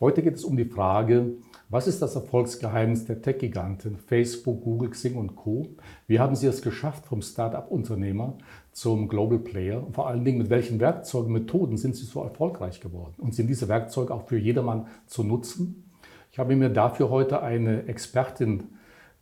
Heute 0.00 0.22
geht 0.22 0.34
es 0.34 0.44
um 0.44 0.56
die 0.56 0.64
Frage, 0.64 1.36
was 1.68 1.86
ist 1.86 2.02
das 2.02 2.16
Erfolgsgeheimnis 2.16 3.04
der 3.04 3.22
Tech-Giganten 3.22 3.96
Facebook, 3.96 4.64
Google, 4.64 4.90
Xing 4.90 5.14
und 5.14 5.36
Co? 5.36 5.68
Wie 6.08 6.18
haben 6.18 6.34
sie 6.34 6.48
es 6.48 6.62
geschafft 6.62 7.06
vom 7.06 7.22
Start-up-Unternehmer 7.22 8.36
zum 8.72 9.06
Global 9.06 9.38
Player? 9.38 9.86
Und 9.86 9.94
vor 9.94 10.08
allen 10.08 10.24
Dingen, 10.24 10.38
mit 10.38 10.50
welchen 10.50 10.80
Werkzeugen, 10.80 11.32
Methoden 11.32 11.76
sind 11.76 11.94
sie 11.94 12.06
so 12.06 12.24
erfolgreich 12.24 12.80
geworden? 12.80 13.14
Und 13.18 13.36
sind 13.36 13.46
diese 13.46 13.68
Werkzeuge 13.68 14.12
auch 14.12 14.26
für 14.26 14.36
jedermann 14.36 14.88
zu 15.06 15.22
nutzen? 15.22 15.88
Ich 16.32 16.40
habe 16.40 16.56
mir 16.56 16.70
dafür 16.70 17.10
heute 17.10 17.42
eine 17.42 17.86
Expertin 17.86 18.64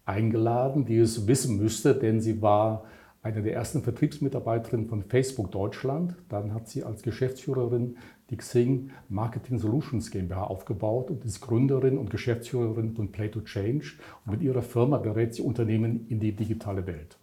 eingeladen, 0.07 0.87
die 0.87 0.97
es 0.97 1.27
wissen 1.27 1.59
müsste, 1.59 1.95
denn 1.95 2.23
sie 2.23 2.41
war 2.41 2.85
eine 3.23 3.43
der 3.43 3.55
ersten 3.55 3.83
Vertriebsmitarbeiterinnen 3.83 4.89
von 4.89 5.05
Facebook 5.05 5.53
Deutschland. 5.53 6.17
Dann 6.29 6.55
hat 6.55 6.69
sie 6.69 6.83
als 6.83 7.03
Geschäftsführerin 7.03 7.99
die 8.33 8.39
Xing 8.39 8.91
Marketing 9.09 9.59
Solutions 9.59 10.11
GmbH 10.11 10.45
aufgebaut 10.45 11.11
und 11.11 11.25
ist 11.25 11.41
Gründerin 11.41 11.99
und 11.99 12.11
Geschäftsführerin 12.11 12.95
von 12.95 13.13
Play 13.13 13.29
to 13.29 13.43
Change. 13.43 13.93
Und 14.25 14.33
mit 14.33 14.43
ihrer 14.43 14.63
Firma 14.63 14.97
berät 14.97 15.35
sie 15.35 15.43
Unternehmen 15.43 16.07
in 16.09 16.19
die 16.19 16.33
digitale 16.33 16.87
Welt. 16.87 17.19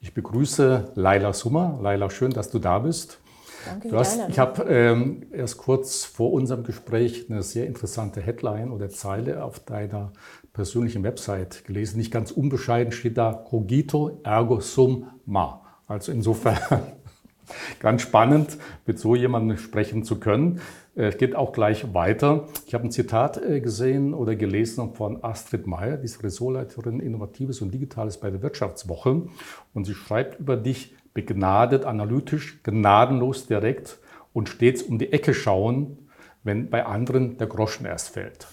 Ich 0.00 0.14
begrüße 0.14 0.92
Laila 0.94 1.32
Summer. 1.32 1.78
Laila, 1.82 2.10
schön, 2.10 2.32
dass 2.32 2.50
du 2.50 2.58
da 2.58 2.78
bist. 2.78 3.18
Danke, 3.66 3.88
du 3.88 3.96
hast, 3.96 4.28
ich 4.28 4.38
habe 4.38 4.62
ähm, 4.64 5.26
erst 5.32 5.58
kurz 5.58 6.04
vor 6.04 6.32
unserem 6.32 6.64
Gespräch 6.64 7.26
eine 7.30 7.42
sehr 7.42 7.66
interessante 7.66 8.20
Headline 8.20 8.70
oder 8.70 8.88
Zeile 8.88 9.44
auf 9.44 9.60
deiner 9.60 10.12
persönlichen 10.52 11.02
Website 11.02 11.64
gelesen. 11.64 11.98
Nicht 11.98 12.10
ganz 12.10 12.30
unbescheiden 12.30 12.92
steht 12.92 13.18
da 13.18 13.32
Cogito 13.32 14.20
ergo 14.22 14.60
sum 14.60 15.08
ma. 15.26 15.62
Also 15.86 16.12
insofern 16.12 16.58
ganz 17.80 18.02
spannend, 18.02 18.58
mit 18.86 18.98
so 18.98 19.14
jemandem 19.14 19.56
sprechen 19.58 20.04
zu 20.04 20.20
können. 20.20 20.60
Äh, 20.96 21.08
es 21.08 21.18
geht 21.18 21.34
auch 21.34 21.52
gleich 21.52 21.94
weiter. 21.94 22.48
Ich 22.66 22.74
habe 22.74 22.84
ein 22.84 22.90
Zitat 22.90 23.42
äh, 23.42 23.60
gesehen 23.60 24.14
oder 24.14 24.36
gelesen 24.36 24.94
von 24.94 25.22
Astrid 25.22 25.66
Meyer, 25.66 25.96
die 25.96 26.04
ist 26.04 26.22
Ressortleiterin 26.22 27.00
Innovatives 27.00 27.60
und 27.60 27.72
Digitales 27.72 28.18
bei 28.18 28.30
der 28.30 28.42
Wirtschaftswoche. 28.42 29.22
Und 29.72 29.84
sie 29.84 29.94
schreibt 29.94 30.40
über 30.40 30.56
dich 30.56 30.94
begnadet, 31.14 31.84
analytisch, 31.84 32.62
gnadenlos 32.62 33.46
direkt 33.46 33.98
und 34.32 34.48
stets 34.48 34.82
um 34.82 34.98
die 34.98 35.12
Ecke 35.12 35.32
schauen, 35.32 35.98
wenn 36.42 36.68
bei 36.68 36.84
anderen 36.84 37.38
der 37.38 37.46
Groschen 37.46 37.86
erst 37.86 38.10
fällt. 38.10 38.46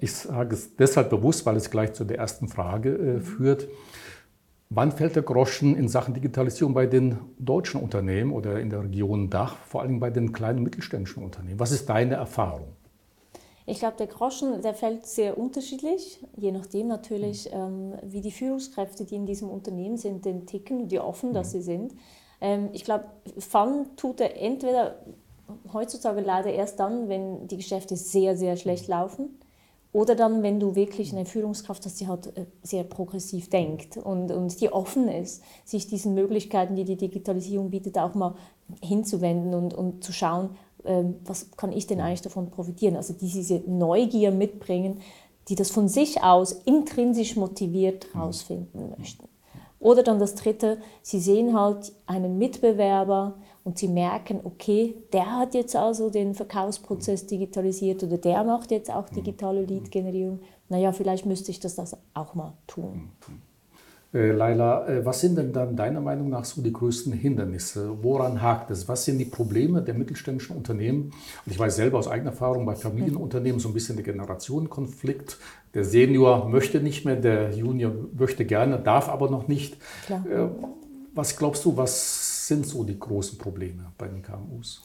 Ich 0.00 0.12
sage 0.12 0.54
es 0.54 0.76
deshalb 0.76 1.10
bewusst, 1.10 1.46
weil 1.46 1.56
es 1.56 1.70
gleich 1.70 1.94
zu 1.94 2.04
der 2.04 2.18
ersten 2.18 2.48
Frage 2.48 2.90
äh, 2.90 3.20
führt. 3.20 3.68
Wann 4.74 4.90
fällt 4.90 5.16
der 5.16 5.22
Groschen 5.22 5.76
in 5.76 5.86
Sachen 5.86 6.14
Digitalisierung 6.14 6.72
bei 6.72 6.86
den 6.86 7.18
deutschen 7.38 7.82
Unternehmen 7.82 8.32
oder 8.32 8.58
in 8.58 8.70
der 8.70 8.84
Region 8.84 9.28
Dach, 9.28 9.56
vor 9.66 9.82
allem 9.82 10.00
bei 10.00 10.08
den 10.08 10.32
kleinen 10.32 10.58
und 10.58 10.64
mittelständischen 10.64 11.22
Unternehmen? 11.22 11.60
Was 11.60 11.72
ist 11.72 11.90
deine 11.90 12.14
Erfahrung? 12.14 12.68
Ich 13.66 13.80
glaube, 13.80 13.96
der 13.98 14.06
Groschen, 14.06 14.62
der 14.62 14.72
fällt 14.72 15.04
sehr 15.04 15.36
unterschiedlich, 15.36 16.24
je 16.36 16.52
nachdem 16.52 16.88
natürlich, 16.88 17.50
mhm. 17.52 17.58
ähm, 17.58 17.94
wie 18.02 18.22
die 18.22 18.30
Führungskräfte, 18.30 19.04
die 19.04 19.16
in 19.16 19.26
diesem 19.26 19.50
Unternehmen 19.50 19.98
sind, 19.98 20.24
den 20.24 20.46
ticken, 20.46 20.90
wie 20.90 21.00
offen 21.00 21.30
mhm. 21.30 21.34
das 21.34 21.50
sie 21.50 21.60
sind. 21.60 21.92
Ähm, 22.40 22.70
ich 22.72 22.84
glaube, 22.84 23.04
Fun 23.40 23.88
tut 23.96 24.22
er 24.22 24.40
entweder 24.40 25.04
heutzutage 25.74 26.22
leider 26.22 26.50
erst 26.50 26.80
dann, 26.80 27.10
wenn 27.10 27.46
die 27.46 27.58
Geschäfte 27.58 27.94
sehr, 27.94 28.38
sehr 28.38 28.56
schlecht 28.56 28.88
mhm. 28.88 28.92
laufen 28.92 29.38
oder 29.92 30.14
dann, 30.14 30.42
wenn 30.42 30.58
du 30.58 30.74
wirklich 30.74 31.12
eine 31.12 31.26
Führungskraft 31.26 31.84
hast, 31.84 32.00
die 32.00 32.08
halt 32.08 32.36
äh, 32.36 32.46
sehr 32.62 32.84
progressiv 32.84 33.50
denkt 33.50 33.98
und, 33.98 34.30
und 34.30 34.60
die 34.60 34.72
offen 34.72 35.08
ist, 35.08 35.42
sich 35.64 35.86
diesen 35.86 36.14
Möglichkeiten, 36.14 36.76
die 36.76 36.84
die 36.84 36.96
Digitalisierung 36.96 37.70
bietet, 37.70 37.98
auch 37.98 38.14
mal 38.14 38.34
hinzuwenden 38.82 39.54
und, 39.54 39.74
und 39.74 40.02
zu 40.02 40.12
schauen, 40.12 40.50
ähm, 40.84 41.16
was 41.24 41.50
kann 41.56 41.72
ich 41.72 41.86
denn 41.86 42.00
eigentlich 42.00 42.22
davon 42.22 42.50
profitieren. 42.50 42.96
Also 42.96 43.12
die 43.12 43.28
diese 43.28 43.62
Neugier 43.66 44.30
mitbringen, 44.30 45.00
die 45.48 45.56
das 45.56 45.70
von 45.70 45.88
sich 45.88 46.22
aus 46.22 46.52
intrinsisch 46.52 47.36
motiviert 47.36 48.14
herausfinden 48.14 48.94
möchten. 48.96 49.28
Oder 49.82 50.02
dann 50.02 50.18
das 50.18 50.34
Dritte, 50.34 50.78
sie 51.02 51.20
sehen 51.20 51.58
halt 51.58 51.92
einen 52.06 52.38
Mitbewerber, 52.38 53.34
und 53.64 53.78
sie 53.78 53.88
merken, 53.88 54.40
okay, 54.44 54.96
der 55.12 55.38
hat 55.38 55.54
jetzt 55.54 55.76
also 55.76 56.10
den 56.10 56.34
Verkaufsprozess 56.34 57.26
digitalisiert 57.26 58.02
oder 58.02 58.18
der 58.18 58.42
macht 58.44 58.70
jetzt 58.70 58.90
auch 58.90 59.08
mhm. 59.10 59.14
digitale 59.14 59.64
Lead-Generierung. 59.64 60.40
Naja, 60.68 60.92
vielleicht 60.92 61.26
müsste 61.26 61.50
ich 61.50 61.60
das, 61.60 61.76
das 61.76 61.96
auch 62.14 62.34
mal 62.34 62.54
tun. 62.66 63.10
Äh, 64.14 64.32
Laila, 64.32 64.86
äh, 64.86 65.06
was 65.06 65.20
sind 65.20 65.38
denn 65.38 65.52
dann 65.52 65.74
deiner 65.74 66.00
Meinung 66.00 66.28
nach 66.28 66.44
so 66.44 66.60
die 66.60 66.72
größten 66.72 67.12
Hindernisse? 67.14 67.96
Woran 68.02 68.42
hakt 68.42 68.70
es? 68.70 68.86
Was 68.86 69.06
sind 69.06 69.18
die 69.18 69.24
Probleme 69.24 69.80
der 69.80 69.94
mittelständischen 69.94 70.54
Unternehmen? 70.56 71.12
Und 71.46 71.52
ich 71.52 71.58
weiß 71.58 71.76
selber 71.76 71.98
aus 71.98 72.08
eigener 72.08 72.30
Erfahrung 72.30 72.66
bei 72.66 72.74
Familienunternehmen 72.74 73.58
so 73.58 73.68
ein 73.68 73.74
bisschen 73.74 73.96
der 73.96 74.04
Generationenkonflikt. 74.04 75.38
Der 75.72 75.84
Senior 75.84 76.48
möchte 76.48 76.80
nicht 76.80 77.06
mehr, 77.06 77.16
der 77.16 77.52
Junior 77.52 77.92
möchte 78.12 78.44
gerne, 78.44 78.78
darf 78.78 79.08
aber 79.08 79.30
noch 79.30 79.48
nicht. 79.48 79.78
Klar. 80.04 80.26
Äh, 80.26 80.48
was 81.14 81.36
glaubst 81.36 81.64
du, 81.64 81.76
was 81.76 82.48
sind 82.48 82.66
so 82.66 82.84
die 82.84 82.98
großen 82.98 83.38
Probleme 83.38 83.92
bei 83.96 84.08
den 84.08 84.22
KMUs? 84.22 84.82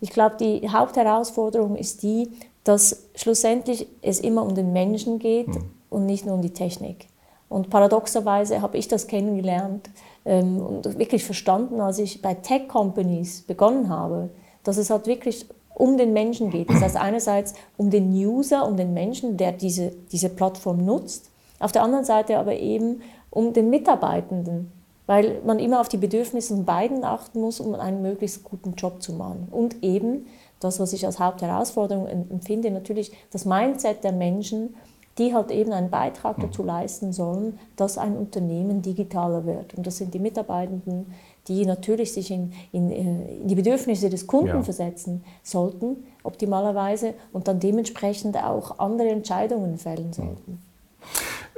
Ich 0.00 0.10
glaube, 0.10 0.36
die 0.38 0.68
Hauptherausforderung 0.68 1.76
ist 1.76 2.02
die, 2.02 2.28
dass 2.62 3.08
schlussendlich 3.14 3.88
es 4.02 4.20
immer 4.20 4.44
um 4.44 4.54
den 4.54 4.72
Menschen 4.72 5.18
geht 5.18 5.46
hm. 5.46 5.64
und 5.88 6.06
nicht 6.06 6.26
nur 6.26 6.34
um 6.34 6.42
die 6.42 6.52
Technik. 6.52 7.08
Und 7.48 7.70
paradoxerweise 7.70 8.60
habe 8.60 8.76
ich 8.76 8.88
das 8.88 9.06
kennengelernt 9.06 9.88
ähm, 10.24 10.58
und 10.60 10.98
wirklich 10.98 11.24
verstanden, 11.24 11.80
als 11.80 11.98
ich 11.98 12.20
bei 12.22 12.34
Tech-Companies 12.34 13.42
begonnen 13.42 13.88
habe, 13.88 14.30
dass 14.64 14.76
es 14.78 14.90
halt 14.90 15.06
wirklich 15.06 15.46
um 15.74 15.98
den 15.98 16.12
Menschen 16.12 16.50
geht. 16.50 16.70
Das 16.70 16.80
heißt 16.80 16.96
einerseits 16.96 17.54
um 17.76 17.90
den 17.90 18.10
User, 18.12 18.66
um 18.66 18.76
den 18.76 18.94
Menschen, 18.94 19.36
der 19.36 19.52
diese, 19.52 19.92
diese 20.10 20.30
Plattform 20.30 20.84
nutzt, 20.84 21.30
auf 21.60 21.72
der 21.72 21.82
anderen 21.82 22.04
Seite 22.04 22.38
aber 22.38 22.54
eben 22.54 23.02
um 23.30 23.52
den 23.52 23.70
Mitarbeitenden, 23.70 24.72
weil 25.06 25.40
man 25.44 25.58
immer 25.58 25.80
auf 25.80 25.88
die 25.88 25.98
Bedürfnisse 25.98 26.54
von 26.54 26.64
beiden 26.64 27.04
achten 27.04 27.40
muss, 27.40 27.60
um 27.60 27.74
einen 27.74 28.02
möglichst 28.02 28.42
guten 28.42 28.74
Job 28.74 29.02
zu 29.02 29.12
machen. 29.12 29.48
Und 29.50 29.82
eben 29.82 30.26
das, 30.60 30.80
was 30.80 30.92
ich 30.92 31.06
als 31.06 31.20
Hauptherausforderung 31.20 32.06
empfinde, 32.06 32.70
natürlich 32.70 33.12
das 33.30 33.44
Mindset 33.44 34.02
der 34.02 34.12
Menschen, 34.12 34.74
die 35.18 35.34
halt 35.34 35.50
eben 35.50 35.72
einen 35.72 35.90
Beitrag 35.90 36.36
dazu 36.40 36.62
mhm. 36.62 36.68
leisten 36.68 37.12
sollen, 37.12 37.58
dass 37.76 37.98
ein 37.98 38.16
Unternehmen 38.16 38.82
digitaler 38.82 39.46
wird. 39.46 39.74
Und 39.74 39.86
das 39.86 39.96
sind 39.96 40.12
die 40.12 40.18
Mitarbeitenden, 40.18 41.06
die 41.48 41.64
natürlich 41.64 42.12
sich 42.12 42.30
in, 42.30 42.52
in, 42.72 42.90
äh, 42.90 43.36
in 43.36 43.48
die 43.48 43.54
Bedürfnisse 43.54 44.10
des 44.10 44.26
Kunden 44.26 44.48
ja. 44.48 44.62
versetzen 44.62 45.24
sollten, 45.42 46.04
optimalerweise, 46.22 47.14
und 47.32 47.48
dann 47.48 47.60
dementsprechend 47.60 48.36
auch 48.36 48.78
andere 48.78 49.08
Entscheidungen 49.08 49.78
fällen 49.78 50.12
sollten. 50.12 50.60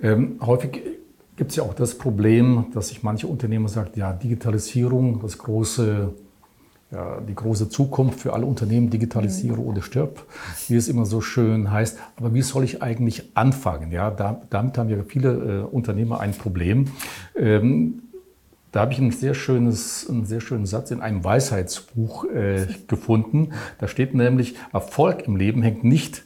Ähm, 0.03 0.39
häufig 0.45 0.83
gibt 1.37 1.51
es 1.51 1.57
ja 1.57 1.63
auch 1.63 1.75
das 1.75 1.97
Problem, 1.97 2.67
dass 2.75 2.89
sich 2.89 3.03
manche 3.03 3.27
Unternehmer 3.27 3.69
sagen, 3.69 3.91
ja, 3.95 4.13
Digitalisierung, 4.13 5.21
das 5.21 5.39
große, 5.39 6.13
ja, 6.91 7.21
die 7.21 7.35
große 7.35 7.69
Zukunft 7.69 8.21
für 8.21 8.33
alle 8.33 8.47
Unternehmen, 8.47 8.89
digitalisiere 8.89 9.59
oder 9.59 9.83
stirb, 9.83 10.25
wie 10.69 10.77
es 10.77 10.89
immer 10.89 11.05
so 11.05 11.21
schön 11.21 11.71
heißt. 11.71 11.99
Aber 12.17 12.33
wie 12.33 12.43
soll 12.43 12.65
ich 12.65 12.83
eigentlich 12.83 13.31
anfangen? 13.35 13.93
Ja, 13.93 14.11
da, 14.11 14.41
damit 14.49 14.79
haben 14.79 14.89
ja 14.89 14.97
viele 15.07 15.33
äh, 15.33 15.75
Unternehmer 15.75 16.21
ein 16.21 16.33
Problem. 16.33 16.87
Ähm, 17.37 18.03
da 18.73 18.81
habe 18.81 18.93
ich 18.93 18.99
ein 18.99 19.11
sehr 19.11 19.35
schönes, 19.35 20.09
einen 20.09 20.25
sehr 20.25 20.41
schönen 20.41 20.67
Satz 20.67 20.91
in 20.91 21.01
einem 21.01 21.25
Weisheitsbuch 21.25 22.25
äh, 22.27 22.67
gefunden. 22.87 23.53
Da 23.79 23.89
steht 23.89 24.15
nämlich, 24.15 24.57
Erfolg 24.73 25.27
im 25.27 25.37
Leben 25.37 25.63
hängt 25.63 25.85
nicht 25.85 26.25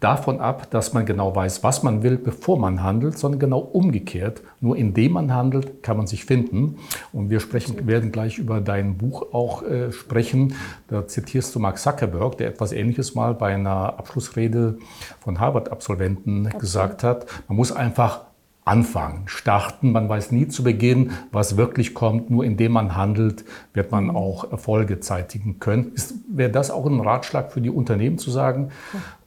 davon 0.00 0.40
ab, 0.40 0.70
dass 0.70 0.92
man 0.92 1.06
genau 1.06 1.34
weiß, 1.34 1.64
was 1.64 1.82
man 1.82 2.02
will, 2.02 2.16
bevor 2.16 2.58
man 2.58 2.82
handelt, 2.82 3.18
sondern 3.18 3.40
genau 3.40 3.58
umgekehrt. 3.58 4.42
Nur 4.60 4.76
indem 4.76 5.12
man 5.12 5.34
handelt, 5.34 5.82
kann 5.82 5.96
man 5.96 6.06
sich 6.06 6.24
finden. 6.24 6.76
Und 7.12 7.30
wir 7.30 7.40
sprechen, 7.40 7.86
werden 7.86 8.12
gleich 8.12 8.38
über 8.38 8.60
dein 8.60 8.96
Buch 8.96 9.32
auch 9.32 9.62
äh, 9.62 9.90
sprechen. 9.92 10.54
Da 10.88 11.06
zitierst 11.06 11.54
du 11.54 11.58
Mark 11.58 11.78
Zuckerberg, 11.78 12.38
der 12.38 12.48
etwas 12.48 12.72
Ähnliches 12.72 13.14
mal 13.14 13.34
bei 13.34 13.54
einer 13.54 13.98
Abschlussrede 13.98 14.78
von 15.20 15.40
Harvard-Absolventen 15.40 16.46
okay. 16.46 16.58
gesagt 16.58 17.02
hat. 17.02 17.26
Man 17.48 17.56
muss 17.56 17.72
einfach 17.72 18.28
anfangen, 18.68 19.22
starten. 19.26 19.92
Man 19.92 20.08
weiß 20.08 20.30
nie 20.30 20.46
zu 20.46 20.62
Beginn, 20.62 21.12
was 21.32 21.56
wirklich 21.56 21.94
kommt. 21.94 22.30
Nur 22.30 22.44
indem 22.44 22.72
man 22.72 22.94
handelt, 22.96 23.44
wird 23.72 23.90
man 23.90 24.04
mhm. 24.04 24.16
auch 24.16 24.52
Erfolge 24.52 25.00
zeitigen 25.00 25.58
können. 25.58 25.92
Wäre 26.28 26.50
das 26.50 26.70
auch 26.70 26.86
ein 26.86 27.00
Ratschlag 27.00 27.50
für 27.50 27.62
die 27.62 27.70
Unternehmen 27.70 28.18
zu 28.18 28.30
sagen, 28.30 28.70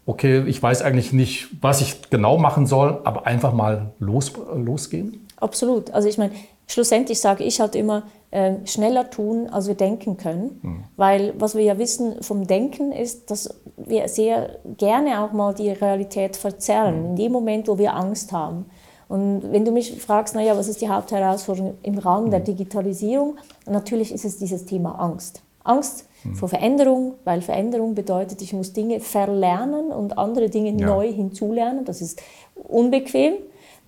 okay, 0.06 0.44
ich 0.48 0.62
weiß 0.62 0.81
eigentlich 0.81 1.13
nicht, 1.13 1.48
was 1.62 1.81
ich 1.81 2.09
genau 2.09 2.38
machen 2.38 2.65
soll, 2.65 3.01
aber 3.03 3.27
einfach 3.27 3.53
mal 3.53 3.94
los, 4.00 4.33
losgehen? 4.56 5.27
Absolut. 5.38 5.92
Also 5.92 6.07
ich 6.07 6.18
meine, 6.18 6.31
schlussendlich 6.68 7.19
sage 7.19 7.44
ich 7.44 7.59
halt 7.59 7.75
immer, 7.75 8.03
äh, 8.31 8.65
schneller 8.65 9.09
tun, 9.09 9.50
als 9.50 9.68
wir 9.68 9.75
denken 9.75 10.18
können. 10.18 10.59
Mhm. 10.62 10.83
Weil 10.95 11.33
was 11.38 11.56
wir 11.56 11.63
ja 11.63 11.77
wissen 11.77 12.21
vom 12.24 12.48
Denken 12.48 12.92
ist, 12.92 13.30
dass 13.30 13.50
wir 13.77 14.07
sehr 14.07 14.59
gerne 14.77 15.21
auch 15.21 15.33
mal 15.33 15.53
die 15.53 15.69
Realität 15.69 16.38
verzerren, 16.38 17.01
mhm. 17.01 17.09
in 17.09 17.15
dem 17.18 17.31
Moment, 17.31 17.68
wo 17.68 17.77
wir 17.77 17.95
Angst 17.95 18.31
haben. 18.31 18.65
Und 19.09 19.51
wenn 19.51 19.65
du 19.65 19.71
mich 19.71 20.01
fragst, 20.01 20.36
naja, 20.36 20.56
was 20.56 20.69
ist 20.69 20.81
die 20.81 20.88
Hauptherausforderung 20.88 21.77
im 21.83 21.97
Rahmen 21.97 22.27
mhm. 22.27 22.31
der 22.31 22.39
Digitalisierung? 22.39 23.36
Natürlich 23.65 24.13
ist 24.13 24.24
es 24.24 24.38
dieses 24.38 24.65
Thema 24.65 24.92
Angst. 25.00 25.42
Angst 25.63 26.07
mhm. 26.23 26.35
vor 26.35 26.50
Veränderung, 26.50 27.15
weil 27.23 27.41
Veränderung 27.41 27.95
bedeutet, 27.95 28.41
ich 28.41 28.53
muss 28.53 28.73
Dinge 28.73 29.00
verlernen 29.00 29.91
und 29.91 30.18
andere 30.18 30.50
Dinge 30.50 30.71
ja. 30.71 30.88
neu 30.88 31.12
hinzulernen. 31.12 31.85
Das 31.85 32.01
ist 32.01 32.21
unbequem. 32.56 33.33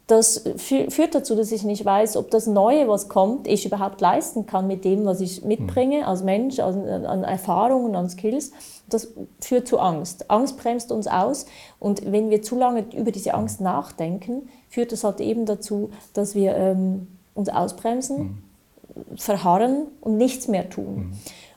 Das 0.08 0.44
führt 0.58 1.16
dazu, 1.16 1.34
dass 1.34 1.54
ich 1.54 1.64
nicht 1.64 1.86
weiß, 1.86 2.18
ob 2.18 2.30
das 2.30 2.46
Neue, 2.46 2.90
was 2.90 3.08
kommt, 3.08 3.48
ich 3.48 3.66
überhaupt 3.66 4.02
leisten 4.02 4.46
kann 4.46 4.68
mit 4.68 4.84
dem, 4.84 5.06
was 5.06 5.22
ich 5.22 5.46
mitbringe 5.46 6.00
mhm. 6.00 6.04
als 6.04 6.24
Mensch, 6.24 6.60
an 6.60 7.24
Erfahrungen, 7.24 7.96
an 7.96 8.10
Skills. 8.10 8.52
Das 8.90 9.14
führt 9.40 9.66
zu 9.66 9.80
Angst. 9.80 10.30
Angst 10.30 10.58
bremst 10.58 10.92
uns 10.92 11.08
aus 11.08 11.46
und 11.80 12.12
wenn 12.12 12.30
wir 12.30 12.42
zu 12.42 12.58
lange 12.58 12.84
über 12.94 13.12
diese 13.12 13.34
Angst 13.34 13.62
nachdenken, 13.62 14.50
führt 14.68 14.92
das 14.92 15.06
halt 15.06 15.22
eben 15.22 15.46
dazu, 15.46 15.90
dass 16.14 16.36
wir 16.36 16.58
ähm, 16.58 17.08
uns 17.34 17.48
ausbremsen, 17.48 18.18
mhm. 18.18 19.18
verharren 19.18 19.88
und 20.02 20.18
nichts 20.18 20.50
mehr 20.50 20.70
tun. 20.70 20.96
Mhm. 20.96 21.12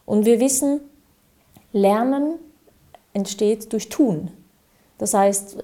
Und 0.06 0.24
wir 0.24 0.40
wissen, 0.40 0.80
Lernen 1.72 2.38
entsteht 3.12 3.72
durch 3.72 3.88
Tun. 3.88 4.30
Das 4.98 5.12
heißt, 5.12 5.58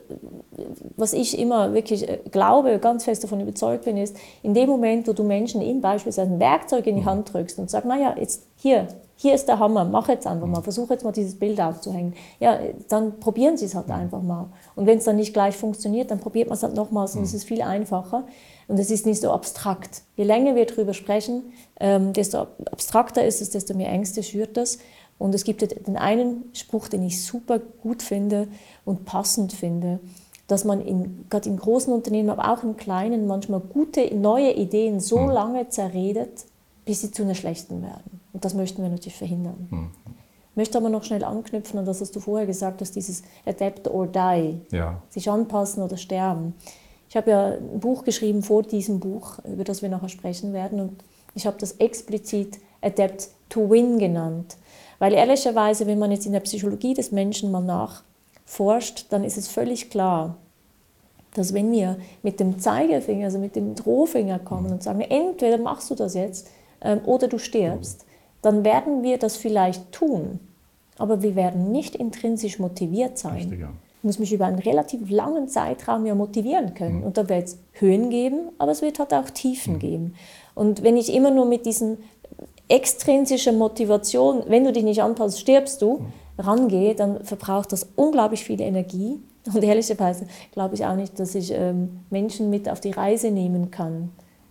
was 0.96 1.14
ich 1.14 1.38
immer 1.38 1.72
wirklich 1.72 2.06
äh, 2.08 2.18
glaube, 2.30 2.78
ganz 2.78 3.04
fest 3.04 3.24
davon 3.24 3.40
überzeugt 3.40 3.84
bin, 3.84 3.96
ist, 3.96 4.16
in 4.42 4.52
dem 4.52 4.68
Moment, 4.68 5.08
wo 5.08 5.14
du 5.14 5.22
Menschen 5.22 5.62
in 5.62 5.80
beispielsweise 5.80 6.32
ein 6.32 6.40
Werkzeug 6.40 6.86
in 6.86 6.96
die 6.96 7.04
Hand 7.04 7.32
drückst 7.32 7.58
und 7.58 7.70
sagst, 7.70 7.88
naja, 7.88 8.14
jetzt 8.18 8.42
hier, 8.56 8.88
hier 9.16 9.34
ist 9.34 9.48
der 9.48 9.58
Hammer, 9.58 9.86
mach 9.86 10.08
jetzt 10.08 10.26
einfach 10.26 10.46
mal, 10.46 10.60
versuch 10.60 10.90
jetzt 10.90 11.04
mal 11.04 11.12
dieses 11.12 11.38
Bild 11.38 11.60
aufzuhängen. 11.60 12.12
Ja, 12.40 12.58
dann 12.88 13.20
probieren 13.20 13.56
sie 13.56 13.64
es 13.64 13.74
halt 13.74 13.90
einfach 13.90 14.20
mal. 14.20 14.48
Und 14.74 14.86
wenn 14.86 14.98
es 14.98 15.04
dann 15.04 15.16
nicht 15.16 15.32
gleich 15.32 15.56
funktioniert, 15.56 16.10
dann 16.10 16.18
probiert 16.18 16.48
man 16.48 16.56
es 16.56 16.62
halt 16.62 16.74
nochmals 16.74 17.16
und 17.16 17.22
es 17.22 17.32
ist 17.32 17.44
viel 17.44 17.62
einfacher. 17.62 18.24
Und 18.72 18.78
es 18.78 18.90
ist 18.90 19.04
nicht 19.04 19.20
so 19.20 19.30
abstrakt. 19.30 20.00
Je 20.16 20.24
länger 20.24 20.54
wir 20.54 20.64
darüber 20.64 20.94
sprechen, 20.94 21.52
ähm, 21.78 22.14
desto 22.14 22.46
abstrakter 22.70 23.22
ist 23.22 23.42
es, 23.42 23.50
desto 23.50 23.74
mehr 23.74 23.90
Ängste 23.90 24.22
schürt 24.22 24.56
das. 24.56 24.78
Und 25.18 25.34
es 25.34 25.44
gibt 25.44 25.60
den 25.86 25.98
einen 25.98 26.44
Spruch, 26.54 26.88
den 26.88 27.02
ich 27.02 27.22
super 27.22 27.58
gut 27.58 28.02
finde 28.02 28.48
und 28.86 29.04
passend 29.04 29.52
finde, 29.52 30.00
dass 30.46 30.64
man 30.64 30.80
in, 30.80 31.26
gerade 31.28 31.50
in 31.50 31.58
großen 31.58 31.92
Unternehmen, 31.92 32.30
aber 32.30 32.50
auch 32.50 32.64
in 32.64 32.78
kleinen, 32.78 33.26
manchmal 33.26 33.60
gute 33.60 34.14
neue 34.14 34.54
Ideen 34.54 35.00
so 35.00 35.18
mhm. 35.18 35.30
lange 35.32 35.68
zerredet, 35.68 36.46
bis 36.86 37.02
sie 37.02 37.10
zu 37.10 37.24
einer 37.24 37.34
schlechten 37.34 37.82
werden. 37.82 38.20
Und 38.32 38.46
das 38.46 38.54
möchten 38.54 38.82
wir 38.82 38.88
natürlich 38.88 39.18
verhindern. 39.18 39.68
Mhm. 39.70 39.90
Ich 40.52 40.56
möchte 40.56 40.78
aber 40.78 40.88
noch 40.88 41.04
schnell 41.04 41.24
anknüpfen 41.24 41.78
an 41.78 41.84
das, 41.84 42.00
was 42.00 42.10
du 42.10 42.20
vorher 42.20 42.46
gesagt 42.46 42.80
hast, 42.80 42.96
dieses 42.96 43.22
Adapt 43.44 43.86
or 43.86 44.06
Die, 44.06 44.62
ja. 44.70 45.02
sich 45.10 45.28
anpassen 45.28 45.82
oder 45.82 45.98
sterben. 45.98 46.54
Ich 47.12 47.16
habe 47.18 47.30
ja 47.30 47.48
ein 47.48 47.78
Buch 47.78 48.04
geschrieben 48.04 48.42
vor 48.42 48.62
diesem 48.62 48.98
Buch, 48.98 49.38
über 49.44 49.64
das 49.64 49.82
wir 49.82 49.90
nachher 49.90 50.08
sprechen 50.08 50.54
werden, 50.54 50.80
und 50.80 51.04
ich 51.34 51.46
habe 51.46 51.58
das 51.60 51.72
explizit 51.72 52.58
Adapt 52.80 53.28
to 53.50 53.68
Win 53.68 53.98
genannt. 53.98 54.56
Weil 54.98 55.12
ehrlicherweise, 55.12 55.86
wenn 55.86 55.98
man 55.98 56.10
jetzt 56.10 56.24
in 56.24 56.32
der 56.32 56.40
Psychologie 56.40 56.94
des 56.94 57.12
Menschen 57.12 57.50
mal 57.50 57.60
nachforscht, 57.60 59.08
dann 59.10 59.24
ist 59.24 59.36
es 59.36 59.46
völlig 59.46 59.90
klar, 59.90 60.38
dass 61.34 61.52
wenn 61.52 61.70
wir 61.70 61.98
mit 62.22 62.40
dem 62.40 62.58
Zeigefinger, 62.58 63.26
also 63.26 63.38
mit 63.38 63.56
dem 63.56 63.74
Drohfinger 63.74 64.38
kommen 64.38 64.72
und 64.72 64.82
sagen, 64.82 65.02
entweder 65.02 65.58
machst 65.58 65.90
du 65.90 65.94
das 65.94 66.14
jetzt 66.14 66.48
ähm, 66.80 67.02
oder 67.04 67.28
du 67.28 67.36
stirbst, 67.36 68.06
dann 68.40 68.64
werden 68.64 69.02
wir 69.02 69.18
das 69.18 69.36
vielleicht 69.36 69.92
tun, 69.92 70.40
aber 70.96 71.20
wir 71.20 71.36
werden 71.36 71.72
nicht 71.72 71.94
intrinsisch 71.94 72.58
motiviert 72.58 73.18
sein. 73.18 73.34
Richtig, 73.34 73.60
ja. 73.60 73.68
Ich 74.02 74.04
muss 74.04 74.18
mich 74.18 74.32
über 74.32 74.46
einen 74.46 74.58
relativ 74.58 75.08
langen 75.10 75.46
Zeitraum 75.46 76.06
ja 76.06 76.16
motivieren 76.16 76.74
können. 76.74 76.98
Mhm. 76.98 77.04
Und 77.04 77.16
da 77.16 77.28
wird 77.28 77.44
es 77.44 77.58
Höhen 77.74 78.10
geben, 78.10 78.48
aber 78.58 78.72
es 78.72 78.82
wird 78.82 78.98
halt 78.98 79.14
auch 79.14 79.30
Tiefen 79.30 79.74
mhm. 79.74 79.78
geben. 79.78 80.14
Und 80.56 80.82
wenn 80.82 80.96
ich 80.96 81.14
immer 81.14 81.30
nur 81.30 81.46
mit 81.46 81.66
diesen 81.66 81.98
extrinsischen 82.66 83.58
Motivation, 83.58 84.42
wenn 84.48 84.64
du 84.64 84.72
dich 84.72 84.82
nicht 84.82 85.02
anpasst, 85.02 85.38
stirbst 85.38 85.80
du, 85.82 85.98
mhm. 85.98 86.06
rangehe, 86.40 86.94
dann 86.96 87.22
verbraucht 87.22 87.70
das 87.70 87.86
unglaublich 87.94 88.42
viel 88.42 88.60
Energie 88.60 89.20
und 89.54 89.62
ehrlicherweise 89.62 90.26
glaube 90.50 90.74
ich 90.74 90.84
auch 90.84 90.96
nicht, 90.96 91.20
dass 91.20 91.36
ich 91.36 91.52
ähm, 91.52 92.00
Menschen 92.10 92.50
mit 92.50 92.68
auf 92.68 92.80
die 92.80 92.90
Reise 92.90 93.30
nehmen 93.30 93.70
kann. 93.70 94.10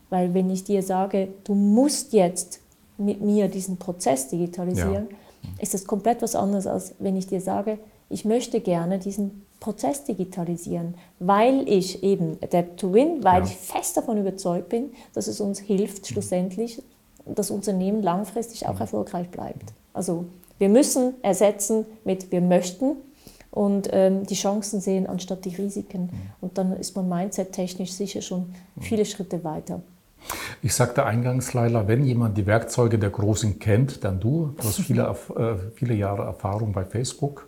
Weil 0.10 0.34
wenn 0.34 0.50
ich 0.50 0.64
dir 0.64 0.82
sage, 0.82 1.30
du 1.44 1.56
musst 1.56 2.14
jetzt 2.14 2.62
mit 2.98 3.22
mir 3.22 3.48
diesen 3.48 3.78
Prozess 3.78 4.28
digitalisieren, 4.28 5.08
ja. 5.10 5.50
ist 5.60 5.74
das 5.74 5.86
komplett 5.86 6.22
was 6.22 6.36
anderes, 6.36 6.68
als 6.68 6.94
wenn 7.00 7.16
ich 7.16 7.28
dir 7.28 7.42
sage, 7.42 7.80
ich 8.12 8.26
möchte 8.26 8.62
gerne 8.62 9.00
diesen 9.00 9.46
Prozess 9.60 10.04
digitalisieren, 10.04 10.96
weil 11.20 11.68
ich 11.70 12.04
eben 12.04 12.38
Adapt 12.42 12.80
to 12.80 12.94
Win, 12.94 13.24
weil 13.24 13.44
ja. 13.44 13.48
ich 13.48 13.56
fest 13.56 13.96
davon 13.96 14.18
überzeugt 14.18 14.70
bin, 14.70 14.92
dass 15.14 15.28
es 15.28 15.40
uns 15.40 15.60
hilft, 15.60 16.08
schlussendlich 16.08 16.82
das 17.26 17.52
Unternehmen 17.52 18.02
langfristig 18.02 18.68
auch 18.68 18.80
erfolgreich 18.80 19.30
bleibt. 19.30 19.74
Also 19.94 20.26
wir 20.58 20.70
müssen 20.70 21.14
ersetzen 21.22 21.86
mit 22.04 22.32
wir 22.32 22.42
möchten 22.42 22.98
und 23.52 23.90
ähm, 23.92 24.26
die 24.26 24.36
Chancen 24.36 24.80
sehen 24.80 25.08
anstatt 25.08 25.46
die 25.46 25.56
Risiken. 25.56 26.10
Und 26.40 26.58
dann 26.58 26.76
ist 26.78 26.96
man 26.96 27.08
mindset-technisch 27.10 27.92
sicher 27.92 28.22
schon 28.22 28.54
viele 28.80 29.06
Schritte 29.06 29.44
weiter. 29.44 29.82
Ich 30.62 30.74
sagte 30.76 31.06
eingangs, 31.06 31.54
Leila, 31.54 31.88
wenn 31.88 32.06
jemand 32.06 32.38
die 32.38 32.46
Werkzeuge 32.46 33.00
der 33.00 33.10
Großen 33.10 33.60
kennt, 33.60 34.04
dann 34.04 34.20
du. 34.20 34.54
Du 34.58 34.64
hast 34.64 34.82
viele, 34.82 35.04
äh, 35.36 35.56
viele 35.74 35.96
Jahre 35.96 36.24
Erfahrung 36.24 36.72
bei 36.72 36.86
Facebook, 36.86 37.48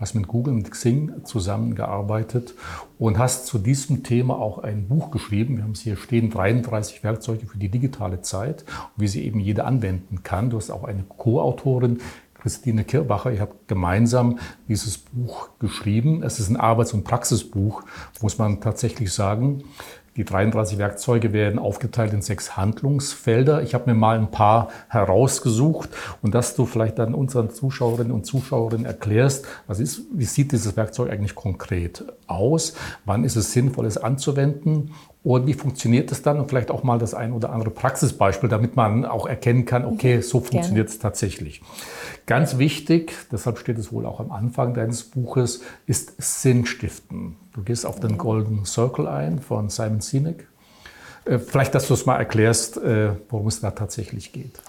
hast 0.00 0.14
mit 0.14 0.26
Google 0.26 0.54
und 0.54 0.70
Xing 0.70 1.24
zusammengearbeitet 1.24 2.54
und 2.98 3.18
hast 3.18 3.46
zu 3.46 3.58
diesem 3.58 4.02
Thema 4.02 4.38
auch 4.38 4.58
ein 4.58 4.88
Buch 4.88 5.10
geschrieben. 5.10 5.56
Wir 5.56 5.64
haben 5.64 5.72
es 5.72 5.80
hier 5.80 5.96
stehen, 5.96 6.30
33 6.30 7.04
Werkzeuge 7.04 7.46
für 7.46 7.58
die 7.58 7.68
digitale 7.68 8.22
Zeit 8.22 8.64
und 8.96 9.02
wie 9.02 9.08
sie 9.08 9.24
eben 9.24 9.40
jeder 9.40 9.66
anwenden 9.66 10.22
kann. 10.22 10.50
Du 10.50 10.56
hast 10.56 10.70
auch 10.70 10.84
eine 10.84 11.04
Co-Autorin, 11.04 12.00
Christine 12.46 12.84
Kirbacher. 12.84 13.32
Ihr 13.32 13.40
habt 13.40 13.66
gemeinsam 13.66 14.38
dieses 14.68 14.98
Buch 14.98 15.48
geschrieben. 15.58 16.22
Es 16.22 16.38
ist 16.38 16.48
ein 16.48 16.56
Arbeits- 16.56 16.92
und 16.92 17.04
Praxisbuch, 17.04 17.82
muss 18.22 18.38
man 18.38 18.60
tatsächlich 18.60 19.12
sagen. 19.12 19.64
Die 20.16 20.24
33 20.24 20.78
Werkzeuge 20.78 21.32
werden 21.34 21.58
aufgeteilt 21.58 22.14
in 22.14 22.22
sechs 22.22 22.56
Handlungsfelder. 22.56 23.62
Ich 23.62 23.74
habe 23.74 23.90
mir 23.90 23.94
mal 23.94 24.18
ein 24.18 24.30
paar 24.30 24.68
herausgesucht 24.88 25.90
und 26.22 26.34
dass 26.34 26.56
du 26.56 26.64
vielleicht 26.64 26.98
dann 26.98 27.14
unseren 27.14 27.50
Zuschauerinnen 27.50 28.12
und 28.12 28.24
Zuschauerinnen 28.24 28.86
erklärst, 28.86 29.44
was 29.66 29.78
ist, 29.78 30.02
wie 30.12 30.24
sieht 30.24 30.52
dieses 30.52 30.76
Werkzeug 30.76 31.10
eigentlich 31.10 31.34
konkret 31.34 32.04
aus? 32.26 32.74
Wann 33.04 33.24
ist 33.24 33.36
es 33.36 33.52
sinnvoll, 33.52 33.84
es 33.84 33.98
anzuwenden? 33.98 34.92
Und 35.26 35.48
wie 35.48 35.54
funktioniert 35.54 36.12
es 36.12 36.22
dann? 36.22 36.38
Und 36.38 36.48
vielleicht 36.48 36.70
auch 36.70 36.84
mal 36.84 37.00
das 37.00 37.12
ein 37.12 37.32
oder 37.32 37.50
andere 37.50 37.70
Praxisbeispiel, 37.70 38.48
damit 38.48 38.76
man 38.76 39.04
auch 39.04 39.26
erkennen 39.26 39.64
kann, 39.64 39.84
okay, 39.84 40.18
mhm. 40.18 40.22
so 40.22 40.38
funktioniert 40.38 40.88
es 40.88 41.00
tatsächlich. 41.00 41.62
Ganz 42.26 42.58
wichtig, 42.58 43.12
deshalb 43.32 43.58
steht 43.58 43.76
es 43.76 43.90
wohl 43.90 44.06
auch 44.06 44.20
am 44.20 44.30
Anfang 44.30 44.72
deines 44.72 45.02
Buches, 45.02 45.62
ist 45.86 46.12
Sinnstiften. 46.18 47.34
Du 47.54 47.64
gehst 47.64 47.84
auf 47.86 47.98
den 47.98 48.18
Golden 48.18 48.64
Circle 48.66 49.08
ein 49.08 49.40
von 49.40 49.68
Simon 49.68 50.00
Sinek. 50.00 50.46
Äh, 51.24 51.40
vielleicht, 51.40 51.74
dass 51.74 51.88
du 51.88 51.94
es 51.94 52.06
mal 52.06 52.18
erklärst, 52.18 52.76
äh, 52.76 53.10
worum 53.28 53.48
es 53.48 53.60
da 53.60 53.72
tatsächlich 53.72 54.30
geht. 54.30 54.60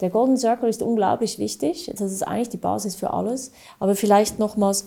Der 0.00 0.08
Golden 0.08 0.38
Circle 0.38 0.70
ist 0.70 0.80
unglaublich 0.80 1.38
wichtig. 1.38 1.92
Das 1.94 2.10
ist 2.10 2.22
eigentlich 2.22 2.48
die 2.48 2.56
Basis 2.56 2.94
für 2.94 3.12
alles. 3.12 3.52
Aber 3.80 3.94
vielleicht 3.94 4.38
nochmals, 4.38 4.86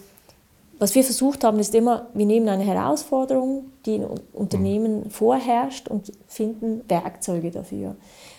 was 0.79 0.95
wir 0.95 1.03
versucht 1.03 1.43
haben, 1.43 1.59
ist 1.59 1.75
immer, 1.75 2.07
wir 2.13 2.25
nehmen 2.25 2.47
eine 2.47 2.63
Herausforderung, 2.63 3.65
die 3.85 3.95
in 3.95 4.05
Unternehmen 4.33 5.03
mhm. 5.03 5.09
vorherrscht 5.09 5.89
und 5.89 6.11
finden 6.27 6.81
Werkzeuge 6.87 7.51
dafür. 7.51 7.95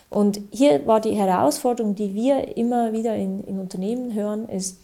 Und 0.08 0.40
hier 0.50 0.86
war 0.86 1.00
die 1.00 1.14
Herausforderung, 1.14 1.94
die 1.94 2.14
wir 2.14 2.56
immer 2.56 2.92
wieder 2.92 3.14
in, 3.14 3.44
in 3.44 3.60
Unternehmen 3.60 4.14
hören, 4.14 4.48
ist, 4.48 4.78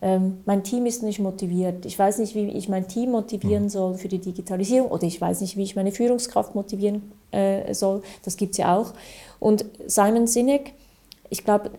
ähm, 0.00 0.38
mein 0.46 0.62
Team 0.62 0.86
ist 0.86 1.02
nicht 1.02 1.18
motiviert. 1.18 1.84
Ich 1.84 1.98
weiß 1.98 2.18
nicht, 2.18 2.34
wie 2.36 2.48
ich 2.50 2.68
mein 2.68 2.86
Team 2.86 3.10
motivieren 3.10 3.64
mhm. 3.64 3.68
soll 3.68 3.94
für 3.94 4.08
die 4.08 4.20
Digitalisierung 4.20 4.88
oder 4.90 5.04
ich 5.04 5.20
weiß 5.20 5.40
nicht, 5.40 5.56
wie 5.56 5.64
ich 5.64 5.74
meine 5.74 5.90
Führungskraft 5.90 6.54
motivieren 6.54 7.10
äh, 7.32 7.74
soll. 7.74 8.02
Das 8.24 8.36
gibt 8.36 8.52
es 8.52 8.58
ja 8.58 8.76
auch. 8.76 8.92
Und 9.40 9.64
Simon 9.86 10.28
Sinek, 10.28 10.72
ich 11.30 11.44
glaube, 11.44 11.72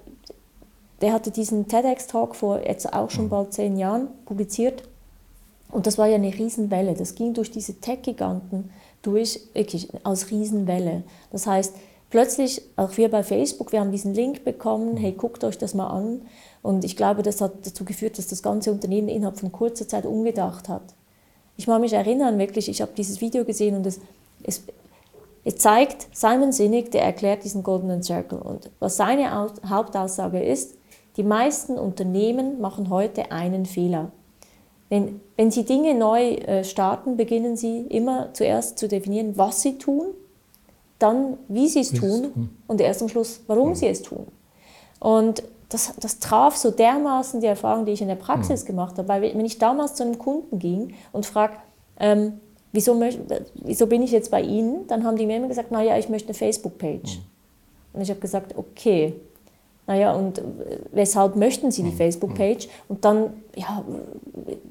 der 1.01 1.13
hatte 1.13 1.31
diesen 1.31 1.67
TEDx-Talk 1.67 2.35
vor 2.35 2.59
jetzt 2.67 2.91
auch 2.91 3.09
schon 3.09 3.25
mhm. 3.25 3.29
bald 3.29 3.53
zehn 3.53 3.77
Jahren 3.77 4.09
publiziert 4.25 4.83
und 5.71 5.85
das 5.85 5.97
war 5.97 6.07
ja 6.07 6.15
eine 6.15 6.33
Riesenwelle. 6.33 6.93
Das 6.93 7.15
ging 7.15 7.33
durch 7.33 7.51
diese 7.51 7.79
Tech-Giganten 7.79 8.69
durch, 9.01 9.39
wirklich 9.53 9.89
als 10.03 10.31
Riesenwelle. 10.31 11.03
Das 11.31 11.47
heißt, 11.47 11.75
plötzlich, 12.09 12.61
auch 12.75 12.97
wir 12.97 13.09
bei 13.09 13.23
Facebook, 13.23 13.71
wir 13.71 13.79
haben 13.79 13.91
diesen 13.91 14.13
Link 14.13 14.43
bekommen, 14.43 14.97
hey, 14.97 15.11
guckt 15.11 15.43
euch 15.43 15.57
das 15.57 15.73
mal 15.73 15.87
an. 15.87 16.21
Und 16.61 16.83
ich 16.83 16.97
glaube, 16.97 17.23
das 17.23 17.41
hat 17.41 17.65
dazu 17.65 17.85
geführt, 17.85 18.17
dass 18.17 18.27
das 18.27 18.43
ganze 18.43 18.71
Unternehmen 18.71 19.07
innerhalb 19.07 19.39
von 19.39 19.51
kurzer 19.51 19.87
Zeit 19.87 20.05
umgedacht 20.05 20.67
hat. 20.69 20.95
Ich 21.57 21.67
mag 21.67 21.81
mich 21.81 21.93
erinnern, 21.93 22.37
wirklich, 22.37 22.69
ich 22.69 22.81
habe 22.81 22.91
dieses 22.95 23.21
Video 23.21 23.43
gesehen 23.45 23.75
und 23.75 23.85
es, 23.85 23.99
es, 24.43 24.63
es 25.43 25.55
zeigt 25.55 26.07
Simon 26.15 26.51
Sinek, 26.51 26.91
der 26.91 27.03
erklärt 27.03 27.43
diesen 27.43 27.63
Golden 27.63 28.03
Circle. 28.03 28.39
Und 28.39 28.69
was 28.79 28.97
seine 28.97 29.31
Hauptaussage 29.67 30.43
ist, 30.43 30.75
die 31.15 31.23
meisten 31.23 31.79
Unternehmen 31.79 32.61
machen 32.61 32.89
heute 32.89 33.31
einen 33.31 33.65
Fehler. 33.65 34.11
Wenn, 34.89 35.19
wenn 35.35 35.51
Sie 35.51 35.65
Dinge 35.65 35.93
neu 35.93 36.33
äh, 36.35 36.63
starten, 36.63 37.17
beginnen 37.17 37.57
Sie 37.57 37.81
immer 37.81 38.33
zuerst 38.33 38.77
zu 38.77 38.87
definieren, 38.87 39.37
was 39.37 39.61
Sie 39.61 39.77
tun, 39.77 40.13
dann 40.99 41.37
wie 41.47 41.67
Sie 41.67 41.81
es 41.81 41.91
tun 41.91 42.49
und 42.67 42.81
erst 42.81 43.01
am 43.01 43.09
Schluss, 43.09 43.41
warum 43.47 43.75
Sie 43.75 43.87
es 43.87 44.01
tun. 44.01 44.27
Und 44.99 45.43
das, 45.69 45.93
das 45.99 46.19
traf 46.19 46.55
so 46.55 46.71
dermaßen 46.71 47.41
die 47.41 47.47
Erfahrung, 47.47 47.85
die 47.85 47.91
ich 47.91 48.01
in 48.01 48.07
der 48.07 48.15
Praxis 48.15 48.63
mhm. 48.63 48.67
gemacht 48.67 48.97
habe. 48.97 49.07
Weil 49.07 49.21
wenn 49.21 49.45
ich 49.45 49.57
damals 49.57 49.95
zu 49.95 50.03
einem 50.03 50.17
Kunden 50.17 50.59
ging 50.59 50.93
und 51.11 51.25
frage, 51.25 51.57
ähm, 51.99 52.39
wieso, 52.71 52.99
wieso 53.55 53.87
bin 53.87 54.01
ich 54.01 54.11
jetzt 54.11 54.31
bei 54.31 54.41
Ihnen, 54.41 54.87
dann 54.87 55.03
haben 55.03 55.17
die 55.17 55.25
mir 55.25 55.37
immer 55.37 55.49
gesagt, 55.49 55.71
naja, 55.71 55.97
ich 55.97 56.09
möchte 56.09 56.29
eine 56.29 56.35
Facebook-Page. 56.35 57.17
Mhm. 57.17 57.23
Und 57.93 58.01
ich 58.01 58.09
habe 58.09 58.19
gesagt, 58.19 58.57
okay, 58.57 59.15
naja, 59.87 60.13
und 60.13 60.41
weshalb 60.91 61.37
möchten 61.37 61.71
Sie 61.71 61.81
die 61.81 61.91
mhm. 61.91 61.97
Facebook-Page? 61.97 62.67
Und 62.89 63.05
dann, 63.05 63.41
ja, 63.55 63.83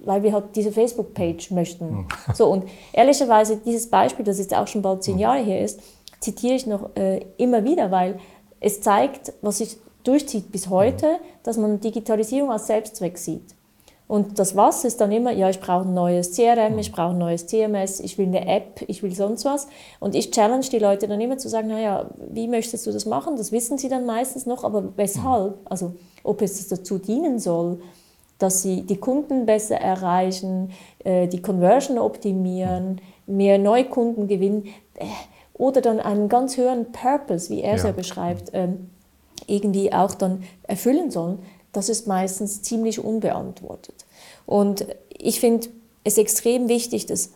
weil 0.04 0.22
wir 0.22 0.32
halt 0.32 0.54
diese 0.54 0.70
Facebook-Page 0.70 1.50
möchten. 1.52 1.90
Mhm. 1.90 2.06
So, 2.34 2.46
und 2.48 2.64
ehrlicherweise, 2.92 3.56
dieses 3.56 3.88
Beispiel, 3.88 4.26
das 4.26 4.38
jetzt 4.38 4.54
auch 4.54 4.66
schon 4.66 4.82
bald 4.82 5.02
zehn. 5.02 5.18
Jahre 5.18 5.42
her 5.42 5.62
ist, 5.62 5.80
zitiere 6.20 6.54
ich 6.54 6.66
noch 6.66 6.94
äh, 6.96 7.20
immer 7.38 7.64
wieder, 7.64 7.90
weil 7.90 8.18
es 8.60 8.82
zeigt, 8.82 9.32
was 9.40 9.58
sich 9.58 9.78
durchzieht 10.04 10.52
bis 10.52 10.68
heute, 10.68 11.18
dass 11.42 11.56
man 11.56 11.80
Digitalisierung 11.80 12.52
als 12.52 12.66
Selbstzweck 12.66 13.16
sieht. 13.16 13.55
Und 14.08 14.38
das 14.38 14.54
Was 14.54 14.84
ist 14.84 15.00
dann 15.00 15.10
immer, 15.10 15.32
ja, 15.32 15.50
ich 15.50 15.58
brauche 15.58 15.84
ein 15.84 15.94
neues 15.94 16.32
CRM, 16.32 16.78
ich 16.78 16.92
brauche 16.92 17.10
ein 17.10 17.18
neues 17.18 17.46
TMS, 17.46 17.98
ich 17.98 18.18
will 18.18 18.26
eine 18.26 18.46
App, 18.46 18.84
ich 18.86 19.02
will 19.02 19.12
sonst 19.12 19.44
was. 19.44 19.66
Und 19.98 20.14
ich 20.14 20.30
challenge 20.30 20.66
die 20.70 20.78
Leute 20.78 21.08
dann 21.08 21.20
immer 21.20 21.38
zu 21.38 21.48
sagen, 21.48 21.68
naja, 21.68 22.08
wie 22.30 22.46
möchtest 22.46 22.86
du 22.86 22.92
das 22.92 23.04
machen? 23.04 23.36
Das 23.36 23.50
wissen 23.50 23.78
sie 23.78 23.88
dann 23.88 24.06
meistens 24.06 24.46
noch, 24.46 24.62
aber 24.62 24.96
weshalb? 24.96 25.58
Also 25.64 25.94
ob 26.22 26.40
es 26.40 26.68
dazu 26.68 26.98
dienen 26.98 27.40
soll, 27.40 27.80
dass 28.38 28.62
sie 28.62 28.82
die 28.82 28.98
Kunden 28.98 29.44
besser 29.44 29.76
erreichen, 29.76 30.70
äh, 31.02 31.26
die 31.26 31.42
Conversion 31.42 31.98
optimieren, 31.98 33.00
mehr 33.26 33.58
Neukunden 33.58 34.28
gewinnen 34.28 34.66
äh, 34.94 35.06
oder 35.54 35.80
dann 35.80 35.98
einen 35.98 36.28
ganz 36.28 36.56
höheren 36.56 36.92
Purpose, 36.92 37.50
wie 37.50 37.62
er 37.62 37.74
es 37.74 37.82
ja 37.82 37.92
beschreibt, 37.92 38.50
ähm, 38.52 38.90
irgendwie 39.46 39.92
auch 39.92 40.14
dann 40.14 40.44
erfüllen 40.64 41.10
sollen 41.10 41.38
das 41.76 41.88
ist 41.88 42.06
meistens 42.06 42.62
ziemlich 42.62 43.04
unbeantwortet. 43.04 44.06
Und 44.46 44.86
ich 45.10 45.40
finde 45.40 45.68
es 46.04 46.18
extrem 46.18 46.68
wichtig, 46.68 47.06
dass 47.06 47.30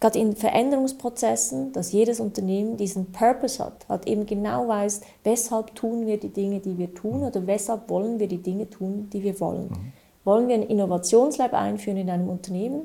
gerade 0.00 0.18
in 0.18 0.36
Veränderungsprozessen, 0.36 1.72
dass 1.72 1.92
jedes 1.92 2.20
Unternehmen 2.20 2.76
diesen 2.76 3.12
Purpose 3.12 3.64
hat, 3.64 3.88
hat 3.88 4.06
eben 4.06 4.26
genau 4.26 4.68
weiß, 4.68 5.00
weshalb 5.24 5.74
tun 5.74 6.06
wir 6.06 6.18
die 6.18 6.28
Dinge, 6.28 6.60
die 6.60 6.76
wir 6.76 6.94
tun 6.94 7.22
oder 7.22 7.46
weshalb 7.46 7.88
wollen 7.88 8.18
wir 8.18 8.28
die 8.28 8.42
Dinge 8.42 8.68
tun, 8.68 9.08
die 9.12 9.22
wir 9.22 9.40
wollen. 9.40 9.68
Mhm. 9.68 9.92
Wollen 10.24 10.48
wir 10.48 10.56
ein 10.56 10.62
Innovationslab 10.64 11.54
einführen 11.54 11.96
in 11.96 12.10
einem 12.10 12.28
Unternehmen? 12.28 12.84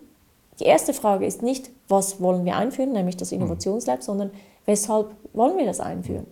Die 0.60 0.66
erste 0.66 0.94
Frage 0.94 1.26
ist 1.26 1.42
nicht, 1.42 1.72
was 1.88 2.22
wollen 2.22 2.46
wir 2.46 2.56
einführen, 2.56 2.94
nämlich 2.94 3.18
das 3.18 3.32
mhm. 3.32 3.40
Innovationslab, 3.40 4.04
sondern 4.04 4.32
weshalb 4.66 5.12
wollen 5.34 5.58
wir 5.58 5.66
das 5.66 5.82
einführen? 5.82 6.28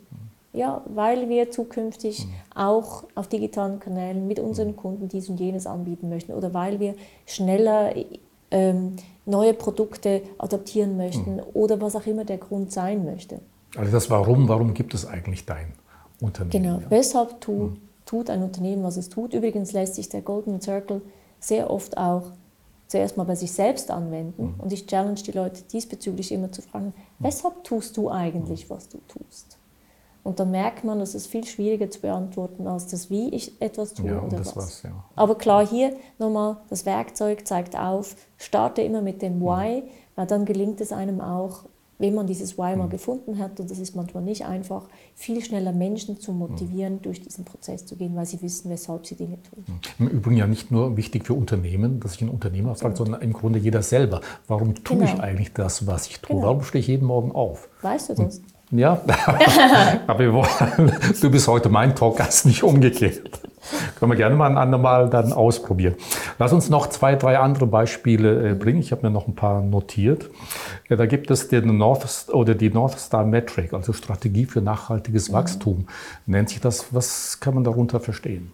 Ja, 0.51 0.81
weil 0.87 1.29
wir 1.29 1.51
zukünftig 1.51 2.25
mhm. 2.25 2.31
auch 2.55 3.03
auf 3.13 3.27
digitalen 3.27 3.79
Kanälen 3.79 4.27
mit 4.27 4.39
unseren 4.39 4.75
Kunden 4.75 5.07
dies 5.07 5.29
und 5.29 5.39
jenes 5.39 5.67
anbieten 5.67 6.09
möchten 6.09 6.33
oder 6.33 6.53
weil 6.55 6.79
wir 6.79 6.95
schneller 7.27 7.93
ähm, 8.49 8.95
neue 9.25 9.53
Produkte 9.53 10.23
adaptieren 10.39 10.97
möchten 10.97 11.35
mhm. 11.35 11.43
oder 11.53 11.79
was 11.79 11.95
auch 11.95 12.05
immer 12.07 12.25
der 12.25 12.39
Grund 12.39 12.71
sein 12.71 13.05
möchte. 13.05 13.41
Also 13.77 13.91
das 13.91 14.09
Warum, 14.09 14.47
warum 14.47 14.73
gibt 14.73 14.95
es 14.95 15.05
eigentlich 15.05 15.45
dein 15.45 15.73
Unternehmen? 16.19 16.51
Genau, 16.51 16.79
ja? 16.79 16.85
weshalb 16.89 17.39
tu, 17.41 17.51
mhm. 17.51 17.77
tut 18.05 18.31
ein 18.31 18.41
Unternehmen, 18.41 18.83
was 18.83 18.97
es 18.97 19.09
tut. 19.09 19.35
Übrigens 19.35 19.71
lässt 19.71 19.95
sich 19.95 20.09
der 20.09 20.21
Golden 20.21 20.61
Circle 20.61 21.03
sehr 21.39 21.69
oft 21.69 21.95
auch 21.97 22.31
zuerst 22.87 23.17
mal 23.17 23.23
bei 23.23 23.35
sich 23.35 23.51
selbst 23.51 23.91
anwenden. 23.91 24.55
Mhm. 24.55 24.55
Und 24.57 24.73
ich 24.73 24.87
challenge 24.87 25.21
die 25.21 25.31
Leute 25.31 25.61
diesbezüglich 25.71 26.31
immer 26.31 26.51
zu 26.51 26.63
fragen, 26.63 26.87
mhm. 26.87 26.93
weshalb 27.19 27.63
tust 27.63 27.95
du 27.95 28.09
eigentlich, 28.09 28.69
was 28.69 28.89
du 28.89 28.97
tust? 29.07 29.58
Und 30.29 30.39
dann 30.39 30.51
merkt 30.51 30.83
man, 30.83 30.99
dass 30.99 31.15
es 31.15 31.25
viel 31.25 31.43
schwieriger 31.43 31.89
zu 31.89 32.01
beantworten 32.01 32.67
als 32.67 32.85
das, 32.85 33.09
wie 33.09 33.29
ich 33.29 33.59
etwas 33.59 33.95
tue 33.95 34.11
ja, 34.11 34.21
oder 34.21 34.37
was. 34.37 34.55
was 34.55 34.83
ja. 34.83 34.91
Aber 35.15 35.33
klar, 35.33 35.65
hier 35.65 35.95
nochmal, 36.19 36.57
das 36.69 36.85
Werkzeug 36.85 37.47
zeigt 37.47 37.75
auf, 37.75 38.15
starte 38.37 38.83
immer 38.83 39.01
mit 39.01 39.23
dem 39.23 39.41
Why, 39.41 39.81
weil 40.15 40.27
dann 40.27 40.45
gelingt 40.45 40.81
es 40.81 40.91
einem 40.91 41.19
auch, 41.19 41.63
wenn 41.97 42.13
man 42.13 42.27
dieses 42.27 42.59
Why 42.59 42.75
mal 42.75 42.85
mhm. 42.85 42.91
gefunden 42.91 43.39
hat, 43.39 43.59
und 43.59 43.71
das 43.71 43.79
ist 43.79 43.95
manchmal 43.95 44.21
nicht 44.21 44.45
einfach, 44.45 44.83
viel 45.15 45.43
schneller 45.43 45.71
Menschen 45.71 46.19
zu 46.19 46.31
motivieren, 46.31 46.97
mhm. 46.97 47.01
durch 47.01 47.21
diesen 47.21 47.43
Prozess 47.43 47.87
zu 47.87 47.95
gehen, 47.95 48.15
weil 48.15 48.27
sie 48.27 48.39
wissen, 48.43 48.69
weshalb 48.69 49.07
sie 49.07 49.15
Dinge 49.15 49.39
tun. 49.41 49.63
Mhm. 49.97 50.05
Im 50.05 50.13
Übrigen 50.15 50.37
ja 50.37 50.45
nicht 50.45 50.69
nur 50.69 50.95
wichtig 50.95 51.25
für 51.25 51.33
Unternehmen, 51.33 51.99
dass 52.01 52.13
ich 52.13 52.21
ein 52.21 52.29
Unternehmer 52.29 52.75
frage, 52.75 52.95
sondern 52.95 53.23
im 53.23 53.33
Grunde 53.33 53.57
jeder 53.57 53.81
selber. 53.81 54.21
Warum 54.47 54.75
tue 54.75 54.97
genau. 54.97 55.11
ich 55.11 55.19
eigentlich 55.19 55.53
das, 55.53 55.87
was 55.87 56.05
ich 56.05 56.19
tue? 56.19 56.35
Genau. 56.35 56.45
Warum 56.49 56.61
stehe 56.61 56.81
ich 56.81 56.87
jeden 56.87 57.07
Morgen 57.07 57.31
auf? 57.31 57.67
Weißt 57.81 58.09
du 58.09 58.13
das? 58.13 58.37
Und 58.37 58.58
ja, 58.71 59.01
aber 60.07 60.19
wir 60.19 60.33
wollen, 60.33 60.91
du 61.21 61.31
bist 61.31 61.47
heute 61.47 61.69
mein 61.69 61.95
Talkgast, 61.95 62.45
nicht 62.45 62.63
umgekehrt. 62.63 63.41
Können 63.97 64.11
wir 64.11 64.15
gerne 64.15 64.35
mal 64.35 64.49
ein 64.49 64.57
andermal 64.57 65.09
dann 65.09 65.33
ausprobieren. 65.33 65.95
Lass 66.37 66.53
uns 66.53 66.69
noch 66.69 66.87
zwei, 66.87 67.15
drei 67.15 67.37
andere 67.37 67.67
Beispiele 67.67 68.51
äh, 68.51 68.53
bringen. 68.53 68.79
Ich 68.79 68.91
habe 68.91 69.05
mir 69.05 69.11
noch 69.11 69.27
ein 69.27 69.35
paar 69.35 69.61
notiert. 69.61 70.29
Da 70.87 71.05
gibt 71.05 71.29
es 71.29 71.49
den 71.49 71.77
North 71.77 72.29
oder 72.29 72.55
die 72.55 72.69
North 72.69 72.99
Star 72.99 73.25
Metric, 73.25 73.73
also 73.73 73.93
Strategie 73.93 74.45
für 74.45 74.61
nachhaltiges 74.61 75.29
mhm. 75.29 75.33
Wachstum. 75.33 75.87
Nennt 76.25 76.49
sich 76.49 76.61
das, 76.61 76.93
was 76.93 77.39
kann 77.39 77.53
man 77.55 77.63
darunter 77.63 77.99
verstehen? 77.99 78.51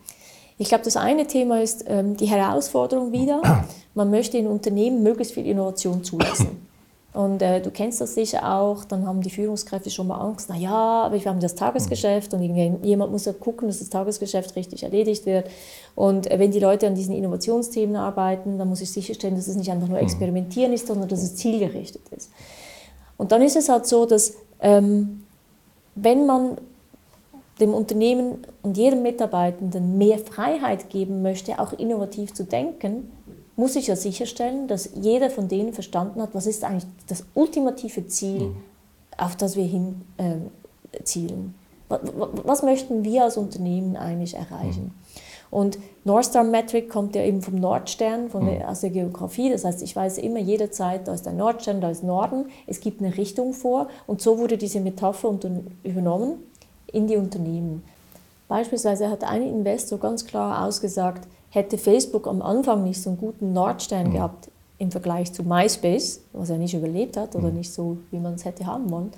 Ich 0.57 0.69
glaube, 0.69 0.85
das 0.85 0.95
eine 0.95 1.27
Thema 1.27 1.61
ist 1.61 1.83
ähm, 1.87 2.15
die 2.15 2.27
Herausforderung 2.27 3.11
wieder. 3.11 3.41
Man 3.93 4.09
möchte 4.09 4.37
in 4.37 4.47
Unternehmen 4.47 5.03
möglichst 5.03 5.33
viel 5.33 5.45
Innovation 5.45 6.03
zulassen. 6.03 6.64
Und 7.15 7.41
äh, 7.41 7.61
du 7.61 7.71
kennst 7.71 8.01
das 8.01 8.13
sicher 8.13 8.57
auch, 8.57 8.83
dann 8.83 9.07
haben 9.07 9.21
die 9.21 9.29
Führungskräfte 9.29 9.89
schon 9.89 10.07
mal 10.07 10.17
Angst, 10.17 10.47
na 10.49 10.57
ja, 10.57 11.03
aber 11.03 11.15
wir 11.15 11.31
haben 11.31 11.39
das 11.39 11.55
Tagesgeschäft 11.55 12.33
und 12.33 12.41
jemand 12.83 13.11
muss 13.13 13.23
ja 13.23 13.31
gucken, 13.31 13.69
dass 13.69 13.79
das 13.79 13.89
Tagesgeschäft 13.89 14.53
richtig 14.57 14.83
erledigt 14.83 15.25
wird. 15.25 15.49
Und 15.95 16.29
äh, 16.29 16.37
wenn 16.39 16.51
die 16.51 16.59
Leute 16.59 16.87
an 16.87 16.95
diesen 16.95 17.15
Innovationsthemen 17.15 17.95
arbeiten, 17.95 18.57
dann 18.57 18.67
muss 18.67 18.81
ich 18.81 18.91
sicherstellen, 18.91 19.37
dass 19.37 19.47
es 19.47 19.55
nicht 19.55 19.71
einfach 19.71 19.87
nur 19.87 19.97
mhm. 19.97 20.03
experimentieren 20.03 20.73
ist, 20.73 20.87
sondern 20.87 21.07
dass 21.07 21.23
es 21.23 21.37
zielgerichtet 21.37 22.01
ist. 22.11 22.31
Und 23.15 23.31
dann 23.31 23.41
ist 23.41 23.55
es 23.55 23.69
halt 23.69 23.85
so, 23.85 24.05
dass 24.05 24.33
ähm, 24.59 25.23
wenn 25.95 26.25
man 26.25 26.57
dem 27.61 27.73
Unternehmen 27.73 28.39
und 28.61 28.75
jedem 28.75 29.03
Mitarbeitenden 29.03 29.97
mehr 29.97 30.19
Freiheit 30.19 30.89
geben 30.89 31.21
möchte, 31.21 31.59
auch 31.59 31.71
innovativ 31.71 32.33
zu 32.33 32.43
denken, 32.43 33.09
muss 33.55 33.75
ich 33.75 33.87
ja 33.87 33.95
sicherstellen, 33.95 34.67
dass 34.67 34.89
jeder 34.95 35.29
von 35.29 35.47
denen 35.47 35.73
verstanden 35.73 36.21
hat, 36.21 36.29
was 36.33 36.45
ist 36.45 36.63
eigentlich 36.63 36.85
das 37.07 37.23
ultimative 37.33 38.07
Ziel, 38.07 38.49
mhm. 38.49 38.55
auf 39.17 39.35
das 39.35 39.55
wir 39.55 39.65
hin 39.65 40.01
äh, 40.17 41.03
zielen. 41.03 41.55
Was, 41.87 41.99
was, 42.43 42.63
möchten 42.63 43.03
wir 43.03 43.23
als 43.23 43.37
Unternehmen 43.37 43.95
eigentlich 43.95 44.35
erreichen? 44.35 44.85
Mhm. 44.85 45.25
Und 45.51 45.79
North 46.03 46.25
Star 46.25 46.43
Metric 46.43 46.89
kommt 46.89 47.15
ja 47.15 47.21
eben 47.21 47.41
vom 47.41 47.55
Nordstern, 47.55 48.29
von 48.29 48.45
der, 48.45 48.55
mhm. 48.55 48.65
aus 48.65 48.81
der 48.81 48.89
Geografie. 48.89 49.51
Das 49.51 49.63
heißt, 49.63 49.81
ich 49.83 49.95
weiß 49.95 50.17
immer 50.17 50.39
jederzeit, 50.39 51.07
da 51.07 51.13
ist 51.13 51.27
ein 51.27 51.37
Nordstern, 51.37 51.79
da 51.79 51.89
ist 51.89 52.03
Norden. 52.03 52.47
Es 52.67 52.81
gibt 52.81 53.01
eine 53.01 53.15
Richtung 53.15 53.53
vor. 53.53 53.87
Und 54.07 54.21
so 54.21 54.37
wurde 54.37 54.57
diese 54.57 54.81
Metapher 54.81 55.33
übernommen 55.83 56.43
in 56.91 57.07
die 57.07 57.15
Unternehmen. 57.15 57.83
Beispielsweise 58.47 59.09
hat 59.09 59.23
ein 59.23 59.43
Investor 59.43 59.99
ganz 59.99 60.25
klar 60.25 60.65
ausgesagt, 60.65 61.27
hätte 61.55 61.77
Facebook 61.77 62.27
am 62.27 62.41
Anfang 62.41 62.83
nicht 62.83 63.01
so 63.01 63.09
einen 63.11 63.19
guten 63.19 63.53
Nordstern 63.53 64.09
mhm. 64.09 64.13
gehabt 64.13 64.49
im 64.77 64.91
Vergleich 64.91 65.31
zu 65.31 65.43
MySpace, 65.43 66.21
was 66.33 66.49
er 66.49 66.57
nicht 66.57 66.73
überlebt 66.73 67.17
hat 67.17 67.35
oder 67.35 67.49
mhm. 67.49 67.57
nicht 67.57 67.71
so, 67.71 67.97
wie 68.11 68.19
man 68.19 68.33
es 68.33 68.45
hätte 68.45 68.65
haben 68.65 68.91
wollen, 68.91 69.11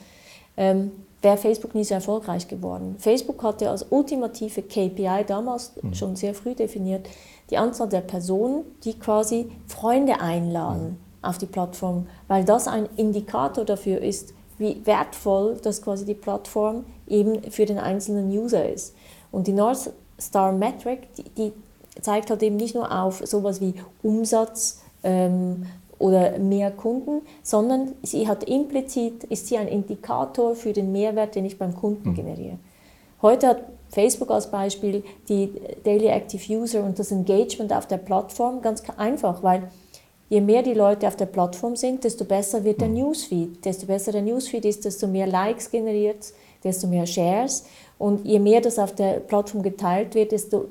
ähm, 0.55 0.91
wäre 1.21 1.37
Facebook 1.37 1.73
nie 1.73 1.83
so 1.83 1.95
erfolgreich 1.95 2.47
geworden. 2.47 2.95
Facebook 2.99 3.43
hatte 3.43 3.69
als 3.69 3.87
ultimative 3.89 4.61
KPI 4.61 5.25
damals 5.25 5.73
mhm. 5.81 5.93
schon 5.93 6.15
sehr 6.15 6.33
früh 6.33 6.53
definiert 6.53 7.07
die 7.49 7.57
Anzahl 7.57 7.89
der 7.89 8.01
Personen, 8.01 8.65
die 8.83 8.99
quasi 8.99 9.49
Freunde 9.67 10.19
einladen 10.19 10.89
mhm. 10.89 11.25
auf 11.27 11.37
die 11.37 11.45
Plattform, 11.45 12.07
weil 12.27 12.43
das 12.43 12.67
ein 12.67 12.87
Indikator 12.97 13.65
dafür 13.65 14.01
ist, 14.01 14.33
wie 14.57 14.85
wertvoll 14.85 15.57
das 15.61 15.81
quasi 15.81 16.05
die 16.05 16.13
Plattform 16.13 16.85
eben 17.07 17.43
für 17.51 17.65
den 17.65 17.79
einzelnen 17.79 18.29
User 18.29 18.67
ist. 18.69 18.95
Und 19.31 19.47
die 19.47 19.53
North 19.53 19.91
Star 20.19 20.51
Metric, 20.51 21.13
die, 21.15 21.23
die 21.23 21.53
zeigt 22.01 22.29
halt 22.29 22.43
eben 22.43 22.57
nicht 22.57 22.75
nur 22.75 22.91
auf 22.91 23.21
sowas 23.25 23.61
wie 23.61 23.73
Umsatz 24.03 24.81
ähm, 25.03 25.65
oder 25.99 26.37
mehr 26.37 26.71
Kunden, 26.71 27.21
sondern 27.43 27.93
sie 28.03 28.27
hat 28.27 28.43
implizit, 28.43 29.23
ist 29.25 29.47
sie 29.47 29.57
ein 29.57 29.67
Indikator 29.67 30.55
für 30.55 30.73
den 30.73 30.91
Mehrwert, 30.91 31.35
den 31.35 31.45
ich 31.45 31.57
beim 31.57 31.75
Kunden 31.75 32.09
mhm. 32.09 32.15
generiere. 32.15 32.57
Heute 33.21 33.47
hat 33.47 33.63
Facebook 33.89 34.29
als 34.29 34.51
Beispiel 34.51 35.03
die 35.27 35.51
Daily 35.83 36.07
Active 36.07 36.53
User 36.53 36.83
und 36.83 36.99
das 36.99 37.11
Engagement 37.11 37.73
auf 37.73 37.87
der 37.87 37.97
Plattform 37.97 38.61
ganz 38.61 38.83
einfach, 38.97 39.41
weil 39.41 39.71
je 40.29 40.41
mehr 40.41 40.61
die 40.61 40.73
Leute 40.73 41.07
auf 41.07 41.15
der 41.15 41.25
Plattform 41.25 41.75
sind, 41.75 42.03
desto 42.03 42.25
besser 42.25 42.63
wird 42.63 42.81
der 42.81 42.89
mhm. 42.89 42.95
Newsfeed. 42.95 43.65
Desto 43.65 43.87
besser 43.87 44.11
der 44.11 44.21
Newsfeed 44.21 44.65
ist, 44.65 44.85
desto 44.85 45.07
mehr 45.07 45.25
Likes 45.25 45.71
generiert, 45.71 46.33
desto 46.63 46.87
mehr 46.87 47.05
Shares. 47.05 47.65
Und 47.97 48.25
je 48.25 48.39
mehr 48.39 48.61
das 48.61 48.77
auf 48.77 48.93
der 48.93 49.19
Plattform 49.19 49.63
geteilt 49.63 50.13
wird, 50.13 50.31
desto 50.31 50.65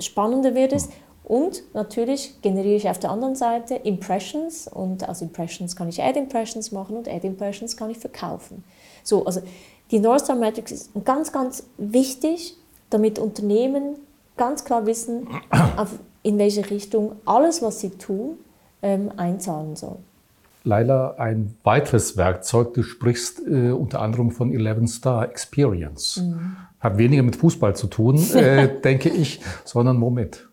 spannender 0.00 0.54
wird 0.54 0.72
es. 0.72 0.88
Und 1.24 1.62
natürlich 1.74 2.42
generiere 2.42 2.74
ich 2.74 2.88
auf 2.88 2.98
der 2.98 3.10
anderen 3.10 3.36
Seite 3.36 3.76
Impressions 3.76 4.66
und 4.66 5.08
aus 5.08 5.22
Impressions 5.22 5.76
kann 5.76 5.88
ich 5.88 6.02
Ad 6.02 6.18
Impressions 6.18 6.72
machen 6.72 6.96
und 6.96 7.08
Ad 7.08 7.24
Impressions 7.24 7.76
kann 7.76 7.90
ich 7.90 7.98
verkaufen. 7.98 8.64
So, 9.04 9.24
also 9.24 9.40
die 9.92 10.00
North 10.00 10.24
Star 10.24 10.34
Metrics 10.34 10.72
ist 10.72 10.90
ganz, 11.04 11.30
ganz 11.30 11.64
wichtig, 11.78 12.56
damit 12.90 13.18
Unternehmen 13.20 13.96
ganz 14.36 14.64
klar 14.64 14.86
wissen, 14.86 15.28
in 16.22 16.38
welche 16.38 16.68
Richtung 16.68 17.12
alles, 17.24 17.62
was 17.62 17.80
sie 17.80 17.90
tun, 17.90 18.38
ähm, 18.82 19.12
einzahlen 19.16 19.76
soll. 19.76 19.98
Leila, 20.62 21.14
ein 21.16 21.56
weiteres 21.64 22.16
Werkzeug, 22.16 22.74
du 22.74 22.82
sprichst 22.82 23.40
äh, 23.46 23.70
unter 23.70 24.00
anderem 24.00 24.30
von 24.30 24.52
11 24.52 24.88
Star 24.88 25.28
Experience. 25.28 26.18
Mhm. 26.18 26.56
Hat 26.78 26.98
weniger 26.98 27.22
mit 27.22 27.36
Fußball 27.36 27.74
zu 27.76 27.86
tun, 27.86 28.18
äh, 28.34 28.80
denke 28.80 29.08
ich, 29.08 29.40
sondern 29.64 30.00
womit? 30.00 30.48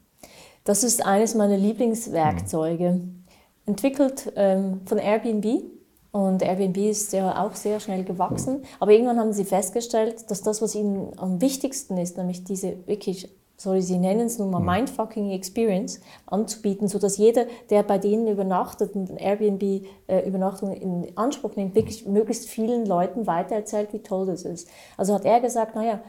Das 0.64 0.84
ist 0.84 1.06
eines 1.06 1.36
meiner 1.36 1.58
Lieblingswerkzeuge. 1.58 2.92
Mhm. 2.92 3.24
Entwickelt 3.66 4.32
ähm, 4.36 4.82
von 4.86 4.98
Airbnb. 4.98 5.64
Und 6.12 6.42
Airbnb 6.42 6.78
ist 6.78 7.14
ja 7.14 7.46
auch 7.46 7.54
sehr 7.54 7.80
schnell 7.80 8.04
gewachsen. 8.04 8.64
Aber 8.80 8.92
irgendwann 8.92 9.20
haben 9.20 9.34
sie 9.34 9.46
festgestellt, 9.46 10.32
dass 10.32 10.42
das, 10.42 10.62
was 10.62 10.74
ihnen 10.74 11.12
am 11.18 11.42
wichtigsten 11.42 11.98
ist, 11.98 12.18
nämlich 12.18 12.44
diese 12.44 12.76
wirklich 12.88 13.30
sorry, 13.58 13.82
sie 13.82 13.98
nennen 13.98 14.28
es 14.28 14.38
nun 14.38 14.52
mal 14.52 14.60
mhm. 14.60 14.66
Mindfucking 14.68 15.32
Experience, 15.32 16.00
anzubieten, 16.28 16.88
sodass 16.88 17.18
jeder, 17.18 17.46
der 17.70 17.84
bei 17.84 17.98
denen 17.98 18.28
übernachtet 18.28 18.96
und 18.96 19.20
Airbnb-Übernachtung 19.20 20.72
äh, 20.72 20.80
in 20.80 21.18
Anspruch 21.18 21.56
nimmt, 21.56 21.76
wirklich 21.76 22.06
möglichst 22.06 22.48
vielen 22.48 22.86
Leuten 22.86 23.28
weitererzählt, 23.28 23.92
wie 23.94 24.00
toll 24.00 24.28
das 24.28 24.44
ist. 24.44 24.70
Also 24.96 25.16
hat 25.16 25.26
er 25.26 25.42
gesagt, 25.42 25.76
naja, 25.76 26.00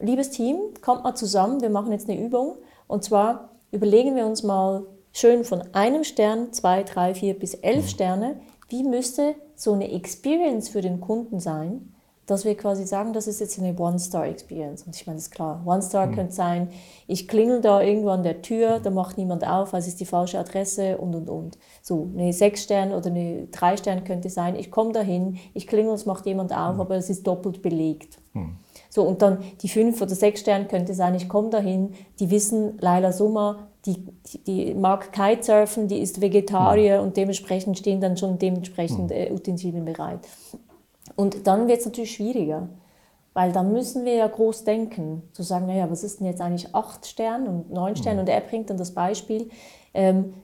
liebes 0.00 0.30
Team, 0.30 0.56
kommt 0.80 1.04
mal 1.04 1.14
zusammen, 1.14 1.60
wir 1.60 1.70
machen 1.70 1.92
jetzt 1.92 2.08
eine 2.08 2.18
Übung. 2.18 2.56
Und 2.88 3.04
zwar 3.04 3.50
überlegen 3.70 4.16
wir 4.16 4.26
uns 4.26 4.42
mal 4.42 4.84
schön 5.12 5.44
von 5.44 5.62
einem 5.74 6.04
Stern, 6.04 6.52
zwei, 6.52 6.82
drei, 6.82 7.14
vier 7.14 7.38
bis 7.38 7.54
elf 7.54 7.84
mhm. 7.84 7.88
Sterne, 7.88 8.40
wie 8.68 8.82
müsste 8.82 9.34
so 9.54 9.74
eine 9.74 9.92
Experience 9.92 10.68
für 10.70 10.80
den 10.80 11.00
Kunden 11.00 11.40
sein, 11.40 11.92
dass 12.26 12.44
wir 12.44 12.56
quasi 12.56 12.84
sagen, 12.84 13.12
das 13.12 13.28
ist 13.28 13.40
jetzt 13.40 13.58
eine 13.58 13.78
One-Star-Experience. 13.78 14.82
Und 14.82 14.96
ich 14.96 15.06
meine, 15.06 15.16
das 15.16 15.26
ist 15.26 15.30
klar. 15.30 15.62
One-Star 15.64 16.08
mhm. 16.08 16.14
könnte 16.14 16.34
sein, 16.34 16.68
ich 17.06 17.28
klingel 17.28 17.60
da 17.60 17.80
irgendwo 17.80 18.08
an 18.08 18.24
der 18.24 18.42
Tür, 18.42 18.80
da 18.80 18.90
macht 18.90 19.16
niemand 19.16 19.46
auf, 19.46 19.72
es 19.72 19.86
ist 19.86 20.00
die 20.00 20.06
falsche 20.06 20.38
Adresse 20.38 20.98
und, 20.98 21.14
und, 21.14 21.30
und. 21.30 21.58
So, 21.82 22.10
eine 22.14 22.32
sechs 22.32 22.64
Stern 22.64 22.92
oder 22.92 23.06
eine 23.06 23.46
drei 23.52 23.76
Stern 23.76 24.02
könnte 24.02 24.28
sein, 24.28 24.56
ich 24.56 24.72
komme 24.72 24.92
dahin, 24.92 25.38
ich 25.54 25.68
klingel, 25.68 25.94
es 25.94 26.04
macht 26.04 26.26
jemand 26.26 26.52
auf, 26.52 26.74
mhm. 26.74 26.80
aber 26.80 26.96
es 26.96 27.10
ist 27.10 27.26
doppelt 27.26 27.62
belegt. 27.62 28.18
Mhm. 28.32 28.56
So, 28.90 29.04
und 29.04 29.22
dann 29.22 29.38
die 29.62 29.68
fünf 29.68 30.02
oder 30.02 30.14
sechs 30.14 30.40
Stern 30.40 30.66
könnte 30.66 30.94
sein, 30.94 31.14
ich 31.14 31.28
komme 31.28 31.50
dahin, 31.50 31.94
die 32.18 32.30
wissen, 32.30 32.76
Laila 32.80 33.12
Summer, 33.12 33.68
die, 33.84 34.04
die 34.48 34.74
mag 34.74 35.12
Kitesurfen, 35.12 35.86
die 35.86 36.00
ist 36.00 36.20
Vegetarier 36.20 37.00
und 37.02 37.16
dementsprechend 37.16 37.78
stehen 37.78 38.00
dann 38.00 38.16
schon 38.16 38.36
dementsprechend 38.36 39.12
äh, 39.12 39.30
Utensilien 39.32 39.84
bereit. 39.84 40.20
Und 41.16 41.46
dann 41.46 41.66
wird 41.66 41.80
es 41.80 41.86
natürlich 41.86 42.14
schwieriger, 42.14 42.68
weil 43.34 43.52
dann 43.52 43.72
müssen 43.72 44.04
wir 44.04 44.14
ja 44.14 44.26
groß 44.26 44.64
denken, 44.64 45.22
zu 45.32 45.42
sagen, 45.42 45.66
naja, 45.66 45.90
was 45.90 46.04
ist 46.04 46.20
denn 46.20 46.26
jetzt 46.26 46.40
eigentlich 46.40 46.74
acht 46.74 47.06
Sterne 47.06 47.48
und 47.48 47.70
neun 47.70 47.96
Sterne? 47.96 48.16
Mhm. 48.16 48.20
Und 48.20 48.28
er 48.28 48.40
bringt 48.40 48.70
dann 48.70 48.76
das 48.76 48.92
Beispiel, 48.92 49.50
ähm, 49.94 50.34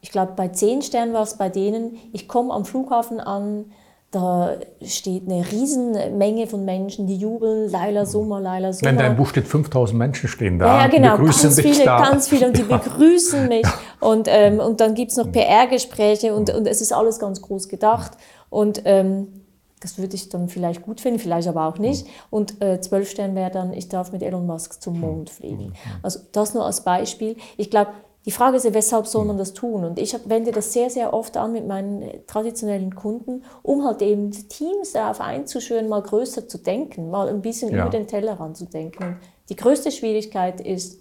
ich 0.00 0.10
glaube, 0.10 0.32
bei 0.34 0.48
zehn 0.48 0.82
Sternen 0.82 1.12
war 1.12 1.22
es 1.22 1.36
bei 1.36 1.48
denen, 1.48 1.96
ich 2.12 2.26
komme 2.26 2.52
am 2.52 2.64
Flughafen 2.64 3.20
an, 3.20 3.66
da 4.10 4.56
steht 4.84 5.22
eine 5.26 5.42
Riesenmenge 5.50 6.46
von 6.46 6.66
Menschen, 6.66 7.06
die 7.06 7.16
jubeln, 7.16 7.70
Laila 7.70 8.04
Sommer, 8.04 8.40
Laila 8.40 8.72
Sommer. 8.74 8.90
Wenn 8.90 8.98
dein 8.98 9.16
Buch 9.16 9.28
steht, 9.28 9.48
5000 9.48 9.98
Menschen 9.98 10.28
stehen 10.28 10.58
da. 10.58 10.66
Ja, 10.66 10.80
ja 10.82 10.88
genau, 10.88 11.16
ganz 11.16 11.58
viele, 11.58 11.84
da. 11.84 12.10
ganz 12.10 12.28
viele 12.28 12.48
und 12.48 12.58
die 12.58 12.62
ja. 12.68 12.76
begrüßen 12.76 13.48
mich. 13.48 13.66
Und, 14.00 14.28
ähm, 14.28 14.58
und 14.60 14.80
dann 14.80 14.94
gibt 14.94 15.12
es 15.12 15.16
noch 15.16 15.32
PR-Gespräche 15.32 16.34
und, 16.34 16.52
und 16.52 16.66
es 16.66 16.82
ist 16.82 16.92
alles 16.92 17.20
ganz 17.20 17.40
groß 17.40 17.68
gedacht. 17.68 18.12
Und 18.50 18.82
ähm, 18.84 19.41
das 19.82 19.98
würde 19.98 20.14
ich 20.14 20.28
dann 20.28 20.48
vielleicht 20.48 20.82
gut 20.82 21.00
finden, 21.00 21.18
vielleicht 21.18 21.48
aber 21.48 21.66
auch 21.66 21.78
nicht. 21.78 22.06
Und 22.30 22.62
äh, 22.62 22.80
zwölf 22.80 23.10
Sterne 23.10 23.34
wäre 23.34 23.50
dann, 23.50 23.72
ich 23.72 23.88
darf 23.88 24.12
mit 24.12 24.22
Elon 24.22 24.46
Musk 24.46 24.80
zum 24.82 25.00
Mond 25.00 25.30
fliegen. 25.30 25.72
Also 26.02 26.20
das 26.32 26.54
nur 26.54 26.64
als 26.64 26.84
Beispiel. 26.84 27.36
Ich 27.56 27.70
glaube, 27.70 27.92
die 28.24 28.30
Frage 28.30 28.56
ist 28.56 28.64
ja, 28.64 28.72
weshalb 28.72 29.08
soll 29.08 29.24
man 29.24 29.36
das 29.36 29.52
tun? 29.52 29.84
Und 29.84 29.98
ich 29.98 30.16
wende 30.26 30.52
das 30.52 30.72
sehr, 30.72 30.90
sehr 30.90 31.12
oft 31.12 31.36
an 31.36 31.52
mit 31.52 31.66
meinen 31.66 32.24
traditionellen 32.26 32.94
Kunden, 32.94 33.42
um 33.62 33.84
halt 33.84 34.00
eben 34.00 34.30
Teams 34.30 34.92
darauf 34.92 35.20
einzuschwören, 35.20 35.88
mal 35.88 36.02
größer 36.02 36.46
zu 36.46 36.58
denken, 36.58 37.10
mal 37.10 37.28
ein 37.28 37.42
bisschen 37.42 37.72
ja. 37.72 37.82
über 37.82 37.90
den 37.90 38.06
Tellerrand 38.06 38.56
zu 38.56 38.66
denken. 38.66 39.02
Und 39.04 39.16
die 39.48 39.56
größte 39.56 39.90
Schwierigkeit 39.90 40.60
ist 40.60 41.00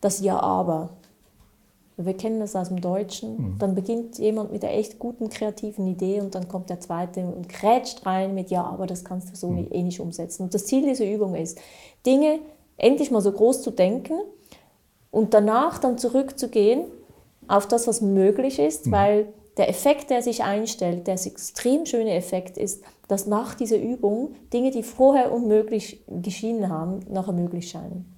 das 0.00 0.20
Ja-Aber. 0.20 0.90
Wir 1.96 2.16
kennen 2.16 2.40
das 2.40 2.56
aus 2.56 2.68
dem 2.68 2.80
Deutschen. 2.80 3.36
Mhm. 3.36 3.58
Dann 3.58 3.74
beginnt 3.74 4.18
jemand 4.18 4.52
mit 4.52 4.64
einer 4.64 4.74
echt 4.74 4.98
guten 4.98 5.28
kreativen 5.28 5.86
Idee 5.86 6.20
und 6.20 6.34
dann 6.34 6.48
kommt 6.48 6.70
der 6.70 6.80
zweite 6.80 7.20
und 7.24 7.48
grätscht 7.48 8.04
rein 8.04 8.34
mit, 8.34 8.50
ja, 8.50 8.64
aber 8.64 8.86
das 8.86 9.04
kannst 9.04 9.30
du 9.30 9.36
so 9.36 9.48
mhm. 9.48 9.68
eh 9.70 9.82
nicht 9.82 10.00
umsetzen. 10.00 10.42
Und 10.42 10.54
das 10.54 10.66
Ziel 10.66 10.82
dieser 10.82 11.10
Übung 11.10 11.34
ist, 11.34 11.60
Dinge 12.04 12.40
endlich 12.76 13.10
mal 13.10 13.20
so 13.20 13.30
groß 13.30 13.62
zu 13.62 13.70
denken 13.70 14.14
und 15.10 15.34
danach 15.34 15.78
dann 15.78 15.98
zurückzugehen 15.98 16.84
auf 17.46 17.68
das, 17.68 17.86
was 17.86 18.00
möglich 18.00 18.58
ist, 18.58 18.86
mhm. 18.86 18.92
weil 18.92 19.28
der 19.56 19.68
Effekt, 19.68 20.10
der 20.10 20.22
sich 20.22 20.42
einstellt, 20.42 21.06
der 21.06 21.14
extrem 21.14 21.86
schöne 21.86 22.14
Effekt 22.14 22.58
ist, 22.58 22.82
dass 23.06 23.26
nach 23.26 23.54
dieser 23.54 23.78
Übung 23.78 24.34
Dinge, 24.52 24.72
die 24.72 24.82
vorher 24.82 25.32
unmöglich 25.32 26.02
geschienen 26.08 26.68
haben, 26.68 27.00
nachher 27.08 27.32
möglich 27.32 27.68
scheinen. 27.70 28.12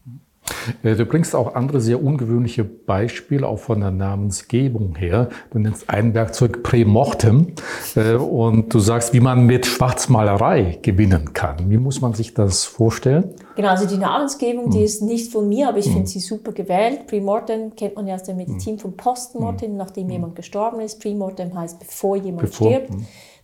Äh, 0.82 0.94
du 0.94 1.04
bringst 1.04 1.34
auch 1.34 1.54
andere 1.54 1.80
sehr 1.80 2.02
ungewöhnliche 2.02 2.64
Beispiele, 2.64 3.46
auch 3.46 3.58
von 3.58 3.80
der 3.80 3.90
Namensgebung 3.90 4.96
her. 4.96 5.28
Du 5.50 5.58
nennst 5.58 5.90
ein 5.90 6.14
Werkzeug 6.14 6.62
Prämortem 6.62 7.54
äh, 7.94 8.14
und 8.14 8.72
du 8.72 8.78
sagst, 8.78 9.12
wie 9.12 9.20
man 9.20 9.46
mit 9.46 9.66
Schwarzmalerei 9.66 10.78
gewinnen 10.82 11.32
kann. 11.32 11.70
Wie 11.70 11.78
muss 11.78 12.00
man 12.00 12.14
sich 12.14 12.34
das 12.34 12.64
vorstellen? 12.64 13.34
Genau, 13.56 13.68
also 13.68 13.86
die 13.86 13.98
Namensgebung, 13.98 14.70
die 14.70 14.78
hm. 14.78 14.84
ist 14.84 15.02
nicht 15.02 15.32
von 15.32 15.48
mir, 15.48 15.68
aber 15.68 15.78
ich 15.78 15.86
finde 15.86 16.00
hm. 16.00 16.06
sie 16.06 16.20
super 16.20 16.52
gewählt. 16.52 17.06
Prämortem 17.06 17.74
kennt 17.74 17.96
man 17.96 18.06
ja 18.06 18.14
aus 18.14 18.24
der 18.24 18.34
Medizin 18.34 18.74
hm. 18.74 18.78
von 18.78 18.96
Postmortem, 18.96 19.76
nachdem 19.76 20.10
jemand 20.10 20.36
gestorben 20.36 20.80
ist. 20.80 21.00
Prämortem 21.00 21.58
heißt, 21.58 21.78
bevor 21.78 22.16
jemand 22.16 22.50
bevor, 22.50 22.68
stirbt. 22.68 22.90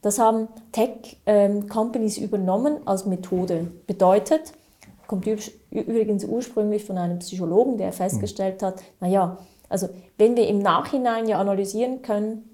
Das 0.02 0.18
haben 0.18 0.48
Tech-Companies 0.72 2.18
ähm, 2.18 2.24
übernommen 2.24 2.78
als 2.84 3.06
Methode. 3.06 3.68
Bedeutet, 3.86 4.52
kommt 5.12 5.26
übrigens 5.70 6.24
ursprünglich 6.24 6.86
von 6.86 6.96
einem 6.96 7.18
Psychologen, 7.18 7.76
der 7.76 7.92
festgestellt 7.92 8.62
hat, 8.62 8.82
naja, 8.98 9.36
also 9.68 9.90
wenn 10.16 10.36
wir 10.36 10.48
im 10.48 10.60
Nachhinein 10.60 11.28
ja 11.28 11.38
analysieren 11.38 12.00
können, 12.00 12.48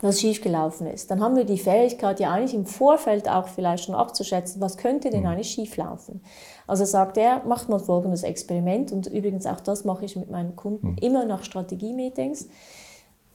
was 0.00 0.20
schiefgelaufen 0.20 0.88
ist, 0.88 1.12
dann 1.12 1.22
haben 1.22 1.36
wir 1.36 1.44
die 1.44 1.56
Fähigkeit 1.56 2.18
ja 2.18 2.32
eigentlich 2.32 2.52
im 2.54 2.66
Vorfeld 2.66 3.28
auch 3.28 3.46
vielleicht 3.46 3.84
schon 3.84 3.94
abzuschätzen, 3.94 4.60
was 4.60 4.76
könnte 4.76 5.08
denn 5.10 5.20
mhm. 5.20 5.28
eigentlich 5.28 5.50
schieflaufen. 5.50 6.20
Also 6.66 6.84
sagt 6.84 7.16
er, 7.16 7.44
macht 7.44 7.68
mal 7.68 7.78
folgendes 7.78 8.24
Experiment 8.24 8.90
und 8.90 9.06
übrigens 9.06 9.46
auch 9.46 9.60
das 9.60 9.84
mache 9.84 10.04
ich 10.04 10.16
mit 10.16 10.30
meinen 10.30 10.56
Kunden 10.56 10.90
mhm. 10.90 10.98
immer 11.00 11.24
nach 11.24 11.44
Strategie-Meetings. 11.44 12.48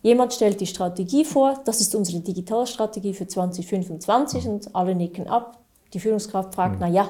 Jemand 0.02 0.34
stellt 0.34 0.60
die 0.60 0.67
Strategie 0.67 1.24
vor, 1.24 1.62
das 1.63 1.80
ist 1.80 1.95
unsere 1.95 2.19
Digitalstrategie 2.19 3.13
für 3.13 3.26
2025 3.26 4.43
mhm. 4.43 4.52
und 4.52 4.76
alle 4.76 4.95
nicken 4.95 5.30
ab. 5.30 5.60
Die 5.93 6.02
Führungskraft 6.02 6.54
fragt, 6.54 6.76
mhm. 6.76 6.82
na 6.82 6.88
ja, 6.89 7.10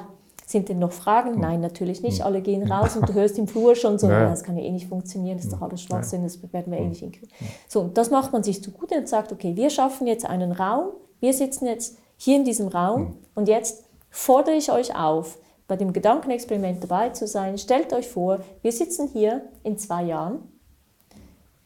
sind 0.50 0.68
denn 0.68 0.78
noch 0.78 0.92
Fragen? 0.92 1.34
Hm. 1.34 1.40
Nein, 1.40 1.60
natürlich 1.60 2.02
nicht. 2.02 2.18
Hm. 2.18 2.26
Alle 2.26 2.40
gehen 2.40 2.70
raus 2.70 2.96
und 2.96 3.08
du 3.08 3.14
hörst 3.14 3.38
im 3.38 3.46
Flur 3.46 3.74
schon 3.74 3.98
so, 3.98 4.06
ja. 4.10 4.28
das 4.28 4.42
kann 4.42 4.56
ja 4.56 4.64
eh 4.64 4.70
nicht 4.70 4.88
funktionieren, 4.88 5.36
das 5.36 5.46
ist 5.46 5.52
doch 5.52 5.62
alles 5.62 5.82
Schwachsinn, 5.82 6.22
das 6.22 6.40
werden 6.52 6.72
wir 6.72 6.78
eh 6.78 6.82
hm. 6.82 6.88
nicht 6.88 7.00
hinkriegen. 7.00 7.30
So, 7.68 7.80
und 7.80 7.96
das 7.96 8.10
macht 8.10 8.32
man 8.32 8.42
sich 8.42 8.62
zugute 8.62 8.96
und 8.96 9.08
sagt, 9.08 9.32
okay, 9.32 9.56
wir 9.56 9.70
schaffen 9.70 10.06
jetzt 10.06 10.26
einen 10.26 10.52
Raum, 10.52 10.90
wir 11.20 11.32
sitzen 11.32 11.66
jetzt 11.66 11.98
hier 12.16 12.36
in 12.36 12.44
diesem 12.44 12.68
Raum 12.68 13.16
und 13.34 13.48
jetzt 13.48 13.84
fordere 14.10 14.56
ich 14.56 14.70
euch 14.72 14.96
auf, 14.96 15.38
bei 15.68 15.76
dem 15.76 15.92
Gedankenexperiment 15.92 16.82
dabei 16.82 17.10
zu 17.10 17.28
sein. 17.28 17.56
Stellt 17.56 17.92
euch 17.92 18.08
vor, 18.08 18.40
wir 18.60 18.72
sitzen 18.72 19.08
hier 19.08 19.42
in 19.62 19.78
zwei 19.78 20.02
Jahren 20.02 20.40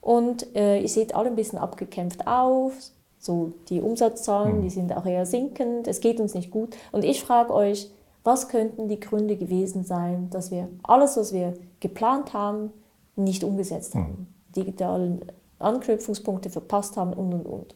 und 0.03 0.55
äh, 0.55 0.79
ihr 0.81 0.89
seht 0.89 1.15
alle 1.15 1.31
ein 1.31 1.37
bisschen 1.37 1.59
abgekämpft 1.59 2.27
auf, 2.27 2.75
so 3.19 3.55
die 3.71 3.81
Umsatzzahlen, 3.81 4.61
die 4.61 4.69
sind 4.69 4.95
auch 4.95 5.07
eher 5.07 5.25
sinkend, 5.25 5.89
es 5.89 6.01
geht 6.01 6.21
uns 6.21 6.35
nicht 6.35 6.51
gut. 6.51 6.77
Und 6.93 7.03
ich 7.03 7.23
frage 7.23 7.55
euch, 7.55 7.91
was 8.25 8.49
könnten 8.49 8.89
die 8.89 8.99
Gründe 8.99 9.37
gewesen 9.37 9.85
sein, 9.85 10.29
dass 10.31 10.51
wir 10.51 10.69
alles, 10.83 11.17
was 11.17 11.33
wir 11.33 11.55
geplant 11.81 12.33
haben, 12.33 12.73
nicht 13.17 13.45
umgesetzt 13.45 13.95
haben, 13.95 14.29
mhm. 14.29 14.53
digitale 14.57 15.19
Anknüpfungspunkte 15.59 16.51
verpasst 16.51 16.97
haben 16.97 17.13
und 17.13 17.33
und 17.33 17.47
und. 17.47 17.75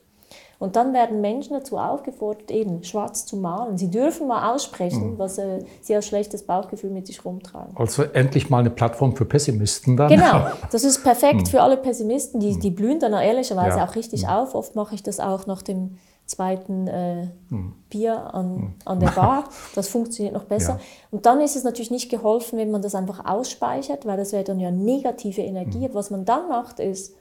Und 0.58 0.74
dann 0.74 0.92
werden 0.92 1.20
Menschen 1.20 1.52
dazu 1.52 1.78
aufgefordert, 1.78 2.50
eben 2.50 2.82
schwarz 2.82 3.24
zu 3.24 3.36
malen. 3.36 3.78
Sie 3.78 3.90
dürfen 3.90 4.26
mal 4.26 4.52
aussprechen, 4.52 5.12
mhm. 5.12 5.18
was 5.18 5.38
äh, 5.38 5.60
sie 5.80 5.94
als 5.94 6.06
schlechtes 6.06 6.42
Bauchgefühl 6.42 6.90
mit 6.90 7.06
sich 7.06 7.24
rumtragen. 7.24 7.76
Also 7.76 8.02
endlich 8.02 8.50
mal 8.50 8.58
eine 8.58 8.70
Plattform 8.70 9.14
für 9.14 9.24
Pessimisten 9.24 9.96
dann. 9.96 10.08
Genau, 10.08 10.48
das 10.72 10.82
ist 10.82 11.04
perfekt 11.04 11.42
mhm. 11.42 11.46
für 11.46 11.62
alle 11.62 11.76
Pessimisten. 11.76 12.40
Die, 12.40 12.58
die 12.58 12.70
blühen 12.70 12.98
dann 12.98 13.12
ehrlicherweise 13.12 13.78
ja. 13.78 13.86
auch 13.86 13.94
richtig 13.94 14.22
mhm. 14.22 14.30
auf. 14.30 14.54
Oft 14.56 14.74
mache 14.74 14.96
ich 14.96 15.02
das 15.04 15.20
auch 15.20 15.46
nach 15.46 15.62
dem 15.62 15.98
zweiten 16.28 16.86
äh, 16.86 17.28
hm. 17.48 17.74
Bier 17.90 18.34
an, 18.34 18.56
hm. 18.56 18.74
an 18.84 19.00
der 19.00 19.10
Bar. 19.10 19.44
Das 19.74 19.88
funktioniert 19.88 20.34
noch 20.34 20.44
besser. 20.44 20.74
Ja. 20.74 20.80
Und 21.10 21.26
dann 21.26 21.40
ist 21.40 21.56
es 21.56 21.64
natürlich 21.64 21.90
nicht 21.90 22.10
geholfen, 22.10 22.58
wenn 22.58 22.70
man 22.70 22.82
das 22.82 22.94
einfach 22.94 23.24
ausspeichert, 23.24 24.06
weil 24.06 24.16
das 24.16 24.32
wäre 24.32 24.44
dann 24.44 24.60
ja 24.60 24.70
negative 24.70 25.42
Energie. 25.42 25.86
Hm. 25.86 25.94
Was 25.94 26.10
man 26.10 26.24
dann 26.24 26.48
macht, 26.48 26.80
ist, 26.80 27.16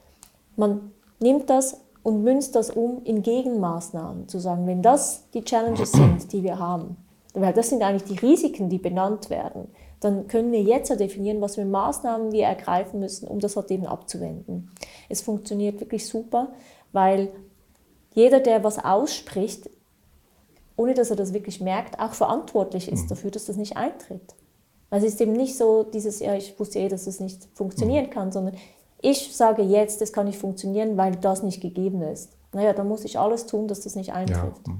man 0.55 0.91
nimmt 1.19 1.49
das 1.49 1.81
und 2.03 2.23
münzt 2.23 2.55
das 2.55 2.69
um 2.69 3.01
in 3.03 3.21
Gegenmaßnahmen. 3.21 4.27
Zu 4.27 4.39
sagen, 4.39 4.67
wenn 4.67 4.81
das 4.81 5.23
die 5.33 5.43
Challenges 5.43 5.91
sind, 5.93 6.31
die 6.33 6.43
wir 6.43 6.59
haben, 6.59 6.97
weil 7.33 7.53
das 7.53 7.69
sind 7.69 7.83
eigentlich 7.83 8.19
die 8.19 8.25
Risiken, 8.25 8.69
die 8.69 8.77
benannt 8.77 9.29
werden, 9.29 9.69
dann 9.99 10.27
können 10.27 10.51
wir 10.51 10.61
jetzt 10.61 10.89
ja 10.89 10.95
definieren, 10.95 11.41
was 11.41 11.55
für 11.55 11.65
Maßnahmen 11.65 12.31
wir 12.31 12.45
ergreifen 12.45 12.99
müssen, 12.99 13.27
um 13.27 13.39
das 13.39 13.55
halt 13.55 13.71
eben 13.71 13.87
abzuwenden. 13.87 14.71
Es 15.09 15.21
funktioniert 15.21 15.79
wirklich 15.79 16.07
super, 16.07 16.49
weil 16.91 17.29
jeder, 18.17 18.39
der 18.39 18.63
was 18.63 18.83
ausspricht, 18.83 19.69
ohne 20.75 20.95
dass 20.95 21.11
er 21.11 21.15
das 21.15 21.33
wirklich 21.33 21.61
merkt, 21.61 21.99
auch 21.99 22.13
verantwortlich 22.13 22.91
ist 22.91 23.03
mhm. 23.03 23.09
dafür, 23.09 23.29
dass 23.29 23.45
das 23.45 23.57
nicht 23.57 23.77
eintritt. 23.77 24.33
Weil 24.89 25.03
es 25.03 25.13
ist 25.13 25.21
eben 25.21 25.33
nicht 25.33 25.55
so 25.55 25.83
dieses, 25.83 26.19
ja, 26.19 26.33
ich 26.33 26.59
wusste 26.59 26.79
eh, 26.79 26.89
dass 26.89 27.05
es 27.05 27.19
nicht 27.19 27.47
funktionieren 27.53 28.07
mhm. 28.07 28.09
kann, 28.09 28.31
sondern 28.31 28.55
ich 29.03 29.35
sage 29.35 29.61
jetzt, 29.61 30.01
das 30.01 30.11
kann 30.11 30.25
nicht 30.25 30.39
funktionieren, 30.39 30.97
weil 30.97 31.15
das 31.15 31.43
nicht 31.43 31.61
gegeben 31.61 32.01
ist. 32.01 32.31
Naja, 32.53 32.73
dann 32.73 32.87
muss 32.87 33.05
ich 33.05 33.19
alles 33.19 33.45
tun, 33.45 33.67
dass 33.67 33.81
das 33.81 33.95
nicht 33.95 34.13
eintrifft. 34.13 34.67
Ja. 34.67 34.73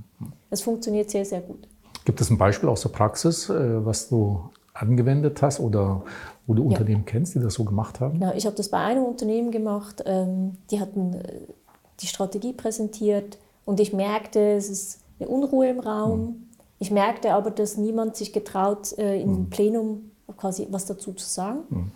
Es 0.49 0.61
funktioniert 0.61 1.11
sehr, 1.11 1.23
sehr 1.23 1.41
gut. 1.41 1.67
Gibt 2.05 2.19
es 2.19 2.31
ein 2.31 2.39
Beispiel 2.39 2.69
aus 2.69 2.81
der 2.81 2.89
Praxis, 2.89 3.49
äh, 3.49 3.85
was 3.85 4.09
du 4.09 4.49
angewendet 4.73 5.43
hast 5.43 5.59
oder 5.59 6.03
wo 6.47 6.55
du 6.55 6.63
Unternehmen 6.63 7.03
ja. 7.05 7.11
kennst, 7.11 7.35
die 7.35 7.39
das 7.39 7.53
so 7.53 7.65
gemacht 7.65 7.99
haben? 7.99 8.19
Ja, 8.19 8.33
ich 8.33 8.47
habe 8.47 8.55
das 8.55 8.69
bei 8.69 8.79
einem 8.79 9.03
Unternehmen 9.03 9.51
gemacht. 9.51 10.01
Ähm, 10.07 10.57
die 10.71 10.79
hatten 10.79 11.13
äh, 11.13 11.41
die 11.99 12.07
Strategie 12.07 12.53
präsentiert 12.53 13.37
und 13.65 13.79
ich 13.79 13.93
merkte, 13.93 14.39
es 14.53 14.69
ist 14.69 14.99
eine 15.19 15.29
Unruhe 15.29 15.69
im 15.69 15.79
Raum. 15.79 16.19
Mhm. 16.19 16.49
Ich 16.79 16.91
merkte 16.91 17.33
aber, 17.33 17.51
dass 17.51 17.77
niemand 17.77 18.15
sich 18.15 18.33
getraut, 18.33 18.97
äh, 18.97 19.21
im 19.21 19.31
mhm. 19.31 19.49
Plenum 19.49 20.11
quasi 20.37 20.67
was 20.69 20.85
dazu 20.85 21.13
zu 21.13 21.25
sagen. 21.25 21.59
Mhm. 21.69 21.91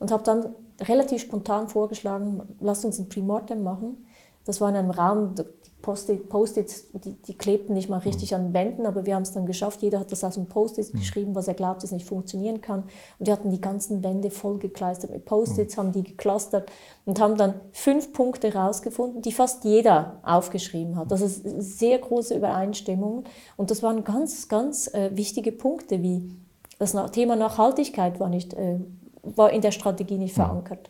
Und 0.00 0.10
habe 0.12 0.22
dann 0.22 0.54
relativ 0.80 1.22
spontan 1.22 1.68
vorgeschlagen, 1.68 2.42
lasst 2.60 2.84
uns 2.84 2.98
ein 2.98 3.08
Premortem 3.08 3.62
machen. 3.62 4.06
Das 4.48 4.62
war 4.62 4.70
in 4.70 4.76
einem 4.76 4.90
Raum, 4.90 5.34
Post-its, 5.82 6.86
die, 6.94 7.12
die, 7.12 7.36
klebten 7.36 7.74
nicht 7.74 7.90
mal 7.90 7.98
richtig 7.98 8.34
an 8.34 8.46
den 8.46 8.54
Wänden, 8.54 8.86
aber 8.86 9.04
wir 9.04 9.14
haben 9.14 9.22
es 9.22 9.32
dann 9.32 9.44
geschafft. 9.44 9.82
Jeder 9.82 10.00
hat 10.00 10.10
das 10.10 10.24
aus 10.24 10.36
dem 10.36 10.46
Post-its 10.46 10.94
mhm. 10.94 11.00
geschrieben, 11.00 11.34
was 11.34 11.48
er 11.48 11.54
glaubt, 11.54 11.82
dass 11.82 11.92
nicht 11.92 12.06
funktionieren 12.06 12.62
kann. 12.62 12.84
Und 13.18 13.26
wir 13.26 13.34
hatten 13.34 13.50
die 13.50 13.60
ganzen 13.60 14.02
Wände 14.02 14.30
vollgekleistert 14.30 15.10
mit 15.10 15.26
Post-its, 15.26 15.76
mhm. 15.76 15.80
haben 15.80 15.92
die 15.92 16.02
geklustert 16.02 16.72
und 17.04 17.20
haben 17.20 17.36
dann 17.36 17.60
fünf 17.72 18.14
Punkte 18.14 18.54
rausgefunden, 18.54 19.20
die 19.20 19.32
fast 19.32 19.64
jeder 19.64 20.18
aufgeschrieben 20.22 20.96
hat. 20.96 21.12
Das 21.12 21.20
ist 21.20 21.42
sehr 21.44 21.98
große 21.98 22.34
Übereinstimmung. 22.34 23.24
Und 23.58 23.70
das 23.70 23.82
waren 23.82 24.02
ganz, 24.02 24.48
ganz 24.48 24.86
äh, 24.94 25.10
wichtige 25.12 25.52
Punkte, 25.52 26.02
wie 26.02 26.34
das 26.78 26.96
Thema 27.12 27.36
Nachhaltigkeit 27.36 28.18
war, 28.18 28.30
nicht, 28.30 28.54
äh, 28.54 28.80
war 29.22 29.50
in 29.50 29.60
der 29.60 29.72
Strategie 29.72 30.16
nicht 30.16 30.32
verankert. 30.32 30.88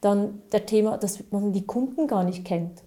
Dann 0.00 0.42
der 0.50 0.66
Thema, 0.66 0.98
dass 0.98 1.22
man 1.30 1.52
die 1.52 1.64
Kunden 1.64 2.08
gar 2.08 2.24
nicht 2.24 2.44
kennt. 2.44 2.82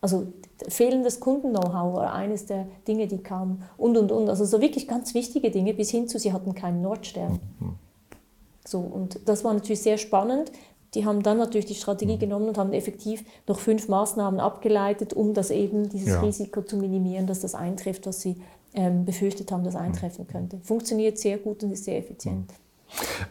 Also 0.00 0.32
fehlendes 0.68 1.20
Kunden-Know-how 1.20 1.94
war 1.94 2.14
eines 2.14 2.46
der 2.46 2.66
Dinge, 2.88 3.06
die 3.06 3.18
kamen 3.18 3.62
und, 3.76 3.96
und, 3.96 4.12
und. 4.12 4.28
Also 4.28 4.44
so 4.44 4.60
wirklich 4.60 4.88
ganz 4.88 5.14
wichtige 5.14 5.50
Dinge 5.50 5.74
bis 5.74 5.90
hin 5.90 6.08
zu, 6.08 6.18
sie 6.18 6.32
hatten 6.32 6.54
keinen 6.54 6.82
Nordstern. 6.82 7.40
Mhm. 7.58 7.74
So, 8.66 8.78
und 8.78 9.20
das 9.26 9.44
war 9.44 9.52
natürlich 9.52 9.82
sehr 9.82 9.98
spannend. 9.98 10.52
Die 10.94 11.04
haben 11.04 11.22
dann 11.22 11.38
natürlich 11.38 11.66
die 11.66 11.74
Strategie 11.74 12.16
mhm. 12.16 12.20
genommen 12.20 12.48
und 12.48 12.58
haben 12.58 12.72
effektiv 12.72 13.24
noch 13.46 13.60
fünf 13.60 13.88
Maßnahmen 13.88 14.40
abgeleitet, 14.40 15.12
um 15.12 15.34
das 15.34 15.50
eben, 15.50 15.88
dieses 15.88 16.08
ja. 16.08 16.20
Risiko 16.20 16.62
zu 16.62 16.76
minimieren, 16.76 17.26
dass 17.26 17.40
das 17.40 17.54
eintrifft, 17.54 18.06
was 18.06 18.20
sie 18.20 18.36
ähm, 18.74 19.04
befürchtet 19.04 19.52
haben, 19.52 19.64
dass 19.64 19.76
eintreffen 19.76 20.26
könnte. 20.26 20.58
Funktioniert 20.62 21.18
sehr 21.18 21.38
gut 21.38 21.62
und 21.62 21.72
ist 21.72 21.84
sehr 21.84 21.98
effizient. 21.98 22.48
Mhm. 22.48 22.69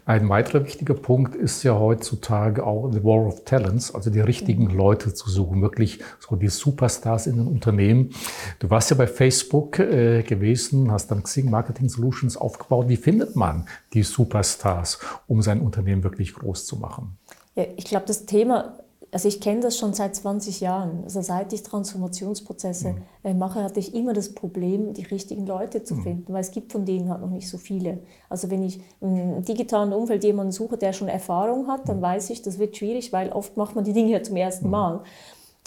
Ein 0.05 0.29
weiterer 0.29 0.65
wichtiger 0.65 0.93
Punkt 0.93 1.35
ist 1.35 1.63
ja 1.63 1.77
heutzutage 1.77 2.65
auch 2.65 2.91
the 2.91 3.03
War 3.03 3.25
of 3.25 3.43
Talents, 3.45 3.93
also 3.93 4.09
die 4.09 4.19
richtigen 4.19 4.65
mhm. 4.65 4.77
Leute 4.77 5.13
zu 5.13 5.29
suchen, 5.29 5.61
wirklich 5.61 5.99
so 6.19 6.35
die 6.35 6.47
Superstars 6.47 7.27
in 7.27 7.37
den 7.37 7.47
Unternehmen. 7.47 8.11
Du 8.59 8.69
warst 8.69 8.89
ja 8.89 8.95
bei 8.95 9.07
Facebook 9.07 9.79
äh, 9.79 10.23
gewesen, 10.23 10.91
hast 10.91 11.11
dann 11.11 11.23
Xing 11.23 11.49
Marketing 11.49 11.89
Solutions 11.89 12.37
aufgebaut. 12.37 12.89
Wie 12.89 12.97
findet 12.97 13.35
man 13.35 13.67
die 13.93 14.03
Superstars, 14.03 14.99
um 15.27 15.41
sein 15.41 15.61
Unternehmen 15.61 16.03
wirklich 16.03 16.33
groß 16.33 16.65
zu 16.65 16.77
machen? 16.77 17.17
Ja, 17.55 17.65
ich 17.75 17.85
glaube, 17.85 18.05
das 18.07 18.25
Thema 18.25 18.79
also 19.11 19.27
ich 19.27 19.41
kenne 19.41 19.61
das 19.61 19.77
schon 19.77 19.93
seit 19.93 20.15
20 20.15 20.61
Jahren. 20.61 21.03
Also 21.03 21.21
seit 21.21 21.51
ich 21.53 21.63
Transformationsprozesse 21.63 22.93
mhm. 22.93 23.01
Äh, 23.23 23.33
mache, 23.33 23.63
hatte 23.63 23.79
ich 23.79 23.93
immer 23.95 24.13
das 24.13 24.33
Problem, 24.33 24.93
die 24.93 25.03
richtigen 25.03 25.45
Leute 25.45 25.83
zu 25.83 25.95
mhm. 25.95 26.03
finden, 26.03 26.33
weil 26.33 26.41
es 26.41 26.51
gibt 26.51 26.71
von 26.71 26.85
denen 26.85 27.09
halt 27.09 27.21
noch 27.21 27.29
nicht 27.29 27.49
so 27.49 27.57
viele. 27.57 27.99
Also 28.29 28.49
wenn 28.49 28.63
ich 28.63 28.79
im 29.01 29.43
digitalen 29.43 29.93
Umfeld 29.93 30.23
jemanden 30.23 30.51
suche, 30.51 30.77
der 30.77 30.93
schon 30.93 31.07
Erfahrung 31.07 31.67
hat, 31.67 31.89
dann 31.89 31.97
mhm. 31.97 32.03
weiß 32.03 32.29
ich, 32.29 32.41
das 32.41 32.59
wird 32.59 32.77
schwierig, 32.77 33.11
weil 33.11 33.31
oft 33.31 33.57
macht 33.57 33.75
man 33.75 33.83
die 33.83 33.93
Dinge 33.93 34.11
ja 34.11 34.23
zum 34.23 34.35
ersten 34.35 34.65
mhm. 34.65 34.71
Mal. 34.71 35.03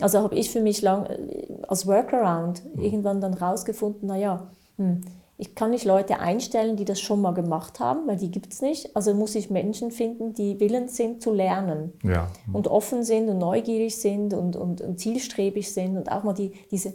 Also 0.00 0.20
habe 0.20 0.34
ich 0.34 0.50
für 0.50 0.60
mich 0.60 0.80
lang 0.82 1.06
äh, 1.06 1.46
als 1.68 1.86
Workaround 1.86 2.62
mhm. 2.74 2.82
irgendwann 2.82 3.20
dann 3.20 3.34
rausgefunden, 3.34 4.08
naja, 4.08 4.50
hm, 4.76 5.02
ich 5.38 5.54
kann 5.54 5.70
nicht 5.70 5.84
Leute 5.84 6.20
einstellen, 6.20 6.76
die 6.76 6.84
das 6.84 7.00
schon 7.00 7.20
mal 7.20 7.32
gemacht 7.32 7.80
haben, 7.80 8.06
weil 8.06 8.16
die 8.16 8.30
gibt 8.30 8.52
es 8.52 8.62
nicht. 8.62 8.94
Also 8.94 9.14
muss 9.14 9.34
ich 9.34 9.50
Menschen 9.50 9.90
finden, 9.90 10.34
die 10.34 10.60
willens 10.60 10.96
sind 10.96 11.22
zu 11.22 11.32
lernen 11.32 11.92
ja. 12.04 12.28
und 12.52 12.68
offen 12.68 13.02
sind 13.02 13.28
und 13.28 13.38
neugierig 13.38 13.96
sind 13.96 14.34
und, 14.34 14.56
und, 14.56 14.80
und 14.80 15.00
zielstrebig 15.00 15.72
sind 15.72 15.96
und 15.96 16.12
auch 16.12 16.22
mal 16.22 16.34
die, 16.34 16.52
diese 16.70 16.92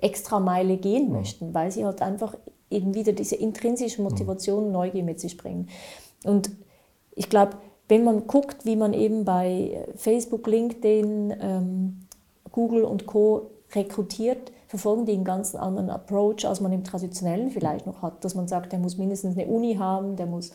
extra 0.00 0.40
Meile 0.40 0.76
gehen 0.76 1.08
ja. 1.08 1.18
möchten, 1.18 1.54
weil 1.54 1.70
sie 1.70 1.84
halt 1.84 2.02
einfach 2.02 2.34
eben 2.70 2.94
wieder 2.94 3.12
diese 3.12 3.36
intrinsische 3.36 4.02
Motivation 4.02 4.66
und 4.66 4.72
Neugier 4.72 5.02
mit 5.02 5.20
sich 5.20 5.36
bringen. 5.36 5.68
Und 6.24 6.50
ich 7.14 7.30
glaube, 7.30 7.52
wenn 7.88 8.04
man 8.04 8.26
guckt, 8.26 8.66
wie 8.66 8.76
man 8.76 8.92
eben 8.92 9.24
bei 9.24 9.86
Facebook, 9.96 10.46
LinkedIn, 10.46 11.34
ähm, 11.40 12.00
Google 12.52 12.84
und 12.84 13.06
Co 13.06 13.50
rekrutiert, 13.74 14.52
verfolgen 14.68 15.06
die 15.06 15.12
einen 15.12 15.24
ganz 15.24 15.54
anderen 15.54 15.88
Approach, 15.88 16.46
als 16.46 16.60
man 16.60 16.72
im 16.72 16.84
Traditionellen 16.84 17.50
vielleicht 17.50 17.86
noch 17.86 18.02
hat. 18.02 18.22
Dass 18.22 18.34
man 18.34 18.46
sagt, 18.46 18.70
der 18.70 18.78
muss 18.78 18.98
mindestens 18.98 19.36
eine 19.36 19.46
Uni 19.46 19.76
haben, 19.76 20.14
der 20.16 20.26
muss 20.26 20.52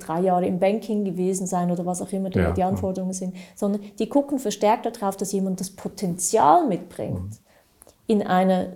drei 0.00 0.22
Jahre 0.22 0.46
im 0.46 0.58
Banking 0.58 1.04
gewesen 1.04 1.46
sein 1.46 1.70
oder 1.70 1.84
was 1.84 2.00
auch 2.00 2.10
immer 2.10 2.34
ja. 2.34 2.52
die 2.52 2.62
Anforderungen 2.62 3.12
sind. 3.12 3.36
Sondern 3.54 3.82
die 3.98 4.08
gucken 4.08 4.38
verstärkt 4.38 4.86
darauf, 4.86 5.16
dass 5.16 5.32
jemand 5.32 5.60
das 5.60 5.70
Potenzial 5.70 6.66
mitbringt, 6.66 7.20
mhm. 7.20 7.36
in 8.06 8.22
einer 8.22 8.68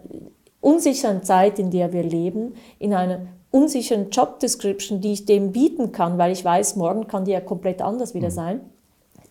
unsicheren 0.61 1.23
Zeit, 1.23 1.59
in 1.59 1.71
der 1.71 1.95
wir 1.95 2.03
leben, 2.03 2.55
in 2.79 2.93
einer 2.93 3.21
unsicheren 3.51 4.11
Job 4.11 4.39
Description, 4.41 5.01
die 5.01 5.13
ich 5.13 5.25
dem 5.25 5.53
bieten 5.53 5.93
kann, 5.93 6.19
weil 6.19 6.33
ich 6.33 6.45
weiß, 6.45 6.77
morgen 6.77 7.07
kann 7.07 7.25
die 7.25 7.33
ja 7.33 7.41
komplett 7.41 7.81
anders 7.81 8.13
wieder 8.13 8.29
mhm. 8.29 8.35
sein 8.35 8.61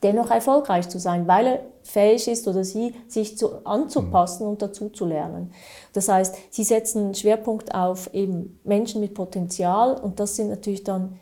dennoch 0.03 0.29
erfolgreich 0.29 0.89
zu 0.89 0.99
sein, 0.99 1.27
weil 1.27 1.47
er 1.47 1.59
fähig 1.83 2.27
ist 2.27 2.47
oder 2.47 2.63
sie, 2.63 2.93
sich 3.07 3.37
zu, 3.37 3.65
anzupassen 3.65 4.47
und 4.47 4.61
dazu 4.61 4.89
zu 4.89 5.05
lernen. 5.05 5.51
Das 5.93 6.09
heißt, 6.09 6.35
sie 6.49 6.63
setzen 6.63 7.05
einen 7.05 7.15
Schwerpunkt 7.15 7.73
auf 7.73 8.13
eben 8.13 8.59
Menschen 8.63 9.01
mit 9.01 9.13
Potenzial 9.13 9.95
und 9.95 10.19
das 10.19 10.35
sind 10.35 10.49
natürlich 10.49 10.83
dann, 10.83 11.19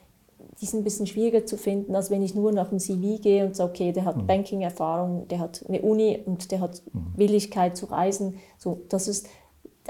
die 0.60 0.66
sind 0.66 0.82
ein 0.82 0.84
bisschen 0.84 1.08
schwieriger 1.08 1.46
zu 1.46 1.58
finden, 1.58 1.96
als 1.96 2.12
wenn 2.12 2.22
ich 2.22 2.36
nur 2.36 2.52
nach 2.52 2.70
dem 2.70 2.80
CV 2.80 3.22
gehe 3.22 3.46
und 3.46 3.56
sage, 3.56 3.72
okay, 3.72 3.92
der 3.92 4.06
hat 4.06 4.18
mhm. 4.18 4.28
Banking-Erfahrung, 4.28 5.28
der 5.28 5.40
hat 5.40 5.64
eine 5.68 5.82
Uni 5.82 6.20
und 6.26 6.52
der 6.52 6.62
hat 6.62 6.82
mhm. 6.94 7.14
Willigkeit 7.16 7.76
zu 7.76 7.88
reisen. 7.88 8.36
So, 8.58 8.82
das 8.90 9.08
ist 9.08 9.28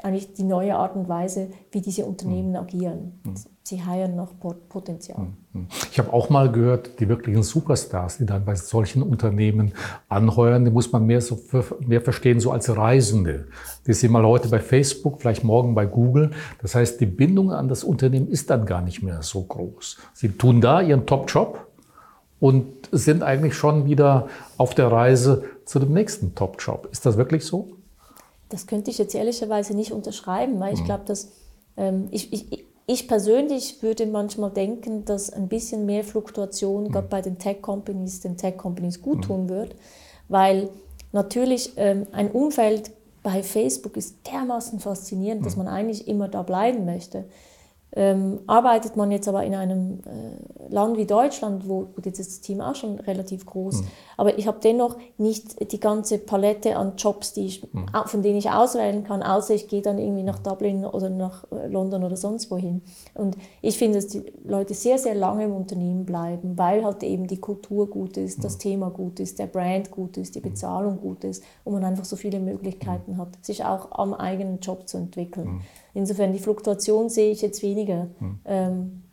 eigentlich 0.01 0.33
die 0.33 0.43
neue 0.43 0.75
Art 0.75 0.95
und 0.95 1.09
Weise, 1.09 1.49
wie 1.71 1.81
diese 1.81 2.05
Unternehmen 2.05 2.51
mhm. 2.51 2.55
agieren. 2.55 3.19
Mhm. 3.61 3.67
Sie 3.71 3.83
heiern 3.83 4.15
noch 4.15 4.33
Potenzial. 4.69 5.27
Mhm. 5.53 5.67
Ich 5.91 5.99
habe 5.99 6.11
auch 6.13 6.29
mal 6.29 6.51
gehört, 6.51 6.99
die 6.99 7.07
wirklichen 7.07 7.43
Superstars, 7.43 8.17
die 8.17 8.25
dann 8.25 8.45
bei 8.45 8.55
solchen 8.55 9.03
Unternehmen 9.03 9.73
anheuern, 10.09 10.65
die 10.65 10.71
muss 10.71 10.91
man 10.91 11.05
mehr, 11.05 11.21
so 11.21 11.39
mehr 11.79 12.01
verstehen 12.01 12.39
so 12.39 12.51
als 12.51 12.75
Reisende. 12.75 13.47
Die 13.85 13.93
sind 13.93 14.11
mal 14.11 14.25
heute 14.25 14.49
bei 14.49 14.59
Facebook, 14.59 15.21
vielleicht 15.21 15.43
morgen 15.43 15.75
bei 15.75 15.85
Google. 15.85 16.31
Das 16.61 16.75
heißt, 16.75 16.99
die 16.99 17.05
Bindung 17.05 17.51
an 17.51 17.67
das 17.67 17.83
Unternehmen 17.83 18.27
ist 18.29 18.49
dann 18.49 18.65
gar 18.65 18.81
nicht 18.81 19.03
mehr 19.03 19.21
so 19.21 19.43
groß. 19.43 19.97
Sie 20.13 20.29
tun 20.29 20.61
da 20.61 20.81
ihren 20.81 21.05
Top-Job 21.05 21.67
und 22.39 22.89
sind 22.91 23.23
eigentlich 23.23 23.53
schon 23.53 23.85
wieder 23.85 24.27
auf 24.57 24.73
der 24.73 24.91
Reise 24.91 25.43
zu 25.65 25.79
dem 25.79 25.93
nächsten 25.93 26.35
Top-Job. 26.35 26.89
Ist 26.91 27.05
das 27.05 27.15
wirklich 27.15 27.45
so? 27.45 27.69
Das 28.49 28.67
könnte 28.67 28.91
ich 28.91 28.97
jetzt 28.97 29.15
ehrlicherweise 29.15 29.75
nicht 29.75 29.93
unterschreiben, 29.93 30.59
weil 30.59 30.73
ich 30.73 30.81
mhm. 30.81 30.85
glaube, 30.85 31.03
dass 31.05 31.31
ähm, 31.77 32.07
ich, 32.11 32.33
ich, 32.33 32.65
ich 32.91 33.07
persönlich 33.07 33.81
würde 33.81 34.05
manchmal 34.05 34.51
denken, 34.51 35.05
dass 35.05 35.31
ein 35.31 35.47
bisschen 35.47 35.85
mehr 35.85 36.03
Fluktuation 36.03 36.83
mhm. 36.83 36.91
gerade 36.91 37.07
bei 37.07 37.21
den 37.21 37.37
Tech-Companies 37.37 38.19
den 38.19 38.35
Tech-Companies 38.35 39.01
gut 39.01 39.19
mhm. 39.19 39.21
tun 39.21 39.49
wird, 39.49 39.75
weil 40.27 40.69
natürlich 41.13 41.73
ähm, 41.77 42.05
ein 42.11 42.29
Umfeld 42.31 42.91
bei 43.23 43.43
Facebook 43.43 43.95
ist 43.95 44.15
dermaßen 44.29 44.79
faszinierend, 44.79 45.45
dass 45.45 45.55
mhm. 45.55 45.65
man 45.65 45.73
eigentlich 45.73 46.07
immer 46.07 46.27
da 46.27 46.43
bleiben 46.43 46.85
möchte. 46.85 47.23
Ähm, 47.93 48.39
arbeitet 48.47 48.95
man 48.95 49.11
jetzt 49.11 49.27
aber 49.27 49.43
in 49.43 49.53
einem 49.53 49.99
äh, 50.05 50.73
Land 50.73 50.97
wie 50.97 51.05
Deutschland, 51.05 51.67
wo 51.67 51.81
gut, 51.81 52.05
jetzt 52.05 52.19
ist 52.19 52.31
das 52.31 52.39
Team 52.39 52.61
auch 52.61 52.75
schon 52.75 52.99
relativ 52.99 53.45
groß, 53.45 53.81
mhm. 53.81 53.87
aber 54.15 54.37
ich 54.37 54.47
habe 54.47 54.59
dennoch 54.63 54.95
nicht 55.17 55.71
die 55.73 55.79
ganze 55.79 56.17
Palette 56.17 56.77
an 56.77 56.93
Jobs, 56.95 57.33
die 57.33 57.47
ich, 57.47 57.73
mhm. 57.73 57.87
von 58.05 58.21
denen 58.21 58.37
ich 58.37 58.49
auswählen 58.49 59.03
kann, 59.03 59.21
außer 59.21 59.53
ich 59.53 59.67
gehe 59.67 59.81
dann 59.81 59.99
irgendwie 59.99 60.23
nach 60.23 60.39
Dublin 60.39 60.85
oder 60.85 61.09
nach 61.09 61.43
äh, 61.51 61.67
London 61.67 62.05
oder 62.05 62.15
sonst 62.15 62.49
wohin. 62.49 62.81
Und 63.13 63.35
ich 63.61 63.77
finde, 63.77 63.97
dass 63.97 64.07
die 64.07 64.23
Leute 64.45 64.73
sehr, 64.73 64.97
sehr 64.97 65.15
lange 65.15 65.43
im 65.43 65.53
Unternehmen 65.53 66.05
bleiben, 66.05 66.57
weil 66.57 66.85
halt 66.85 67.03
eben 67.03 67.27
die 67.27 67.41
Kultur 67.41 67.89
gut 67.89 68.15
ist, 68.15 68.37
mhm. 68.37 68.43
das 68.43 68.57
Thema 68.57 68.89
gut 68.89 69.19
ist, 69.19 69.37
der 69.37 69.47
Brand 69.47 69.91
gut 69.91 70.15
ist, 70.15 70.35
die 70.35 70.39
mhm. 70.39 70.43
Bezahlung 70.43 71.01
gut 71.01 71.25
ist 71.25 71.43
und 71.65 71.73
man 71.73 71.83
einfach 71.83 72.05
so 72.05 72.15
viele 72.15 72.39
Möglichkeiten 72.39 73.13
mhm. 73.13 73.17
hat, 73.17 73.45
sich 73.45 73.65
auch 73.65 73.91
am 73.91 74.13
eigenen 74.13 74.61
Job 74.61 74.87
zu 74.87 74.95
entwickeln. 74.95 75.61
Insofern 75.93 76.33
die 76.33 76.39
Fluktuation 76.39 77.09
sehe 77.09 77.31
ich 77.31 77.41
jetzt 77.41 77.61
weniger. 77.63 78.07
Hm. 78.19 78.39
Ähm, 78.45 79.03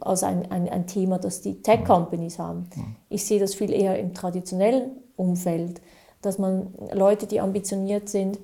als 0.00 0.22
ein, 0.22 0.50
ein, 0.50 0.68
ein 0.68 0.86
Thema, 0.86 1.18
das 1.18 1.40
die 1.40 1.62
Tech-Companies 1.62 2.38
haben. 2.38 2.68
Ich 3.08 3.24
sehe 3.24 3.38
das 3.38 3.54
viel 3.54 3.72
eher 3.72 3.98
im 3.98 4.12
traditionellen 4.12 4.90
Umfeld, 5.16 5.80
dass 6.22 6.38
man 6.38 6.74
Leute, 6.92 7.26
die 7.26 7.40
ambitioniert 7.40 8.08
sind, 8.08 8.38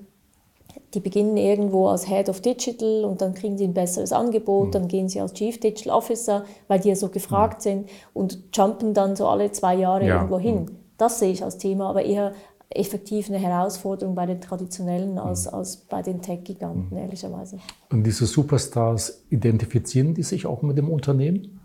die 0.95 1.01
beginnen 1.01 1.37
irgendwo 1.37 1.89
als 1.89 2.07
Head 2.07 2.29
of 2.29 2.41
Digital 2.41 3.05
und 3.05 3.21
dann 3.21 3.35
kriegen 3.35 3.59
sie 3.59 3.65
ein 3.65 3.75
besseres 3.75 4.13
Angebot, 4.13 4.69
mhm. 4.69 4.73
dann 4.73 4.89
gehen 4.89 5.09
sie 5.09 5.21
als 5.21 5.35
Chief 5.35 5.59
Digital 5.59 5.97
Officer, 5.97 6.45
weil 6.69 6.81
die 6.81 6.89
ja 6.89 6.97
so 6.97 7.09
gefragt 7.09 7.59
mhm. 7.59 7.63
sind 7.63 7.89
und 8.13 8.39
jumpen 8.55 8.95
dann 8.95 9.17
so 9.17 9.27
alle 9.27 9.51
zwei 9.53 9.75
Jahre 9.75 10.07
ja. 10.07 10.17
irgendwo 10.17 10.39
hin. 10.39 10.63
Mhm. 10.63 10.77
Das 10.97 11.19
sehe 11.19 11.33
ich 11.33 11.43
als 11.43 11.59
Thema, 11.59 11.89
aber 11.89 12.05
eher 12.05 12.33
effektiv 12.71 13.29
eine 13.29 13.39
Herausforderung 13.39 14.15
bei 14.15 14.27
den 14.27 14.41
Traditionellen 14.41 15.19
als, 15.19 15.47
mhm. 15.47 15.55
als 15.55 15.77
bei 15.77 16.03
den 16.03 16.23
Tech-Giganten, 16.23 16.89
mhm. 16.91 16.97
ehrlicherweise. 16.97 17.59
Und 17.91 18.05
diese 18.05 18.27
Superstars, 18.27 19.25
identifizieren 19.29 20.15
die 20.15 20.23
sich 20.23 20.47
auch 20.47 20.63
mit 20.63 20.79
dem 20.79 20.89
Unternehmen? 20.89 21.61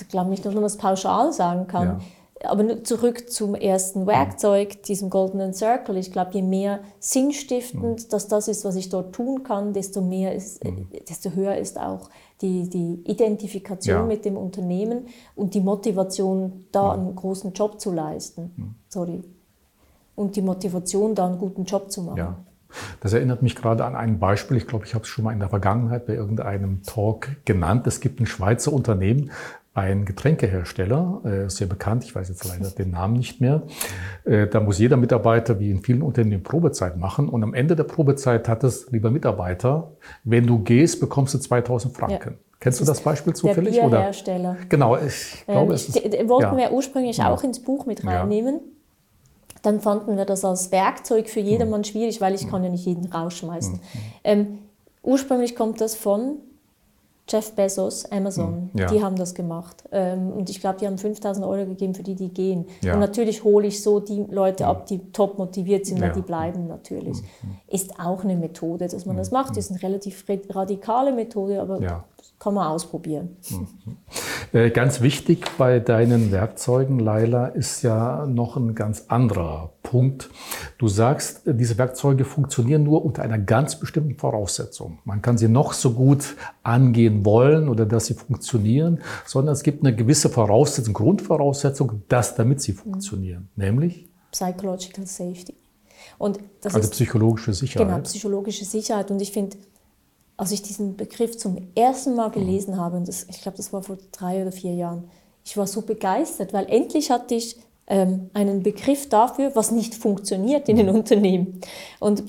Ich 0.00 0.08
glaube 0.08 0.30
nicht, 0.30 0.44
dass 0.44 0.52
man 0.52 0.64
das 0.64 0.76
pauschal 0.76 1.32
sagen 1.32 1.66
kann. 1.68 1.86
Ja 1.86 2.00
aber 2.44 2.82
zurück 2.84 3.30
zum 3.30 3.54
ersten 3.54 4.06
Werkzeug, 4.06 4.82
diesem 4.84 5.10
Goldenen 5.10 5.54
Circle. 5.54 5.96
Ich 5.96 6.12
glaube, 6.12 6.32
je 6.32 6.42
mehr 6.42 6.80
sinnstiftend 6.98 8.04
mhm. 8.04 8.08
dass 8.10 8.28
das 8.28 8.48
ist, 8.48 8.64
was 8.64 8.76
ich 8.76 8.88
dort 8.88 9.14
tun 9.14 9.42
kann, 9.42 9.72
desto, 9.72 10.00
mehr 10.00 10.34
ist, 10.34 10.64
mhm. 10.64 10.88
desto 11.08 11.30
höher 11.30 11.56
ist 11.56 11.78
auch 11.78 12.10
die, 12.40 12.68
die 12.68 13.02
Identifikation 13.04 13.96
ja. 13.96 14.06
mit 14.06 14.24
dem 14.24 14.36
Unternehmen 14.36 15.06
und 15.36 15.54
die 15.54 15.60
Motivation, 15.60 16.66
da 16.72 16.92
einen 16.92 17.14
großen 17.14 17.52
Job 17.52 17.80
zu 17.80 17.92
leisten. 17.92 18.52
Mhm. 18.56 18.74
Sorry. 18.88 19.22
Und 20.14 20.36
die 20.36 20.42
Motivation, 20.42 21.14
da 21.14 21.26
einen 21.26 21.38
guten 21.38 21.64
Job 21.64 21.90
zu 21.90 22.02
machen. 22.02 22.18
Ja. 22.18 22.36
Das 23.00 23.12
erinnert 23.12 23.42
mich 23.42 23.54
gerade 23.54 23.84
an 23.84 23.94
ein 23.94 24.18
Beispiel. 24.18 24.56
Ich 24.56 24.66
glaube, 24.66 24.86
ich 24.86 24.94
habe 24.94 25.02
es 25.02 25.08
schon 25.08 25.24
mal 25.24 25.32
in 25.32 25.40
der 25.40 25.48
Vergangenheit 25.48 26.06
bei 26.06 26.14
irgendeinem 26.14 26.82
Talk 26.82 27.28
genannt. 27.44 27.86
Es 27.86 28.00
gibt 28.00 28.20
ein 28.20 28.26
Schweizer 28.26 28.72
Unternehmen, 28.72 29.30
ein 29.74 30.04
Getränkehersteller, 30.04 31.22
äh, 31.24 31.50
sehr 31.50 31.66
bekannt, 31.66 32.04
ich 32.04 32.14
weiß 32.14 32.28
jetzt 32.28 32.44
leider 32.46 32.70
den 32.70 32.90
Namen 32.90 33.14
nicht 33.14 33.40
mehr. 33.40 33.62
Äh, 34.24 34.46
da 34.46 34.60
muss 34.60 34.78
jeder 34.78 34.98
Mitarbeiter, 34.98 35.58
wie 35.60 35.70
in 35.70 35.82
vielen 35.82 36.02
Unternehmen, 36.02 36.42
Probezeit 36.42 36.98
machen. 36.98 37.28
Und 37.28 37.42
am 37.42 37.54
Ende 37.54 37.74
der 37.74 37.84
Probezeit 37.84 38.48
hat 38.48 38.64
es, 38.64 38.90
lieber 38.90 39.10
Mitarbeiter, 39.10 39.92
wenn 40.24 40.46
du 40.46 40.58
gehst, 40.58 41.00
bekommst 41.00 41.32
du 41.32 41.38
2000 41.38 41.96
Franken. 41.96 42.30
Ja. 42.32 42.38
Kennst 42.60 42.80
du 42.80 42.84
das 42.84 43.00
Beispiel 43.00 43.34
zufällig? 43.34 43.74
Der 43.74 43.88
Bierhersteller. 43.88 44.50
Oder? 44.50 44.66
Genau, 44.68 44.96
ich 44.96 45.42
glaube, 45.46 45.70
ähm, 45.70 45.74
es 45.74 45.88
ist... 45.88 46.04
Den 46.04 46.28
wollten 46.28 46.58
ja. 46.58 46.68
wir 46.68 46.72
ursprünglich 46.72 47.16
ja. 47.16 47.30
auch 47.30 47.42
ins 47.42 47.60
Buch 47.60 47.86
mit 47.86 48.06
reinnehmen. 48.06 48.60
Dann 49.62 49.80
fanden 49.80 50.16
wir 50.16 50.24
das 50.24 50.44
als 50.44 50.72
Werkzeug 50.72 51.28
für 51.28 51.40
jedermann 51.40 51.80
mhm. 51.80 51.84
schwierig, 51.84 52.20
weil 52.20 52.34
ich 52.34 52.46
mhm. 52.46 52.50
kann 52.50 52.64
ja 52.64 52.70
nicht 52.70 52.84
jeden 52.84 53.06
rausschmeißen. 53.06 53.74
Mhm. 53.74 53.80
Ähm, 54.24 54.58
ursprünglich 55.02 55.56
kommt 55.56 55.80
das 55.80 55.94
von 55.94 56.38
Jeff 57.28 57.52
Bezos, 57.52 58.04
Amazon, 58.10 58.70
ja. 58.74 58.86
die 58.86 59.02
haben 59.02 59.16
das 59.16 59.34
gemacht. 59.34 59.84
Ähm, 59.92 60.32
und 60.32 60.50
ich 60.50 60.60
glaube, 60.60 60.78
die 60.80 60.86
haben 60.86 60.98
5000 60.98 61.46
Euro 61.46 61.66
gegeben 61.66 61.94
für 61.94 62.02
die, 62.02 62.16
die 62.16 62.28
gehen. 62.28 62.66
Ja. 62.82 62.94
Und 62.94 63.00
natürlich 63.00 63.44
hole 63.44 63.68
ich 63.68 63.82
so 63.82 64.00
die 64.00 64.26
Leute 64.28 64.66
ab, 64.66 64.86
die 64.86 64.98
top 65.12 65.38
motiviert 65.38 65.86
sind, 65.86 66.00
weil 66.00 66.12
die 66.12 66.20
bleiben 66.20 66.66
natürlich. 66.66 67.22
Ist 67.68 67.98
auch 68.00 68.24
eine 68.24 68.36
Methode, 68.36 68.88
dass 68.88 69.06
man 69.06 69.16
das 69.16 69.30
macht. 69.30 69.56
Ist 69.56 69.70
eine 69.70 69.82
relativ 69.82 70.24
radikale 70.50 71.12
Methode, 71.12 71.60
aber 71.60 72.04
kann 72.38 72.54
man 72.54 72.66
ausprobieren. 72.66 73.36
Äh, 74.52 74.70
ganz 74.70 75.00
wichtig 75.00 75.46
bei 75.56 75.80
deinen 75.80 76.30
Werkzeugen, 76.30 76.98
Laila, 76.98 77.46
ist 77.46 77.82
ja 77.82 78.26
noch 78.26 78.56
ein 78.58 78.74
ganz 78.74 79.06
anderer 79.08 79.72
Punkt. 79.82 80.28
Du 80.76 80.88
sagst, 80.88 81.42
diese 81.46 81.78
Werkzeuge 81.78 82.26
funktionieren 82.26 82.82
nur 82.82 83.02
unter 83.02 83.22
einer 83.22 83.38
ganz 83.38 83.80
bestimmten 83.80 84.16
Voraussetzung. 84.16 84.98
Man 85.04 85.22
kann 85.22 85.38
sie 85.38 85.48
noch 85.48 85.72
so 85.72 85.92
gut 85.92 86.36
angehen 86.62 87.24
wollen 87.24 87.70
oder 87.70 87.86
dass 87.86 88.06
sie 88.06 88.14
funktionieren, 88.14 89.00
sondern 89.24 89.54
es 89.54 89.62
gibt 89.62 89.84
eine 89.84 89.96
gewisse 89.96 90.28
Voraussetzung, 90.28 90.92
Grundvoraussetzung, 90.92 92.02
dass 92.08 92.34
damit 92.34 92.60
sie 92.60 92.72
funktionieren, 92.72 93.48
mhm. 93.56 93.64
nämlich 93.64 94.08
Psychological 94.32 95.06
Safety. 95.06 95.54
Und 96.18 96.38
das 96.60 96.74
also 96.74 96.88
ist, 96.88 96.92
psychologische 96.92 97.54
Sicherheit. 97.54 97.88
Genau, 97.88 98.00
psychologische 98.00 98.64
Sicherheit. 98.64 99.10
Und 99.10 99.20
ich 99.20 99.32
finde, 99.32 99.56
als 100.36 100.52
ich 100.52 100.62
diesen 100.62 100.96
Begriff 100.96 101.36
zum 101.36 101.68
ersten 101.74 102.14
Mal 102.14 102.30
gelesen 102.30 102.76
habe, 102.76 102.96
und 102.96 103.08
das, 103.08 103.26
ich 103.28 103.42
glaube, 103.42 103.56
das 103.56 103.72
war 103.72 103.82
vor 103.82 103.98
drei 104.12 104.42
oder 104.42 104.52
vier 104.52 104.74
Jahren, 104.74 105.08
ich 105.44 105.56
war 105.56 105.66
so 105.66 105.82
begeistert, 105.82 106.52
weil 106.52 106.66
endlich 106.68 107.10
hatte 107.10 107.34
ich 107.34 107.56
ähm, 107.86 108.30
einen 108.32 108.62
Begriff 108.62 109.08
dafür, 109.08 109.54
was 109.54 109.70
nicht 109.70 109.94
funktioniert 109.94 110.68
in 110.68 110.76
den 110.76 110.88
Unternehmen. 110.88 111.60
Und 111.98 112.24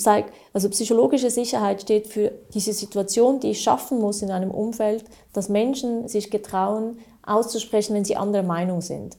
also 0.51 0.69
psychologische 0.69 1.29
Sicherheit 1.29 1.81
steht 1.81 2.07
für 2.07 2.31
diese 2.53 2.73
Situation, 2.73 3.39
die 3.39 3.51
ich 3.51 3.61
schaffen 3.61 3.99
muss 3.99 4.21
in 4.21 4.31
einem 4.31 4.51
Umfeld, 4.51 5.05
dass 5.31 5.49
Menschen 5.49 6.07
sich 6.07 6.31
getrauen, 6.31 6.97
auszusprechen, 7.25 7.95
wenn 7.95 8.05
sie 8.05 8.17
anderer 8.17 8.43
Meinung 8.43 8.81
sind, 8.81 9.17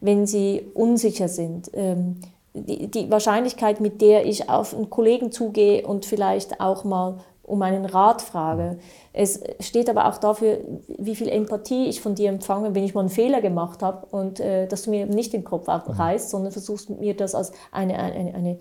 wenn 0.00 0.26
sie 0.26 0.66
unsicher 0.74 1.28
sind. 1.28 1.70
Ähm, 1.72 2.16
die, 2.54 2.88
die 2.88 3.10
Wahrscheinlichkeit, 3.10 3.80
mit 3.80 4.00
der 4.00 4.26
ich 4.26 4.48
auf 4.50 4.74
einen 4.74 4.90
Kollegen 4.90 5.30
zugehe 5.30 5.86
und 5.86 6.06
vielleicht 6.06 6.60
auch 6.60 6.84
mal 6.84 7.18
um 7.48 7.62
einen 7.62 7.84
Rat 7.84 8.22
frage. 8.22 8.78
Es 9.12 9.40
steht 9.60 9.88
aber 9.88 10.08
auch 10.08 10.18
dafür, 10.18 10.58
wie 10.86 11.16
viel 11.16 11.28
Empathie 11.28 11.86
ich 11.86 12.00
von 12.00 12.14
dir 12.14 12.28
empfange, 12.28 12.74
wenn 12.74 12.84
ich 12.84 12.94
mal 12.94 13.00
einen 13.00 13.08
Fehler 13.08 13.40
gemacht 13.40 13.82
habe 13.82 14.06
und 14.10 14.40
äh, 14.40 14.66
dass 14.66 14.82
du 14.82 14.90
mir 14.90 15.06
nicht 15.06 15.32
den 15.32 15.44
Kopf 15.44 15.68
abreißt, 15.68 16.30
sondern 16.30 16.52
versuchst 16.52 16.90
mir 16.90 17.16
das 17.16 17.34
als 17.34 17.52
eine, 17.72 17.98
eine, 17.98 18.34
eine, 18.34 18.58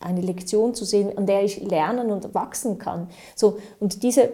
eine 0.00 0.20
Lektion 0.20 0.74
zu 0.74 0.84
sehen, 0.84 1.16
an 1.16 1.26
der 1.26 1.44
ich 1.44 1.60
lernen 1.60 2.10
und 2.10 2.34
wachsen 2.34 2.78
kann. 2.78 3.08
So, 3.36 3.58
und 3.80 4.02
diese 4.02 4.24
äh, 4.24 4.32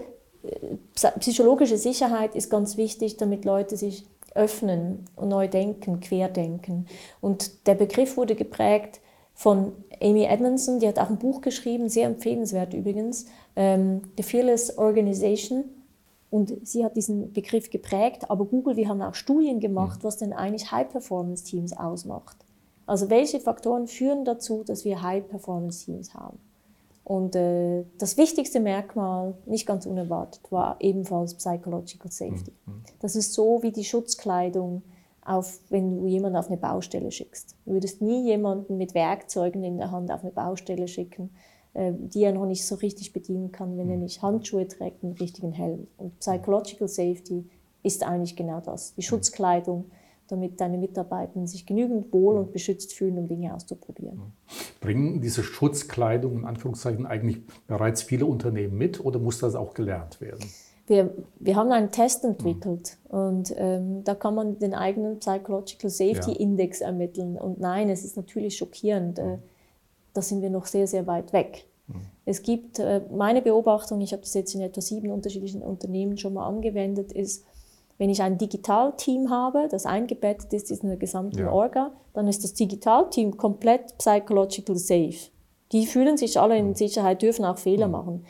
psychologische 1.18 1.77
Sicherheit 1.77 2.35
ist 2.35 2.51
ganz 2.51 2.77
wichtig, 2.77 3.16
damit 3.16 3.44
Leute 3.44 3.77
sich 3.77 4.07
öffnen 4.35 5.05
und 5.16 5.29
neu 5.29 5.49
denken, 5.49 6.01
querdenken. 6.01 6.87
Und 7.20 7.66
der 7.66 7.75
Begriff 7.75 8.16
wurde 8.16 8.35
geprägt 8.35 9.01
von 9.35 9.73
Amy 10.01 10.25
Edmondson, 10.25 10.79
die 10.79 10.88
hat 10.88 10.99
auch 10.99 11.11
ein 11.11 11.18
Buch 11.18 11.40
geschrieben, 11.40 11.88
sehr 11.88 12.07
empfehlenswert 12.07 12.73
übrigens, 12.73 13.27
ähm, 13.57 14.03
The 14.16 14.23
Fearless 14.23 14.79
Organization. 14.79 15.64
Und 16.31 16.53
sie 16.66 16.85
hat 16.85 16.97
diesen 16.97 17.33
Begriff 17.33 17.70
geprägt, 17.70 18.29
aber 18.29 18.44
Google, 18.44 18.77
wir 18.77 18.88
haben 18.88 19.01
auch 19.03 19.14
Studien 19.14 19.61
gemacht, 19.61 20.01
was 20.03 20.16
denn 20.16 20.33
eigentlich 20.33 20.73
High-Performance-Teams 20.73 21.77
ausmacht. 21.77 22.37
Also 22.87 23.09
welche 23.09 23.38
Faktoren 23.38 23.87
führen 23.87 24.25
dazu, 24.25 24.64
dass 24.64 24.85
wir 24.85 25.01
High-Performance-Teams 25.01 26.14
haben. 26.14 26.38
Und 27.05 27.37
äh, 27.37 27.85
das 27.99 28.16
wichtigste 28.16 28.61
Merkmal, 28.61 29.35
nicht 29.47 29.66
ganz 29.66 29.87
unerwartet, 29.87 30.40
war 30.51 30.77
ebenfalls 30.81 31.35
Psychological 31.35 32.11
Safety. 32.11 32.53
Mhm. 32.66 32.83
Das 32.99 33.14
ist 33.14 33.35
so 33.35 33.62
wie 33.62 33.73
die 33.73 33.85
Schutzkleidung, 33.85 34.83
auf, 35.25 35.61
wenn 35.71 35.97
du 35.97 36.07
jemanden 36.07 36.37
auf 36.37 36.49
eine 36.49 36.57
Baustelle 36.57 37.11
schickst. 37.11 37.57
Du 37.65 37.73
würdest 37.73 38.03
nie 38.03 38.25
jemanden 38.25 38.77
mit 38.77 38.95
Werkzeugen 38.95 39.65
in 39.65 39.79
der 39.79 39.91
Hand 39.91 40.11
auf 40.11 40.23
eine 40.23 40.33
Baustelle 40.33 40.87
schicken, 40.87 41.31
äh, 41.73 41.93
die 41.95 42.23
er 42.23 42.33
noch 42.33 42.47
nicht 42.47 42.67
so 42.67 42.75
richtig 42.77 43.13
bedienen 43.13 43.51
kann, 43.51 43.79
wenn 43.79 43.91
er 43.91 43.97
nicht 43.97 44.23
Handschuhe 44.23 44.69
trägt 44.69 45.03
und 45.03 45.11
einen 45.11 45.19
richtigen 45.19 45.53
Helm. 45.53 45.87
Und 45.97 46.19
Psychological 46.21 46.89
Safety 46.89 47.49
ist 47.83 48.05
eigentlich 48.05 48.37
genau 48.37 48.61
das, 48.61 48.95
die 48.95 49.03
Schutzkleidung, 49.03 49.91
damit 50.29 50.61
deine 50.61 50.79
Mitarbeiter 50.79 51.47
sich 51.47 51.67
genügend 51.67 52.13
wohl 52.13 52.39
und 52.39 52.53
beschützt 52.53 52.95
fühlen, 52.95 53.19
um 53.19 53.29
Dinge 53.29 53.55
auszuprobieren. 53.55 54.33
Bringen 54.81 55.21
diese 55.21 55.43
Schutzkleidung 55.43 56.39
in 56.39 56.45
Anführungszeichen 56.45 57.07
eigentlich 57.07 57.43
bereits 57.67 58.03
viele 58.03 58.25
Unternehmen 58.25 58.77
mit 58.77 59.05
oder 59.05 59.19
muss 59.19 59.39
das 59.39 59.55
auch 59.55 59.75
gelernt 59.75 60.21
werden? 60.21 60.45
Wir, 60.87 61.14
wir 61.40 61.57
haben 61.57 61.73
einen 61.73 61.90
Test 61.90 62.25
entwickelt 62.25 62.99
mhm. 63.11 63.18
und 63.18 63.55
ähm, 63.57 64.05
da 64.05 64.14
kann 64.14 64.35
man 64.35 64.59
den 64.59 64.75
eigenen 64.75 65.18
Psychological 65.18 65.90
Safety 65.90 66.33
ja. 66.33 66.38
Index 66.38 66.81
ermitteln. 66.81 67.37
Und 67.37 67.59
nein, 67.59 67.88
es 67.88 68.05
ist 68.05 68.16
natürlich 68.16 68.57
schockierend. 68.57 69.18
Äh, 69.18 69.38
da 70.12 70.23
sind 70.23 70.42
wir 70.42 70.51
noch 70.51 70.66
sehr, 70.66 70.87
sehr 70.87 71.07
weit 71.07 71.33
weg. 71.33 71.66
Mhm. 71.87 71.94
Es 72.27 72.42
gibt, 72.42 72.79
äh, 72.79 73.03
meine 73.11 73.42
Beobachtung, 73.42 74.01
ich 74.01 74.12
habe 74.12 74.23
das 74.23 74.35
jetzt 74.35 74.55
in 74.55 74.61
etwa 74.61 74.81
sieben 74.81 75.11
unterschiedlichen 75.11 75.62
Unternehmen 75.62 76.18
schon 76.18 76.35
mal 76.35 76.47
angewendet, 76.47 77.12
ist, 77.12 77.44
wenn 77.97 78.11
ich 78.11 78.23
ein 78.23 78.38
Digitalteam 78.38 79.31
habe, 79.31 79.68
das 79.70 79.87
eingebettet 79.87 80.53
ist 80.53 80.70
in 80.70 80.88
der 80.88 80.97
gesamten 80.97 81.38
ja. 81.38 81.53
Orga, 81.53 81.92
dann 82.12 82.29
ist 82.29 82.42
das 82.42 82.55
Digitalteam 82.55 83.37
komplett 83.37 83.97
psychological 83.99 84.77
safe. 84.77 85.31
Die 85.73 85.87
fühlen 85.87 86.16
sich 86.16 86.38
alle 86.38 86.59
in 86.59 86.68
mhm. 86.68 86.75
Sicherheit, 86.75 87.23
dürfen 87.23 87.44
auch 87.44 87.59
Fehler 87.59 87.87
mhm. 87.87 87.92
machen. 87.92 88.27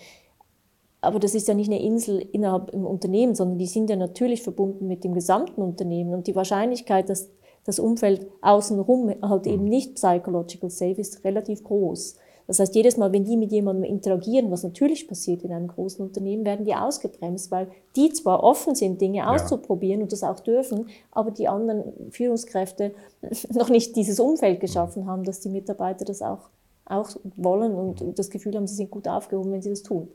Aber 1.05 1.19
das 1.19 1.35
ist 1.35 1.49
ja 1.49 1.55
nicht 1.55 1.71
eine 1.71 1.83
Insel 1.83 2.21
innerhalb 2.33 2.71
im 2.71 2.87
Unternehmen, 2.87 3.35
sondern 3.35 3.59
die 3.59 3.67
sind 3.67 3.91
ja 3.91 3.97
natürlich 3.97 4.43
verbunden 4.43 4.87
mit 4.87 5.05
dem 5.05 5.15
gesamten 5.15 5.63
Unternehmen. 5.63 6.15
Und 6.15 6.27
die 6.27 6.35
Wahrscheinlichkeit, 6.35 7.09
dass 7.09 7.31
das 7.65 7.79
Umfeld 7.79 8.27
außenrum 8.43 9.15
halt 9.23 9.47
eben 9.47 9.65
nicht 9.65 9.95
psychological 9.95 10.71
safe 10.71 11.01
ist, 11.01 11.25
relativ 11.25 11.65
groß. 11.65 12.17
Das 12.47 12.59
heißt, 12.59 12.75
jedes 12.75 12.99
Mal, 12.99 13.11
wenn 13.13 13.25
die 13.25 13.39
mit 13.39 13.53
jemandem 13.53 13.85
interagieren, 13.85 14.51
was 14.51 14.63
natürlich 14.63 15.09
passiert 15.09 15.43
in 15.45 15.53
einem 15.53 15.69
großen 15.69 16.05
Unternehmen, 16.05 16.45
werden 16.45 16.67
die 16.67 16.75
ausgebremst, 16.75 17.51
weil 17.51 17.69
die 17.97 18.13
zwar 18.13 18.43
offen 18.43 18.75
sind, 18.75 19.01
Dinge 19.01 19.19
ja. 19.19 19.35
auszuprobieren 19.35 20.03
und 20.03 20.13
das 20.13 20.23
auch 20.23 20.41
dürfen, 20.41 20.89
aber 21.11 21.31
die 21.31 21.49
anderen 21.49 22.11
Führungskräfte 22.11 22.95
noch 23.55 23.71
nicht 23.71 23.97
dieses 23.97 24.21
Umfeld 24.21 24.61
geschaffen 24.61 25.07
haben, 25.07 25.25
dass 25.25 25.41
die 25.41 25.49
Mitarbeiter 25.49 26.05
das 26.05 26.21
auch, 26.21 26.51
auch 26.85 27.09
wollen 27.37 27.75
und 27.75 28.19
das 28.19 28.29
Gefühl 28.29 28.55
haben, 28.57 28.67
sie 28.67 28.77
sind 28.77 28.91
gut 28.91 29.09
aufgehoben, 29.09 29.53
wenn 29.53 29.63
sie 29.63 29.71
das 29.71 29.83
tun. 29.83 30.09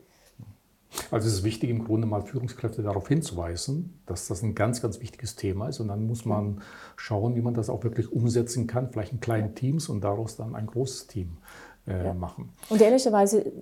Also 1.10 1.28
es 1.28 1.34
ist 1.34 1.44
wichtig, 1.44 1.70
im 1.70 1.84
Grunde 1.84 2.06
mal 2.06 2.22
Führungskräfte 2.22 2.82
darauf 2.82 3.08
hinzuweisen, 3.08 4.00
dass 4.06 4.28
das 4.28 4.42
ein 4.42 4.54
ganz, 4.54 4.82
ganz 4.82 5.00
wichtiges 5.00 5.36
Thema 5.36 5.68
ist. 5.68 5.80
Und 5.80 5.88
dann 5.88 6.06
muss 6.06 6.24
man 6.24 6.62
schauen, 6.96 7.36
wie 7.36 7.40
man 7.40 7.54
das 7.54 7.70
auch 7.70 7.84
wirklich 7.84 8.10
umsetzen 8.12 8.66
kann, 8.66 8.90
vielleicht 8.90 9.12
in 9.12 9.20
kleinen 9.20 9.54
Teams 9.54 9.88
und 9.88 10.02
daraus 10.02 10.36
dann 10.36 10.54
ein 10.54 10.66
großes 10.66 11.06
Team 11.06 11.38
äh, 11.86 12.06
ja. 12.06 12.14
machen. 12.14 12.50
Und 12.68 12.80
ehrlicherweise, 12.80 13.52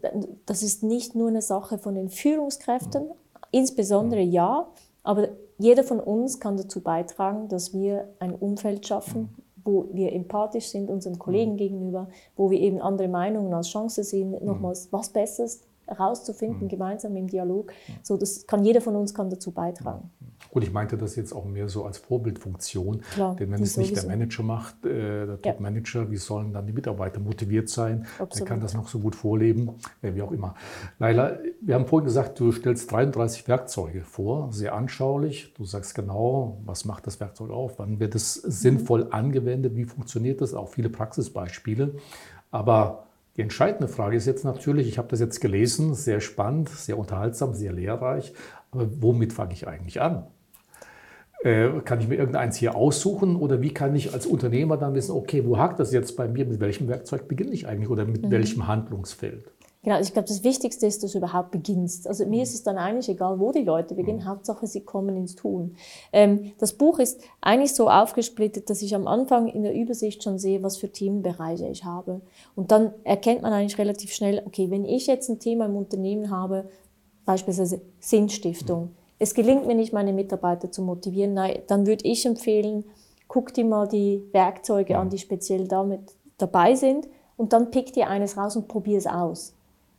das 0.47 0.63
ist 0.63 0.83
nicht 0.83 1.15
nur 1.15 1.29
eine 1.29 1.43
Sache 1.43 1.79
von 1.79 1.95
den 1.95 2.09
Führungskräften, 2.09 3.05
mhm. 3.05 3.13
insbesondere 3.51 4.25
mhm. 4.25 4.33
ja, 4.33 4.69
aber 5.03 5.29
jeder 5.59 5.85
von 5.85 6.01
uns 6.01 6.41
kann 6.41 6.57
dazu 6.57 6.81
beitragen, 6.81 7.49
dass 7.49 7.75
wir 7.75 8.09
ein 8.21 8.35
Umfeld 8.35 8.87
schaffen, 8.87 9.23
mhm. 9.23 9.29
wo 9.65 9.89
wir 9.93 10.13
empathisch 10.13 10.69
sind 10.69 10.89
unseren 10.89 11.19
Kollegen 11.19 11.53
mhm. 11.53 11.59
gegenüber, 11.59 12.09
wo 12.37 12.51
wir 12.51 12.61
eben 12.61 12.81
andere 12.81 13.09
Meinungen 13.09 13.53
als 13.53 13.69
Chance 13.69 14.05
sehen, 14.05 14.31
mhm. 14.31 14.47
nochmals 14.47 14.89
was 14.93 15.11
Besseres 15.11 15.61
herauszufinden, 15.89 16.65
mhm. 16.65 16.69
gemeinsam 16.69 17.17
im 17.17 17.27
Dialog. 17.27 17.73
So, 18.03 18.17
das 18.17 18.47
kann 18.47 18.65
jeder 18.65 18.81
von 18.81 18.97
uns 18.97 19.15
kann 19.15 19.31
dazu 19.31 19.53
beitragen. 19.53 20.11
Und 20.51 20.63
ich 20.63 20.73
meinte 20.73 20.97
das 20.97 21.17
jetzt 21.17 21.33
auch 21.33 21.45
mehr 21.45 21.69
so 21.69 21.85
als 21.85 21.99
Vorbildfunktion, 21.99 23.01
Klar, 23.13 23.37
denn 23.37 23.51
wenn 23.51 23.63
es 23.63 23.77
nicht 23.77 23.97
der 23.97 24.07
Manager 24.07 24.43
macht, 24.43 24.85
äh, 24.85 25.27
der 25.27 25.43
Top-Manager, 25.43 26.03
ja. 26.03 26.11
wie 26.11 26.17
sollen 26.17 26.53
dann 26.53 26.67
die 26.67 26.73
Mitarbeiter 26.73 27.21
motiviert 27.21 27.69
sein? 27.69 28.07
Absolut. 28.19 28.41
Er 28.41 28.47
kann 28.47 28.61
das 28.61 28.75
noch 28.75 28.89
so 28.89 28.99
gut 28.99 29.15
vorleben, 29.15 29.73
äh, 30.01 30.15
wie 30.15 30.23
auch 30.23 30.33
immer. 30.33 30.55
Laila, 30.99 31.39
wir 31.61 31.75
haben 31.75 31.87
vorhin 31.87 32.07
gesagt, 32.07 32.41
du 32.41 32.53
stellst 32.53 32.91
33 32.91 33.47
Werkzeuge 33.49 34.03
vor, 34.03 34.53
sehr 34.53 34.75
anschaulich. 34.75 35.53
Du 35.55 35.65
sagst 35.65 35.95
genau, 35.95 36.61
was 36.65 36.85
macht 36.85 37.07
das 37.07 37.21
Werkzeug 37.21 37.51
auf, 37.51 37.79
wann 37.79 38.01
wird 38.01 38.15
es 38.15 38.43
mhm. 38.43 38.51
sinnvoll 38.51 39.09
angewendet, 39.11 39.77
wie 39.77 39.85
funktioniert 39.85 40.41
das, 40.41 40.55
auch 40.55 40.69
viele 40.69 40.89
Praxisbeispiele. 40.89 41.97
Aber 42.51 43.08
die 43.39 43.43
entscheidende 43.43 43.87
Frage 43.87 44.17
ist 44.17 44.27
jetzt 44.27 44.45
natürlich, 44.45 44.89
ich 44.89 44.99
habe 44.99 45.07
das 45.09 45.21
jetzt 45.21 45.41
gelesen, 45.41 45.95
sehr 45.95 46.21
spannend, 46.21 46.71
sehr 46.71 46.99
unterhaltsam, 46.99 47.55
sehr 47.55 47.73
lehrreich, 47.73 48.33
aber 48.73 48.89
womit 49.01 49.33
fange 49.33 49.53
ich 49.53 49.69
eigentlich 49.69 50.01
an? 50.01 50.27
Äh, 51.45 51.69
kann 51.85 52.01
ich 52.01 52.09
mir 52.09 52.17
irgendeins 52.17 52.57
hier 52.57 52.75
aussuchen 52.75 53.37
oder 53.37 53.63
wie 53.63 53.73
kann 53.73 53.95
ich 53.95 54.13
als 54.13 54.27
Unternehmer 54.27 54.77
dann 54.77 54.95
wissen, 54.95 55.13
okay, 55.13 55.47
wo 55.47 55.57
hakt 55.57 55.79
das 55.79 55.93
jetzt 55.93 56.17
bei 56.17 56.27
mir, 56.27 56.47
mit 56.47 56.59
welchem 56.59 56.89
Werkzeug 56.89 57.29
beginne 57.29 57.53
ich 57.53 57.69
eigentlich 57.69 57.89
oder 57.89 58.07
mit 58.07 58.25
mhm. 58.25 58.33
welchem 58.33 58.67
Handlungsfeld? 58.67 59.53
Genau, 59.85 59.95
also 59.95 60.09
ich 60.09 60.13
glaube, 60.13 60.27
das 60.27 60.43
Wichtigste 60.43 60.87
ist, 60.87 61.05
dass 61.05 61.13
du 61.13 61.19
überhaupt 61.19 61.53
beginnst. 61.53 62.09
Also 62.09 62.27
mir 62.27 62.43
ist 62.43 62.53
es 62.53 62.65
dann 62.65 62.79
eigentlich 62.79 63.09
egal, 63.09 63.39
wo 63.39 63.53
die 63.53 63.63
Leute 63.63 63.95
beginnen, 63.95 64.21
mhm. 64.21 64.27
Hauptsache 64.27 64.67
sie 64.67 64.81
kommen 64.81 65.17
ins 65.17 65.37
Tun. 65.37 65.77
Ähm, 66.13 66.53
das 66.59 66.73
Buch 66.73 66.99
ist 66.99 67.21
eigentlich 67.41 67.75
so 67.75 67.89
aufgesplittet, 67.89 68.69
dass 68.71 68.83
ich 68.83 68.95
am 68.97 69.07
Anfang 69.07 69.47
in 69.47 69.63
der 69.63 69.75
Übersicht 69.75 70.25
schon 70.25 70.39
sehe, 70.39 70.65
was 70.65 70.79
für 70.79 70.91
Themenbereiche 70.91 71.69
ich 71.69 71.85
habe. 71.85 72.21
Und 72.57 72.73
dann 72.73 72.93
erkennt 73.05 73.43
man 73.43 73.53
eigentlich 73.53 73.79
relativ 73.79 74.13
schnell, 74.13 74.43
okay, 74.45 74.69
wenn 74.69 74.85
ich 74.85 75.07
jetzt 75.07 75.29
ein 75.29 75.39
Thema 75.39 75.67
im 75.67 75.77
Unternehmen 75.77 76.29
habe, 76.29 76.69
beispielsweise 77.25 77.81
Sinnstiftung, 78.01 78.83
mhm. 78.83 78.91
es 79.21 79.33
gelingt 79.33 79.69
mir 79.69 79.77
nicht, 79.77 79.93
meine 79.93 80.13
Mitarbeiter 80.13 80.73
zu 80.73 80.83
motivieren, 80.83 81.35
nein, 81.35 81.61
dann 81.69 81.87
würde 81.87 82.05
ich 82.05 82.27
empfehlen, 82.27 82.85
guck 83.29 83.55
dir 83.55 83.65
mal 83.65 83.87
die 83.87 84.25
Werkzeuge 84.33 84.95
mhm. 84.95 85.01
an, 85.01 85.11
die 85.11 85.19
speziell 85.19 85.69
damit 85.69 86.01
dabei 86.37 86.75
sind 86.75 87.07
und 87.37 87.53
dann 87.53 87.71
pick 87.71 87.93
dir 87.93 88.09
eines 88.09 88.37
raus 88.37 88.57
und 88.57 88.67
probier 88.67 88.99
es 88.99 89.07
aus 89.07 89.55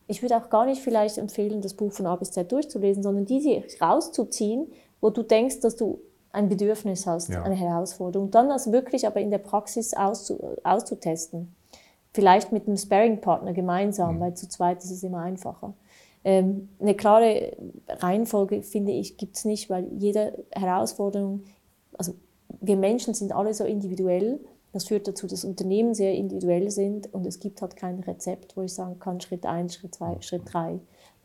ich 0.09 0.23
würde 0.23 0.37
auch 0.37 0.49
gar 0.49 0.65
nicht 0.65 0.81
vielleicht 0.81 1.19
empfehlen, 1.19 1.61
das 1.61 1.75
Buch 1.75 1.91
von 1.91 2.07
A 2.07 2.15
bis 2.15 2.31
Z 2.31 2.51
durchzulesen, 2.51 3.03
sondern 3.03 3.25
diese 3.25 3.63
rauszuziehen, 3.79 4.67
wo 5.01 5.11
du 5.11 5.21
denkst, 5.21 5.59
dass 5.59 5.75
du 5.75 6.01
ein 6.31 6.49
Bedürfnis 6.49 7.05
hast, 7.05 7.29
ja. 7.29 7.43
eine 7.43 7.55
Herausforderung. 7.55 8.25
Und 8.25 8.35
dann 8.35 8.51
also 8.51 8.71
wirklich 8.71 9.05
aber 9.05 9.21
in 9.21 9.29
der 9.29 9.37
Praxis 9.37 9.93
auszu, 9.93 10.57
auszutesten. 10.63 11.55
Vielleicht 12.11 12.51
mit 12.51 12.67
einem 12.67 12.77
Sparring-Partner 12.77 13.53
gemeinsam, 13.53 14.15
mhm. 14.15 14.19
weil 14.19 14.33
zu 14.33 14.49
zweit 14.49 14.83
ist 14.83 14.89
es 14.89 15.03
immer 15.03 15.19
einfacher. 15.19 15.73
Ähm, 16.23 16.69
eine 16.79 16.95
klare 16.95 17.55
Reihenfolge, 17.87 18.63
finde 18.63 18.91
ich, 18.91 19.15
gibt 19.15 19.37
es 19.37 19.45
nicht, 19.45 19.69
weil 19.69 19.87
jede 19.95 20.43
Herausforderung, 20.51 21.43
also 21.97 22.15
wir 22.59 22.77
Menschen 22.77 23.13
sind 23.13 23.31
alle 23.31 23.53
so 23.53 23.63
individuell 23.63 24.39
das 24.71 24.87
führt 24.87 25.07
dazu, 25.07 25.27
dass 25.27 25.43
Unternehmen 25.43 25.93
sehr 25.93 26.13
individuell 26.13 26.69
sind 26.69 27.11
und 27.13 27.25
es 27.25 27.39
gibt 27.39 27.61
halt 27.61 27.75
kein 27.75 27.99
Rezept, 28.01 28.55
wo 28.55 28.61
ich 28.61 28.73
sagen 28.73 28.99
kann, 28.99 29.19
Schritt 29.19 29.45
1, 29.45 29.75
Schritt 29.75 29.95
2, 29.95 30.21
Schritt 30.21 30.43
3. 30.45 30.79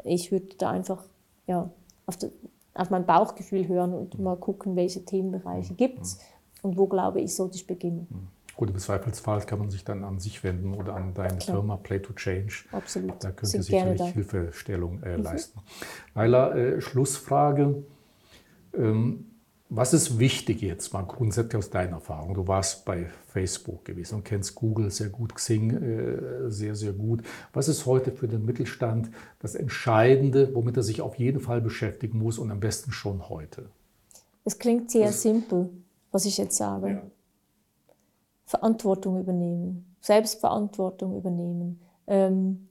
Ich 0.05 0.33
würde 0.33 0.55
da 0.59 0.71
einfach 0.71 1.05
ja, 1.47 1.71
auf, 2.07 2.17
de, 2.17 2.31
auf 2.75 2.91
mein 2.91 3.05
Bauchgefühl 3.05 3.69
hören 3.69 3.93
und 3.93 4.19
mal 4.19 4.37
gucken, 4.37 4.77
welche 4.77 5.05
Themenbereiche 5.05 5.75
gibt 5.75 6.03
es 6.03 6.19
und 6.63 6.79
wo, 6.79 6.87
glaube 6.87 7.21
ich, 7.21 7.35
sollte 7.35 7.57
ich 7.57 7.67
beginnen. 7.67 8.31
Gut, 8.57 8.71
im 8.71 8.79
Zweifelsfall 8.79 9.41
kann 9.43 9.59
man 9.59 9.71
sich 9.71 9.85
dann 9.85 10.05
an 10.05 10.21
sich 10.21 10.45
wenden 10.45 10.75
oder 10.75 10.95
an 10.95 11.13
deine 11.13 11.39
Klar. 11.39 11.57
Firma 11.57 11.77
Play 11.77 11.99
to 11.99 12.13
Change. 12.13 12.65
Absolut. 12.71 13.13
Da 13.23 13.33
könnt 13.33 13.53
ihr 13.53 13.63
sicherlich 13.63 14.03
Hilfestellung 14.03 15.03
äh, 15.03 15.19
mhm. 15.19 15.25
leisten. 15.25 15.61
Laila, 16.15 16.55
äh, 16.55 16.81
Schlussfrage. 16.81 17.83
Ähm, 18.73 19.27
was 19.77 19.93
ist 19.93 20.19
wichtig 20.19 20.61
jetzt 20.63 20.93
mal 20.93 21.03
grundsätzlich 21.03 21.57
aus 21.57 21.71
deiner 21.71 21.97
Erfahrung? 21.97 22.35
Du 22.35 22.47
warst 22.47 22.85
bei 22.85 23.07
Facebook 23.29 23.85
gewesen 23.85 24.17
und 24.17 24.25
kennst 24.25 24.55
Google 24.55 24.91
sehr 24.91 25.09
gut, 25.09 25.35
Xing 25.35 25.71
äh, 25.71 26.51
sehr, 26.51 26.75
sehr 26.75 26.93
gut. 26.93 27.23
Was 27.53 27.69
ist 27.69 27.85
heute 27.85 28.13
für 28.13 28.29
den 28.29 28.45
Mittelstand 28.45 29.11
das 29.41 29.55
Entscheidende, 29.55 30.55
womit 30.55 30.77
er 30.77 30.83
sich 30.83 31.01
auf 31.01 31.19
jeden 31.19 31.41
Fall 31.41 31.61
beschäftigen 31.61 32.19
muss 32.19 32.39
und 32.39 32.51
am 32.51 32.61
besten 32.61 32.93
schon 32.93 33.29
heute? 33.29 33.69
Es 34.45 34.59
klingt 34.59 34.91
sehr 34.91 35.09
was, 35.09 35.23
simpel, 35.23 35.71
was 36.13 36.25
ich 36.25 36.39
jetzt 36.39 36.57
sage. 36.57 36.91
Ja. 36.91 37.03
Verantwortung 38.47 39.19
übernehmen, 39.19 39.97
Selbstverantwortung 40.01 41.17
übernehmen. 41.17 41.81
Ähm, 42.07 42.69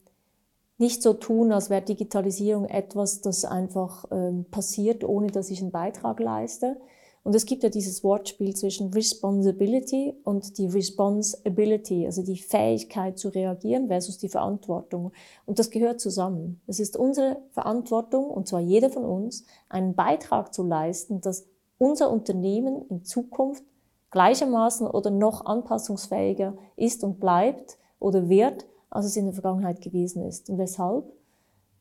nicht 0.78 1.02
so 1.02 1.12
tun, 1.12 1.52
als 1.52 1.70
wäre 1.70 1.82
Digitalisierung 1.82 2.64
etwas, 2.66 3.20
das 3.20 3.44
einfach 3.44 4.06
ähm, 4.10 4.46
passiert, 4.50 5.04
ohne 5.04 5.28
dass 5.28 5.50
ich 5.50 5.60
einen 5.60 5.70
Beitrag 5.70 6.20
leiste. 6.20 6.76
Und 7.24 7.34
es 7.34 7.46
gibt 7.46 7.62
ja 7.62 7.70
dieses 7.70 8.04
Wortspiel 8.04 8.54
zwischen 8.54 8.92
Responsibility 8.92 10.14
und 10.24 10.58
die 10.58 10.66
Responsibility, 10.66 12.04
also 12.04 12.22
die 12.22 12.36
Fähigkeit 12.36 13.18
zu 13.18 13.30
reagieren 13.30 13.88
versus 13.88 14.18
die 14.18 14.28
Verantwortung. 14.28 15.10
Und 15.46 15.58
das 15.58 15.70
gehört 15.70 16.02
zusammen. 16.02 16.60
Es 16.66 16.80
ist 16.80 16.98
unsere 16.98 17.38
Verantwortung, 17.52 18.26
und 18.26 18.46
zwar 18.46 18.60
jeder 18.60 18.90
von 18.90 19.06
uns, 19.06 19.44
einen 19.70 19.94
Beitrag 19.94 20.52
zu 20.52 20.62
leisten, 20.64 21.22
dass 21.22 21.46
unser 21.78 22.10
Unternehmen 22.10 22.82
in 22.90 23.04
Zukunft 23.04 23.64
gleichermaßen 24.10 24.86
oder 24.86 25.10
noch 25.10 25.46
anpassungsfähiger 25.46 26.58
ist 26.76 27.02
und 27.04 27.20
bleibt 27.20 27.78
oder 27.98 28.28
wird, 28.28 28.66
als 28.90 29.06
es 29.06 29.16
in 29.16 29.24
der 29.24 29.34
Vergangenheit 29.34 29.80
gewesen 29.80 30.22
ist. 30.24 30.50
Und 30.50 30.58
weshalb? 30.58 31.10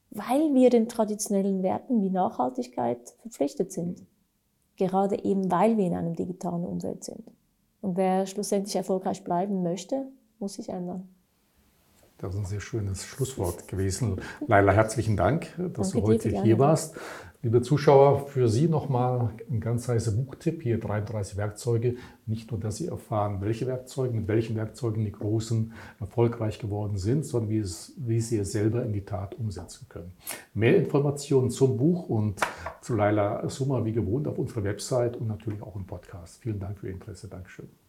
Weil 0.10 0.54
wir 0.54 0.70
den 0.70 0.88
traditionellen 0.88 1.64
Werten 1.64 2.02
wie 2.02 2.10
Nachhaltigkeit 2.10 3.14
verpflichtet 3.22 3.74
sind. 3.74 4.06
Gerade 4.78 5.24
eben, 5.24 5.52
weil 5.52 5.78
wir 5.78 5.86
in 5.86 5.96
einem 5.96 6.16
digitalen 6.16 6.66
Umfeld 6.66 7.04
sind. 7.04 7.32
Und 7.82 7.98
wer 7.98 8.26
schlussendlich 8.26 8.76
erfolgreich 8.76 9.24
bleiben 9.24 9.62
möchte, 9.62 10.08
muss 10.40 10.56
sich 10.56 10.70
ändern. 10.70 11.14
Das 12.24 12.36
ist 12.36 12.40
ein 12.40 12.46
sehr 12.46 12.62
schönes 12.62 13.04
Schlusswort 13.04 13.68
gewesen. 13.68 14.22
Laila, 14.48 14.72
herzlichen 14.72 15.18
Dank, 15.18 15.54
dass 15.74 15.92
Danke 15.92 16.08
du 16.08 16.14
heute 16.14 16.30
hier 16.42 16.58
warst. 16.58 16.96
Liebe 17.42 17.62
Zuschauer, 17.62 18.28
für 18.28 18.48
Sie 18.48 18.70
nochmal 18.70 19.32
ein 19.52 19.60
ganz 19.60 19.90
heißer 19.90 20.14
Buchtipp. 20.14 20.62
Hier 20.64 20.80
33 20.80 21.36
Werkzeuge. 21.36 21.96
Nicht 22.26 22.50
nur, 22.50 22.62
dass 22.62 22.78
Sie 22.78 22.88
erfahren, 22.88 23.42
welche 23.42 23.68
Werkzeuge, 23.68 24.14
mit 24.14 24.30
welchen 24.30 24.56
Werkzeugen 24.56 25.04
die 25.04 25.12
Großen 25.12 25.74
erfolgreich 26.00 26.60
geworden 26.60 26.96
sind, 26.96 27.26
sondern 27.26 27.50
wie, 27.50 27.58
es, 27.58 27.92
wie 27.98 28.22
Sie 28.22 28.38
es 28.38 28.54
selber 28.54 28.86
in 28.86 28.94
die 28.94 29.04
Tat 29.04 29.36
umsetzen 29.36 29.88
können. 29.90 30.14
Mehr 30.54 30.78
Informationen 30.78 31.50
zum 31.50 31.76
Buch 31.76 32.08
und 32.08 32.40
zu 32.80 32.96
Laila 32.96 33.50
Summer 33.50 33.84
wie 33.84 33.92
gewohnt 33.92 34.30
auf 34.30 34.38
unserer 34.38 34.64
Website 34.64 35.18
und 35.18 35.28
natürlich 35.28 35.62
auch 35.62 35.76
im 35.76 35.86
Podcast. 35.86 36.42
Vielen 36.42 36.62
Dank 36.62 36.80
für 36.80 36.88
Ihr 36.88 36.94
Interesse. 36.94 37.28
Dankeschön. 37.28 37.83